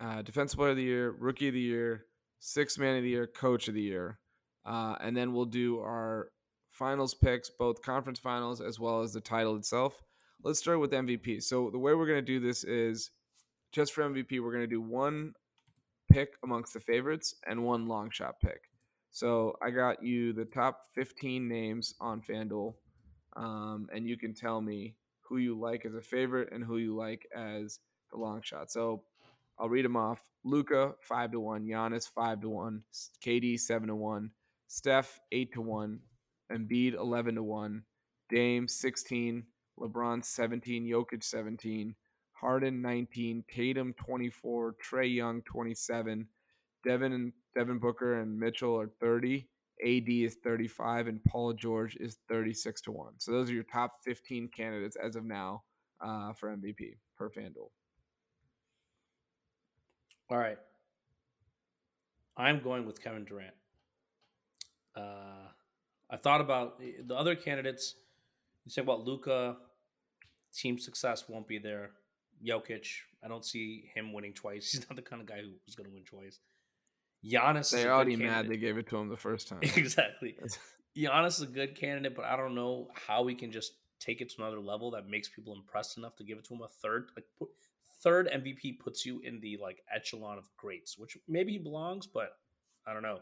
[0.00, 2.06] uh, Defensive Player of the Year, Rookie of the Year,
[2.38, 4.18] Sixth Man of the Year, Coach of the Year,
[4.66, 6.30] uh, and then we'll do our
[6.70, 10.02] finals picks, both conference finals as well as the title itself.
[10.42, 11.42] Let's start with MVP.
[11.42, 13.10] So the way we're gonna do this is
[13.72, 15.34] just for MVP, we're gonna do one
[16.10, 18.60] pick amongst the favorites and one long shot pick.
[19.12, 22.74] So I got you the top 15 names on FanDuel,
[23.36, 26.96] um, and you can tell me who you like as a favorite and who you
[26.96, 27.78] like as
[28.12, 28.70] the long shot.
[28.70, 29.02] So
[29.58, 30.20] I'll read them off.
[30.44, 32.82] Luka five to one, Giannis five to one,
[33.24, 34.30] KD seven to one,
[34.68, 36.00] Steph eight to one,
[36.52, 37.82] Embiid eleven to one,
[38.28, 39.44] Dame sixteen,
[39.78, 41.94] LeBron seventeen, Jokic seventeen,
[42.32, 46.26] Harden 19, Tatum 24, Trae Young 27,
[46.84, 49.46] Devin and Devin Booker and Mitchell are 30,
[49.84, 53.14] AD is 35, and Paul George is 36 to 1.
[53.18, 55.62] So those are your top 15 candidates as of now
[56.04, 57.70] uh, for MVP per FanDuel.
[60.32, 60.56] All right.
[62.38, 63.52] I'm going with Kevin Durant.
[64.96, 65.50] Uh,
[66.10, 67.96] I thought about the other candidates.
[68.64, 69.58] You said about Luka,
[70.54, 71.90] team success won't be there.
[72.42, 72.86] Jokic,
[73.22, 74.72] I don't see him winning twice.
[74.72, 76.38] He's not the kind of guy who's going to win twice.
[77.22, 79.60] Giannis, they already mad they gave it to him the first time.
[79.62, 80.36] exactly.
[80.96, 84.30] Giannis is a good candidate, but I don't know how we can just take it
[84.30, 87.10] to another level that makes people impressed enough to give it to him a third.
[87.14, 87.50] Like put,
[88.02, 92.36] third MVP puts you in the like echelon of greats, which maybe he belongs, but
[92.86, 93.20] I don't know.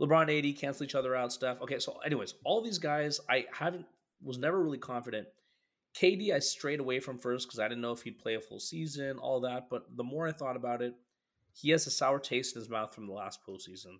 [0.00, 1.60] LeBron, AD cancel each other out stuff.
[1.62, 3.86] Okay, so anyways, all these guys I haven't
[4.22, 5.28] was never really confident.
[5.98, 8.60] KD I strayed away from first because I didn't know if he'd play a full
[8.60, 9.68] season, all that.
[9.70, 10.94] But the more I thought about it,
[11.54, 13.98] he has a sour taste in his mouth from the last postseason.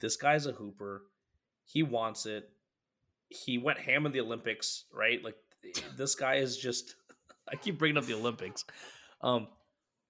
[0.00, 1.02] This guy's a hooper.
[1.64, 2.48] He wants it.
[3.28, 5.22] He went ham in the Olympics, right?
[5.22, 5.36] Like
[5.96, 6.94] this guy is just.
[7.48, 8.64] I keep bringing up the Olympics.
[9.20, 9.48] Um,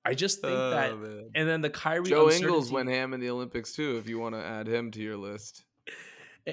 [0.04, 1.30] I just think oh, that, man.
[1.34, 2.08] and then the Kyrie.
[2.08, 3.96] Joe Ingles went ham in the Olympics too.
[3.98, 5.64] If you want to add him to your list,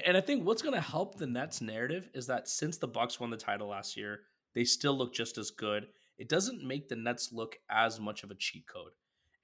[0.04, 3.20] and I think what's going to help the Nets narrative is that since the Bucks
[3.20, 4.20] won the title last year,
[4.54, 5.86] they still look just as good.
[6.18, 8.90] It doesn't make the Nets look as much of a cheat code.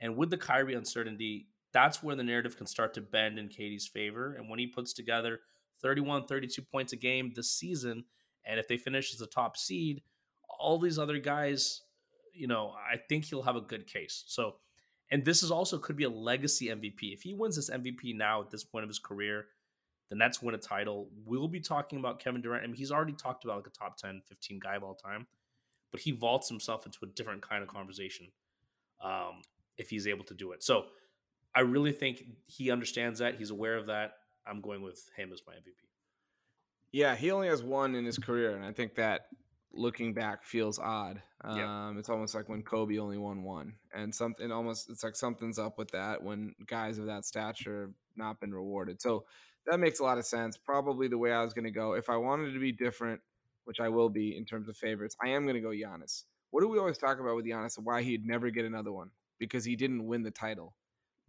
[0.00, 3.86] And with the Kyrie uncertainty, that's where the narrative can start to bend in KD's
[3.86, 4.34] favor.
[4.34, 5.40] And when he puts together
[5.82, 8.04] 31, 32 points a game this season,
[8.44, 10.02] and if they finish as a top seed,
[10.58, 11.82] all these other guys
[12.34, 14.24] you know, I think he'll have a good case.
[14.26, 14.56] So,
[15.10, 17.12] and this is also could be a legacy MVP.
[17.12, 19.46] If he wins this MVP now at this point of his career,
[20.10, 21.08] the Nets win a title.
[21.24, 22.64] We'll be talking about Kevin Durant.
[22.64, 25.26] I mean, he's already talked about like a top 10, 15 guy of all time,
[25.92, 28.28] but he vaults himself into a different kind of conversation
[29.02, 29.42] um,
[29.78, 30.62] if he's able to do it.
[30.62, 30.86] So
[31.54, 33.36] I really think he understands that.
[33.36, 34.14] He's aware of that.
[34.46, 35.86] I'm going with him as my MVP.
[36.92, 39.26] Yeah, he only has one in his career, and I think that
[39.72, 41.22] looking back feels odd.
[41.42, 41.98] Um.
[41.98, 45.78] It's almost like when Kobe only won one, and something almost it's like something's up
[45.78, 49.00] with that when guys of that stature have not been rewarded.
[49.00, 49.24] So
[49.66, 50.56] that makes a lot of sense.
[50.56, 51.94] Probably the way I was going to go.
[51.94, 53.20] If I wanted to be different,
[53.64, 56.24] which I will be in terms of favorites, I am going to go Giannis.
[56.50, 57.78] What do we always talk about with Giannis?
[57.78, 59.10] Why he'd never get another one?
[59.38, 60.74] Because he didn't win the title.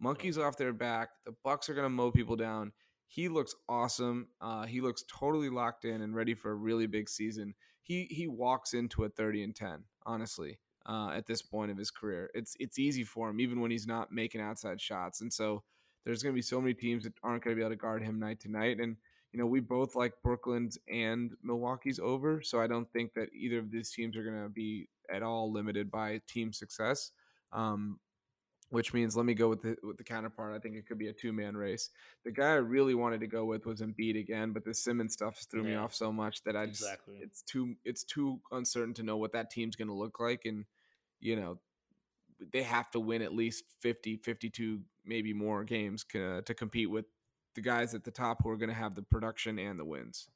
[0.00, 1.10] Monkeys off their back.
[1.24, 2.72] The Bucks are going to mow people down.
[3.06, 4.28] He looks awesome.
[4.40, 8.28] Uh, he looks totally locked in and ready for a really big season he he
[8.28, 12.30] walks into a 30 and 10 honestly uh, at this point of his career.
[12.34, 15.62] It's it's easy for him even when he's not making outside shots and so
[16.04, 18.02] there's going to be so many teams that aren't going to be able to guard
[18.02, 18.96] him night to night and
[19.32, 23.58] you know we both like brooklyn's and milwaukee's over so i don't think that either
[23.58, 27.12] of these teams are going to be at all limited by team success.
[27.52, 27.98] Um,
[28.72, 30.54] which means let me go with the with the counterpart.
[30.54, 31.90] I think it could be a two man race.
[32.24, 35.44] The guy I really wanted to go with was Embiid again, but the Simmons stuff
[35.50, 37.18] threw yeah, me off so much that I just exactly.
[37.20, 40.64] it's too it's too uncertain to know what that team's going to look like and
[41.20, 41.58] you know
[42.50, 47.04] they have to win at least 50 52 maybe more games to compete with
[47.54, 50.28] the guys at the top who are going to have the production and the wins.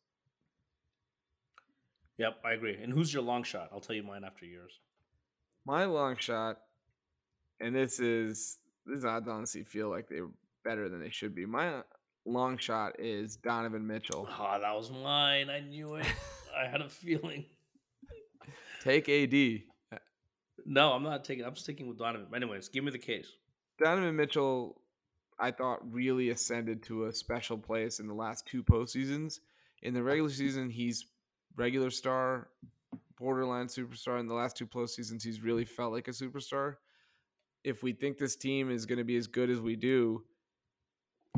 [2.18, 2.76] Yep, I agree.
[2.82, 3.70] And who's your long shot?
[3.72, 4.78] I'll tell you mine after yours.
[5.64, 6.58] My long shot
[7.60, 10.28] and this is this odds honestly feel like they're
[10.64, 11.46] better than they should be.
[11.46, 11.82] My
[12.24, 14.28] long shot is Donovan Mitchell.
[14.28, 15.50] Oh, that was mine.
[15.50, 16.06] I knew it.
[16.56, 17.44] I had a feeling.
[18.82, 19.62] Take AD.
[19.92, 19.98] Uh,
[20.64, 21.44] no, I'm not taking.
[21.44, 22.28] I'm sticking with Donovan.
[22.34, 23.28] Anyways, give me the case.
[23.82, 24.80] Donovan Mitchell,
[25.38, 29.40] I thought really ascended to a special place in the last two postseasons.
[29.82, 31.06] In the regular season, he's
[31.56, 32.48] regular star,
[33.18, 34.18] borderline superstar.
[34.18, 36.76] In the last two postseasons, he's really felt like a superstar
[37.66, 40.22] if we think this team is going to be as good as we do,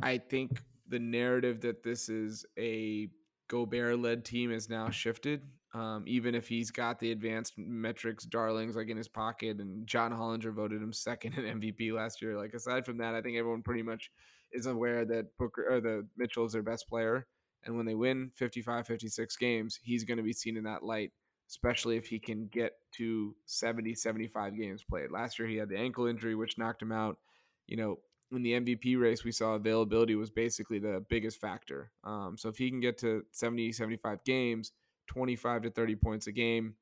[0.02, 3.08] I think the narrative that this is a
[3.48, 5.40] Gobert led team is now shifted.
[5.72, 10.12] Um, even if he's got the advanced metrics darlings like in his pocket, and John
[10.12, 12.36] Hollinger voted him second in MVP last year.
[12.36, 14.10] Like aside from that, I think everyone pretty much
[14.52, 17.26] is aware that Booker or the Mitchell is their best player.
[17.64, 21.12] And when they win 55, 56 games, he's going to be seen in that light
[21.48, 25.10] especially if he can get to 70, 75 games played.
[25.10, 27.18] Last year, he had the ankle injury, which knocked him out.
[27.66, 27.98] You know,
[28.32, 31.90] in the MVP race, we saw availability was basically the biggest factor.
[32.04, 34.72] Um, so if he can get to 70, 75 games,
[35.08, 36.74] 25 to 30 points a game,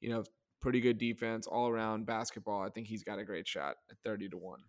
[0.00, 0.24] you know,
[0.60, 4.30] pretty good defense all around basketball, I think he's got a great shot at 30
[4.30, 4.60] to 1.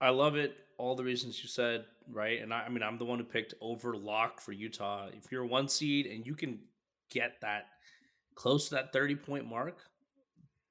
[0.00, 0.56] I love it.
[0.78, 2.40] All the reasons you said, right?
[2.42, 5.08] And I, I mean, I'm the one who picked over lock for Utah.
[5.12, 6.58] If you're one seed and you can
[7.12, 7.64] get that
[8.34, 9.78] close to that 30 point mark,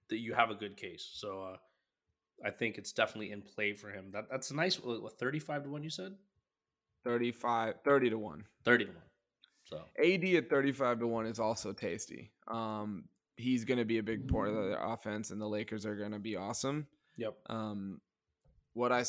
[0.09, 1.09] that you have a good case.
[1.13, 1.57] So uh,
[2.45, 4.11] I think it's definitely in play for him.
[4.11, 6.15] That that's a nice what 35 to 1 you said?
[7.03, 8.43] 35, 30 to 1.
[8.63, 9.01] 30 to 1.
[9.63, 12.31] So AD at 35 to 1 is also tasty.
[12.47, 13.05] Um,
[13.38, 16.11] he's going to be a big part of the offense, and the Lakers are going
[16.11, 16.88] to be awesome.
[17.18, 17.35] Yep.
[17.49, 18.01] Um,
[18.73, 19.03] what I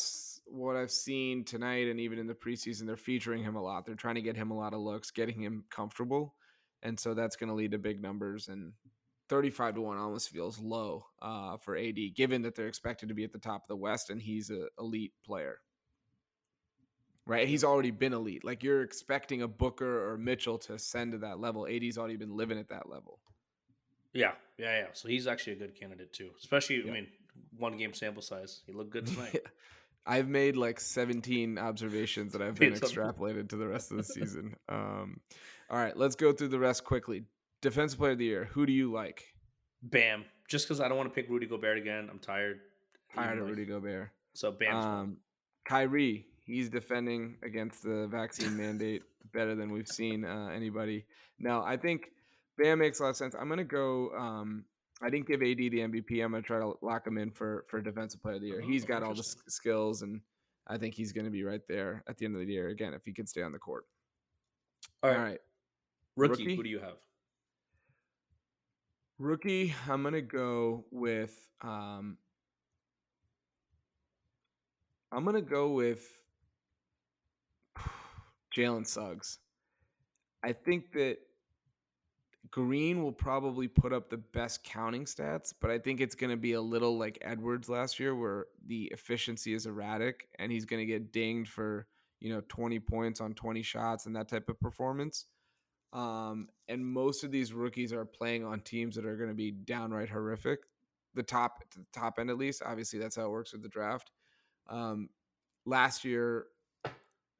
[0.46, 3.86] what I've seen tonight, and even in the preseason, they're featuring him a lot.
[3.86, 6.34] They're trying to get him a lot of looks, getting him comfortable,
[6.82, 8.48] and so that's going to lead to big numbers.
[8.48, 8.72] And
[9.28, 13.24] 35 to one almost feels low uh, for AD, given that they're expected to be
[13.24, 15.58] at the top of the West, and he's an elite player.
[17.24, 18.44] Right, he's already been elite.
[18.44, 21.68] Like you're expecting a Booker or Mitchell to ascend to that level.
[21.70, 23.20] AD's already been living at that level.
[24.12, 24.86] Yeah, yeah, yeah.
[24.92, 26.30] So he's actually a good candidate too.
[26.38, 27.06] Especially, I mean,
[27.56, 28.62] one game sample size.
[28.66, 29.40] He looked good tonight.
[30.06, 34.56] I've made like 17 observations that I've been extrapolated to the rest of the season.
[34.68, 35.20] Um,
[35.72, 37.24] all right, let's go through the rest quickly.
[37.62, 38.50] Defensive player of the year.
[38.52, 39.24] Who do you like?
[39.82, 40.26] Bam.
[40.46, 42.08] Just because I don't want to pick Rudy Gobert again.
[42.10, 42.60] I'm tired.
[43.14, 44.10] Tired of Rudy Gobert.
[44.34, 44.76] So Bam.
[44.76, 45.16] Um,
[45.64, 46.26] Kyrie.
[46.44, 51.06] He's defending against the vaccine mandate better than we've seen uh, anybody.
[51.38, 52.10] Now, I think
[52.58, 53.34] Bam makes a lot of sense.
[53.34, 54.10] I'm gonna go.
[54.10, 54.64] Um,
[55.00, 56.22] I didn't give AD the MVP.
[56.22, 58.60] I'm gonna try to lock him in for for defensive player of the year.
[58.62, 60.20] Oh, he's got all the skills, and
[60.66, 63.02] I think he's gonna be right there at the end of the year again if
[63.04, 63.84] he can stay on the court.
[65.02, 65.18] All right.
[65.18, 65.40] All right.
[66.16, 66.96] Rookie, Rookie, who do you have?
[69.18, 71.36] Rookie, I'm gonna go with.
[71.62, 72.18] Um,
[75.10, 76.06] I'm gonna go with
[78.56, 79.38] Jalen Suggs.
[80.42, 81.18] I think that
[82.52, 86.36] Green will probably put up the best counting stats, but I think it's going to
[86.36, 90.80] be a little like Edwards last year, where the efficiency is erratic, and he's going
[90.80, 91.86] to get dinged for
[92.20, 95.26] you know 20 points on 20 shots and that type of performance.
[95.92, 99.50] Um, and most of these rookies are playing on teams that are going to be
[99.50, 100.60] downright horrific.
[101.14, 102.62] The top, the top end at least.
[102.64, 104.10] Obviously, that's how it works with the draft.
[104.68, 105.10] Um,
[105.66, 106.46] last year,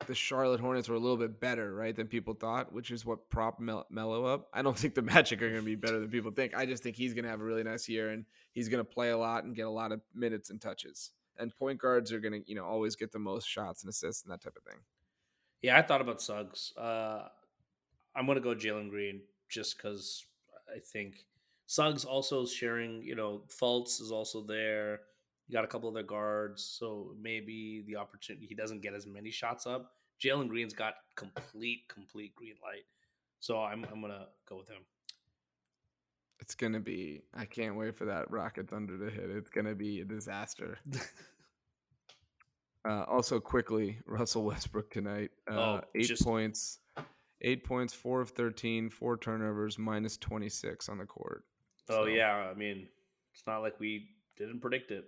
[0.07, 3.31] the Charlotte Hornets were a little bit better, right, than people thought, which is what
[3.31, 4.49] prop Mel- Melo up.
[4.53, 6.55] I don't think the Magic are going to be better than people think.
[6.55, 8.91] I just think he's going to have a really nice year and he's going to
[8.91, 11.11] play a lot and get a lot of minutes and touches.
[11.39, 14.23] And point guards are going to, you know, always get the most shots and assists
[14.25, 14.81] and that type of thing.
[15.63, 16.73] Yeah, I thought about Suggs.
[16.77, 17.29] Uh,
[18.15, 20.25] I'm going to go Jalen Green just because
[20.75, 21.25] I think
[21.67, 25.01] Suggs also sharing, you know, Fultz is also there.
[25.49, 29.07] You got a couple of their guards, so maybe the opportunity he doesn't get as
[29.07, 29.93] many shots up.
[30.23, 32.85] Jalen Green's got complete, complete green light,
[33.41, 34.83] so I'm I'm gonna go with him.
[36.41, 37.23] It's gonna be.
[37.35, 39.31] I can't wait for that Rocket Thunder to hit.
[39.31, 40.79] It's gonna be a disaster.
[42.89, 45.31] uh, also, quickly, Russell Westbrook tonight.
[45.51, 46.25] Uh, oh, eight just...
[46.25, 46.79] points,
[47.43, 51.45] eight points, four of 13, four turnovers, minus 26 on the court.
[51.89, 52.51] Oh, so, yeah.
[52.51, 52.89] I mean,
[53.35, 55.05] it's not like we didn't predict it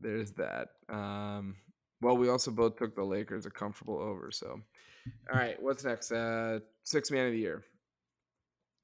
[0.00, 0.68] there's that.
[0.88, 1.56] Um,
[2.00, 4.30] well, we also both took the Lakers a comfortable over.
[4.30, 4.60] So,
[5.32, 6.12] all right, what's next?
[6.12, 7.64] Uh, six man of the year.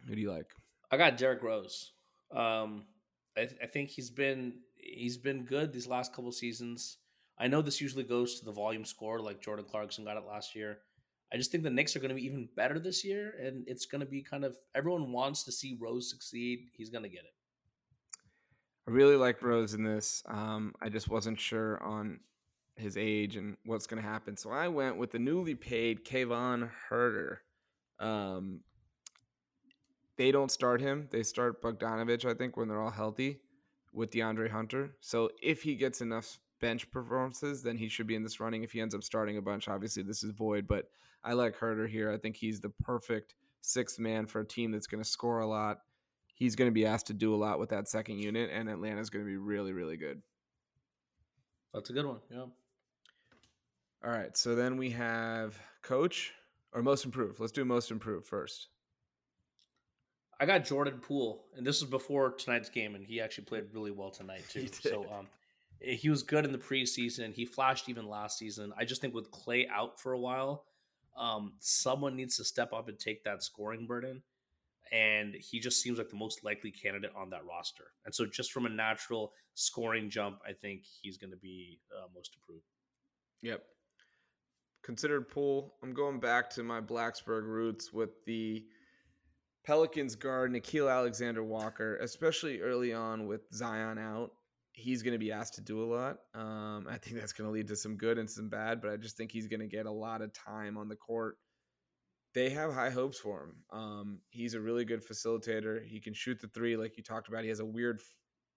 [0.07, 0.51] Who do you like?
[0.91, 1.93] I got Derrick Rose.
[2.35, 2.85] Um,
[3.37, 6.99] I, th- I think he's been he's been good these last couple seasons.
[7.39, 10.55] I know this usually goes to the volume score, like Jordan Clarkson got it last
[10.55, 10.79] year.
[11.35, 13.87] I just think the Knicks are going to be even better this year, and it's
[13.87, 16.69] going to be kind of everyone wants to see Rose succeed.
[16.77, 17.35] He's going to get it.
[18.87, 20.23] I really like Rose in this.
[20.27, 22.21] Um, I just wasn't sure on
[22.77, 24.37] his age and what's going to happen.
[24.37, 27.39] So I went with the newly paid Kevin Huerter.
[27.99, 28.61] Um,
[30.17, 31.09] they don't start him.
[31.11, 33.41] They start Bogdanovich, I think, when they're all healthy
[33.93, 34.93] with DeAndre Hunter.
[35.01, 38.63] So if he gets enough bench performances, then he should be in this running.
[38.63, 40.67] If he ends up starting a bunch, obviously this is void.
[40.67, 40.87] But
[41.23, 42.13] I like Huerter here.
[42.13, 45.47] I think he's the perfect sixth man for a team that's going to score a
[45.47, 45.79] lot
[46.35, 49.09] he's going to be asked to do a lot with that second unit, and Atlanta's
[49.09, 50.21] going to be really, really good.
[51.73, 52.19] That's a good one.
[52.31, 52.47] Yeah.
[54.05, 54.37] All right.
[54.37, 56.33] So then we have coach
[56.73, 57.41] or most improved.
[57.41, 58.69] Let's do most improved first.
[60.39, 63.93] I got Jordan Poole, and this was before tonight's game, and he actually played really
[63.93, 64.67] well tonight too.
[64.67, 65.29] So um,
[65.85, 67.33] he was good in the preseason.
[67.33, 68.73] He flashed even last season.
[68.79, 70.65] I just think with Klay out for a while,
[71.17, 74.23] um, someone needs to step up and take that scoring burden
[74.93, 77.85] and he just seems like the most likely candidate on that roster.
[78.05, 82.07] And so, just from a natural scoring jump, I think he's going to be uh,
[82.15, 82.67] most improved.
[83.43, 83.63] Yep.
[84.83, 85.75] Considered Poole.
[85.83, 88.65] I'm going back to my Blacksburg roots with the
[89.65, 94.33] Pelicans guard Nickeil Alexander Walker, especially early on with Zion out.
[94.75, 96.19] He's going to be asked to do a lot.
[96.35, 98.97] Um, I think that's going to lead to some good and some bad, but I
[98.97, 101.39] just think he's going to get a lot of time on the court
[102.35, 103.55] they have high hopes for him.
[103.71, 105.85] Um, he's a really good facilitator.
[105.87, 107.45] He can shoot the three, like you talked about.
[107.45, 108.03] He has a weird,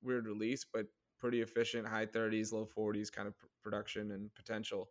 [0.02, 0.88] weird release, but
[1.20, 4.90] pretty efficient, high 30s, low 40s kind of production and potential.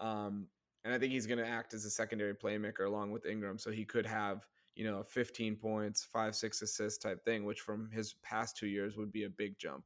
[0.00, 0.48] Um,
[0.84, 3.58] and I think he's going to act as a secondary playmaker along with Ingram.
[3.58, 7.88] So he could have you know 15 points, five six assists type thing, which from
[7.92, 9.84] his past two years would be a big jump.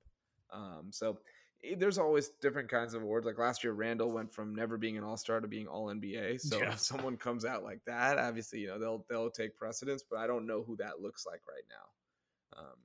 [0.53, 1.19] Um, so
[1.65, 3.27] eh, there's always different kinds of awards.
[3.27, 6.41] Like last year, Randle went from never being an All Star to being All NBA.
[6.41, 6.73] So yeah.
[6.73, 10.03] if someone comes out like that, obviously you know they'll they'll take precedence.
[10.09, 12.61] But I don't know who that looks like right now.
[12.61, 12.77] Um,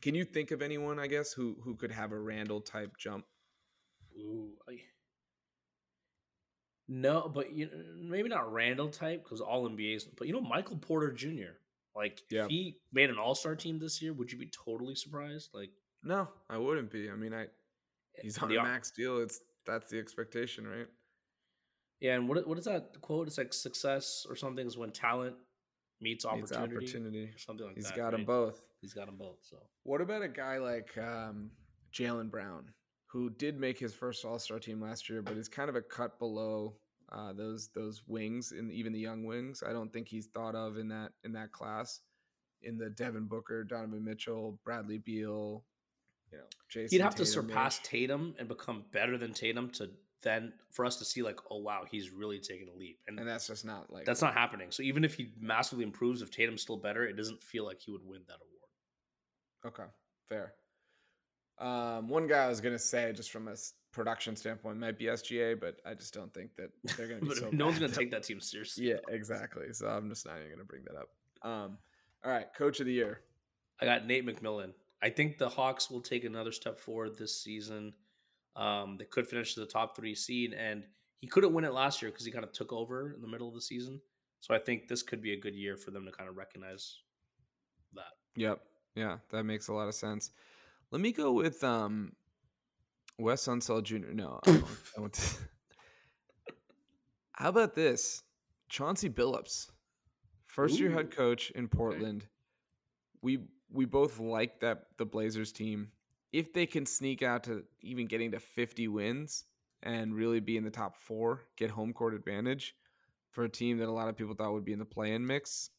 [0.00, 3.24] can you think of anyone, I guess, who who could have a Randle type jump?
[4.18, 4.78] Ooh, I,
[6.88, 10.04] no, but you maybe not Randle type because all NBA's.
[10.04, 11.54] But you know, Michael Porter Jr.
[11.94, 12.44] Like, yeah.
[12.44, 15.50] if he made an All Star team this year, would you be totally surprised?
[15.54, 15.70] Like,
[16.02, 17.10] no, I wouldn't be.
[17.10, 17.46] I mean, I
[18.20, 19.18] he's on the, a max deal.
[19.18, 20.88] It's that's the expectation, right?
[22.00, 23.28] Yeah, and what what is that quote?
[23.28, 25.36] It's like success or something is when talent
[26.00, 27.24] meets opportunity, meets opportunity.
[27.24, 27.90] or something like he's that.
[27.90, 28.12] He's got right?
[28.12, 28.62] them both.
[28.80, 29.38] He's got them both.
[29.42, 31.50] So, what about a guy like um,
[31.94, 32.64] Jaylen Brown,
[33.06, 35.82] who did make his first All Star team last year, but is kind of a
[35.82, 36.74] cut below
[37.12, 39.62] uh, those those wings and even the young wings?
[39.66, 42.00] I don't think he's thought of in that in that class.
[42.64, 45.64] In the Devin Booker, Donovan Mitchell, Bradley Beal,
[46.32, 49.90] you know, Jayson He'd have Tatum to surpass Tatum and become better than Tatum to
[50.22, 52.98] then for us to see like, oh wow, he's really taking a leap.
[53.08, 54.68] And, and that's just not like that's not happening.
[54.70, 57.90] So even if he massively improves, if Tatum's still better, it doesn't feel like he
[57.90, 59.74] would win that award.
[59.74, 59.90] Okay,
[60.28, 60.54] fair.
[61.58, 63.54] Um, one guy I was gonna say, just from a
[63.92, 67.34] production standpoint, might be SGA, but I just don't think that they're gonna be.
[67.34, 68.88] so no one's gonna take that team seriously.
[68.88, 69.72] Yeah, exactly.
[69.72, 71.08] So I'm just not even gonna bring that up.
[71.42, 71.78] Um,
[72.24, 73.20] all right, coach of the year.
[73.80, 74.72] I got Nate McMillan.
[75.02, 77.94] I think the Hawks will take another step forward this season.
[78.54, 80.84] Um, they could finish the top three seed, and
[81.20, 83.48] he couldn't win it last year because he kind of took over in the middle
[83.48, 84.00] of the season.
[84.40, 86.98] So I think this could be a good year for them to kind of recognize
[87.94, 88.12] that.
[88.36, 88.60] Yep.
[88.94, 90.30] Yeah, that makes a lot of sense.
[90.90, 92.12] Let me go with um,
[93.18, 94.12] Wes Unseld Jr.
[94.12, 94.64] No, I won't.
[94.96, 95.38] I won't.
[97.32, 98.22] How about this?
[98.68, 99.70] Chauncey Billups,
[100.46, 102.22] first year head coach in Portland.
[102.22, 102.28] Okay.
[103.22, 103.38] We
[103.72, 105.88] we both like that the Blazers team.
[106.32, 109.44] If they can sneak out to even getting to 50 wins
[109.82, 112.74] and really be in the top four, get home court advantage
[113.30, 115.70] for a team that a lot of people thought would be in the play-in mix,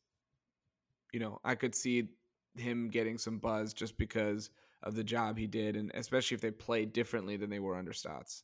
[1.11, 2.09] you know, I could see
[2.57, 4.49] him getting some buzz just because
[4.81, 7.93] of the job he did, and especially if they play differently than they were under
[7.93, 8.43] Stotts.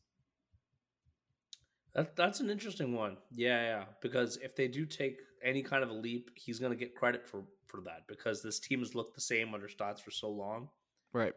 [1.93, 3.17] That, that's an interesting one.
[3.31, 3.83] Yeah, yeah.
[4.01, 7.27] Because if they do take any kind of a leap, he's going to get credit
[7.27, 10.69] for for that because this team has looked the same under Stotts for so long.
[11.13, 11.33] Right.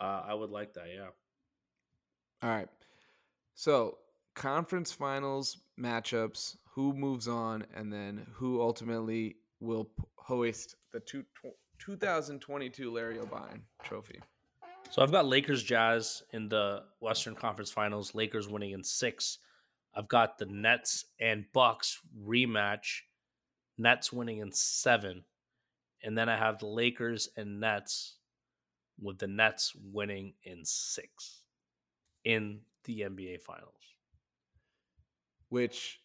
[0.00, 0.86] Uh, I would like that.
[0.94, 1.08] Yeah.
[2.42, 2.68] All right.
[3.54, 3.98] So
[4.34, 11.24] conference finals matchups, who moves on, and then who ultimately will hoist the two,
[11.78, 14.20] 2022 Larry O'Brien Trophy.
[14.90, 18.14] So I've got Lakers Jazz in the Western Conference Finals.
[18.14, 19.38] Lakers winning in six.
[19.94, 23.00] I've got the Nets and Bucks rematch.
[23.78, 25.24] Nets winning in seven.
[26.02, 28.16] And then I have the Lakers and Nets
[29.00, 31.42] with the Nets winning in six
[32.24, 33.74] in the NBA Finals.
[35.48, 36.00] Which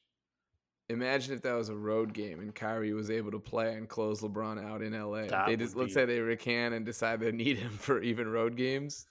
[0.89, 4.21] imagine if that was a road game and Kyrie was able to play and close
[4.21, 5.27] LeBron out in LA.
[5.27, 8.55] That they just let's say they recant and decide they need him for even road
[8.55, 9.07] games.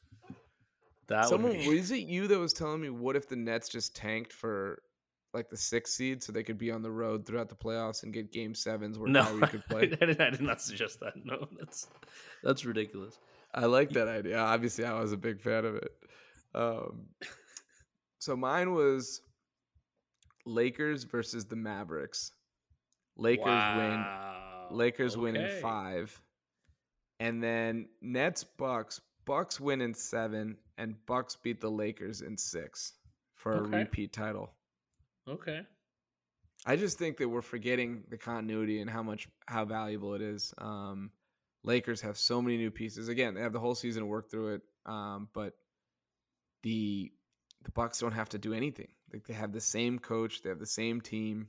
[1.08, 1.68] That someone be...
[1.68, 4.82] was it you that was telling me what if the Nets just tanked for
[5.36, 8.12] like the sixth seed so they could be on the road throughout the playoffs and
[8.12, 9.82] get game sevens where no, Kyrie could play?
[9.82, 11.12] I, did, I did not suggest that.
[11.24, 11.88] No, that's
[12.42, 13.18] that's ridiculous.
[13.54, 14.38] I like that idea.
[14.38, 15.92] Obviously, I was a big fan of it.
[16.54, 17.06] Um,
[18.18, 19.20] so mine was
[20.46, 22.32] Lakers versus the Mavericks.
[23.16, 24.68] Lakers wow.
[24.70, 24.76] win.
[24.78, 25.22] Lakers okay.
[25.22, 26.18] win in five,
[27.20, 29.00] and then Nets Bucks.
[29.26, 32.94] Bucks win in seven, and Bucks beat the Lakers in six
[33.34, 33.76] for okay.
[33.76, 34.50] a repeat title.
[35.28, 35.62] Okay.
[36.64, 40.54] I just think that we're forgetting the continuity and how much how valuable it is.
[40.58, 41.10] Um,
[41.64, 43.08] Lakers have so many new pieces.
[43.08, 45.54] Again, they have the whole season to work through it, um, but
[46.62, 47.12] the
[47.64, 48.88] the Bucks don't have to do anything.
[49.12, 51.48] Like they have the same coach, they have the same team.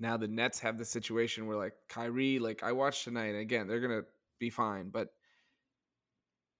[0.00, 3.80] Now the Nets have the situation where like Kyrie, like I watched tonight, again, they're
[3.80, 4.02] gonna
[4.38, 5.08] be fine, but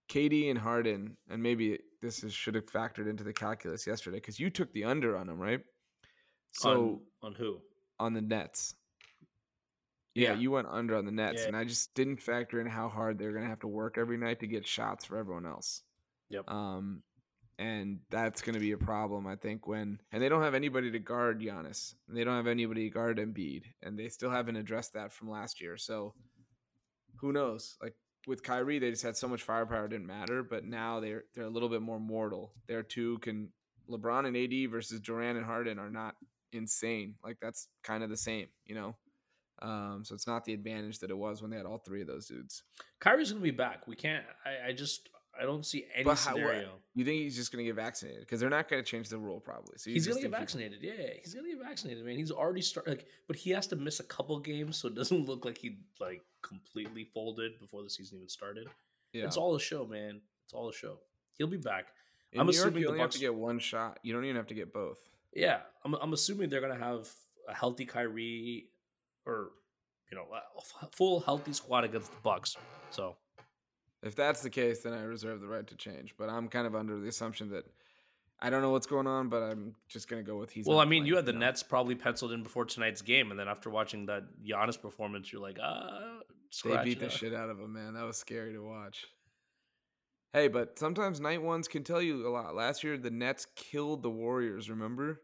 [0.08, 4.38] KD and Harden, and maybe this is, should have factored into the calculus yesterday because
[4.38, 5.60] you took the under on them, right?
[6.54, 7.58] So on, on who?
[7.98, 8.74] On the Nets.
[10.14, 11.48] Yeah, yeah, you went under on the Nets, yeah.
[11.48, 14.40] and I just didn't factor in how hard they're gonna have to work every night
[14.40, 15.82] to get shots for everyone else.
[16.30, 16.48] Yep.
[16.48, 17.02] Um,
[17.58, 19.66] and that's going to be a problem, I think.
[19.66, 22.94] When and they don't have anybody to guard Giannis, and they don't have anybody to
[22.94, 25.76] guard Embiid, and they still haven't addressed that from last year.
[25.76, 26.14] So
[27.20, 27.76] who knows?
[27.82, 27.94] Like
[28.26, 30.42] with Kyrie, they just had so much firepower, it didn't matter.
[30.42, 32.52] But now they're they're a little bit more mortal.
[32.66, 33.50] Their two can
[33.88, 36.16] LeBron and AD versus Durant and Harden are not
[36.54, 37.14] insane.
[37.22, 38.96] Like that's kind of the same, you know.
[39.62, 42.06] Um, so it's not the advantage that it was when they had all three of
[42.06, 42.62] those dudes.
[43.00, 43.86] Kyrie's gonna be back.
[43.86, 44.24] We can't.
[44.44, 45.08] I, I just
[45.40, 46.70] I don't see any But how, scenario.
[46.94, 48.20] you think he's just gonna get vaccinated?
[48.20, 49.78] Because they're not gonna change the rule probably.
[49.78, 50.78] So you He's gonna get think he- vaccinated.
[50.82, 52.16] Yeah, he's gonna get vaccinated, man.
[52.16, 52.90] He's already started.
[52.90, 55.78] Like, but he has to miss a couple games, so it doesn't look like he
[56.00, 58.66] like completely folded before the season even started.
[59.12, 59.24] Yeah.
[59.24, 60.20] It's all a show, man.
[60.44, 60.98] It's all a show.
[61.38, 61.86] He'll be back.
[62.32, 63.98] In I'm New York, assuming you the only have Bucks- to get one shot.
[64.02, 64.98] You don't even have to get both.
[65.34, 65.94] Yeah, I'm.
[65.94, 67.08] I'm assuming they're gonna have
[67.48, 68.66] a healthy Kyrie,
[69.26, 69.50] or
[70.10, 70.26] you know,
[70.92, 72.56] full healthy squad against the Bucks.
[72.90, 73.16] So
[74.02, 76.14] If that's the case, then I reserve the right to change.
[76.16, 77.64] But I'm kind of under the assumption that
[78.40, 80.66] I don't know what's going on, but I'm just gonna go with he's.
[80.66, 81.40] well, I mean, you had the know?
[81.40, 85.42] Nets probably penciled in before tonight's game, and then after watching that Giannis performance, you're
[85.42, 86.18] like, ah,
[86.62, 87.12] They beat the up.
[87.12, 87.94] shit out of him, man.
[87.94, 89.06] That was scary to watch.
[90.34, 92.54] Hey, but sometimes night ones can tell you a lot.
[92.54, 94.68] Last year, the Nets killed the Warriors.
[94.68, 95.20] Remember?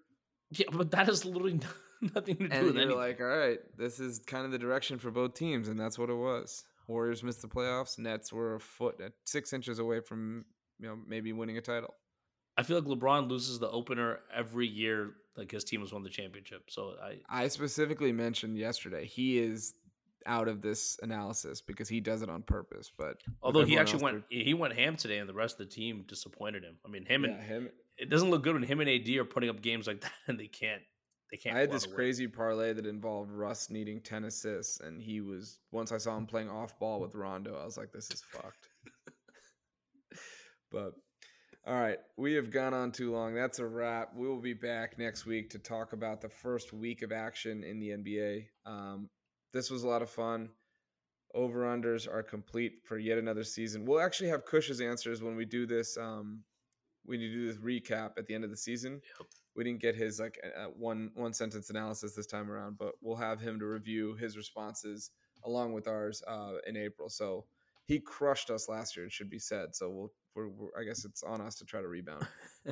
[0.52, 1.60] Yeah, but that has literally
[2.00, 2.96] nothing to do And with you're anything.
[2.96, 6.10] like, all right, this is kind of the direction for both teams, and that's what
[6.10, 6.64] it was.
[6.86, 7.98] Warriors missed the playoffs.
[7.98, 10.44] Nets were a foot, uh, six inches away from
[10.78, 11.94] you know maybe winning a title.
[12.56, 15.12] I feel like LeBron loses the opener every year.
[15.36, 16.64] Like his team has won the championship.
[16.68, 19.72] So I, I specifically mentioned yesterday he is
[20.26, 22.90] out of this analysis because he does it on purpose.
[22.96, 26.04] But although he actually went, he went ham today, and the rest of the team
[26.06, 26.76] disappointed him.
[26.84, 27.70] I mean, him they're- and him.
[27.98, 30.38] it doesn't look good when him and AD are putting up games like that, and
[30.38, 30.82] they can't.
[31.30, 31.56] They can't.
[31.56, 31.96] I had this on a win.
[31.96, 36.26] crazy parlay that involved Russ needing 10 assists, and he was once I saw him
[36.26, 38.68] playing off ball with Rondo, I was like, this is fucked.
[40.72, 40.94] but
[41.66, 43.34] all right, we have gone on too long.
[43.34, 44.14] That's a wrap.
[44.16, 47.78] We will be back next week to talk about the first week of action in
[47.78, 48.46] the NBA.
[48.66, 49.08] Um,
[49.52, 50.50] this was a lot of fun.
[51.34, 53.84] Over unders are complete for yet another season.
[53.84, 55.96] We'll actually have Cush's answers when we do this.
[55.96, 56.42] Um,
[57.04, 59.00] when you do this recap at the end of the season
[59.56, 63.16] we didn't get his like uh, one one sentence analysis this time around, but we'll
[63.16, 65.10] have him to review his responses
[65.44, 67.08] along with ours uh, in April.
[67.08, 67.44] So
[67.86, 69.06] he crushed us last year.
[69.06, 69.74] It should be said.
[69.74, 72.26] So we'll, we're, we're I guess it's on us to try to rebound.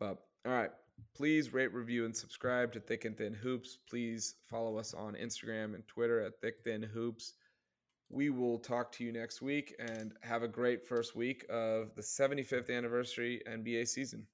[0.00, 0.70] but all right,
[1.14, 3.78] please rate, review, and subscribe to Thick and Thin Hoops.
[3.88, 7.34] Please follow us on Instagram and Twitter at Thick Thin Hoops.
[8.08, 12.02] We will talk to you next week and have a great first week of the
[12.02, 14.26] 75th anniversary NBA season.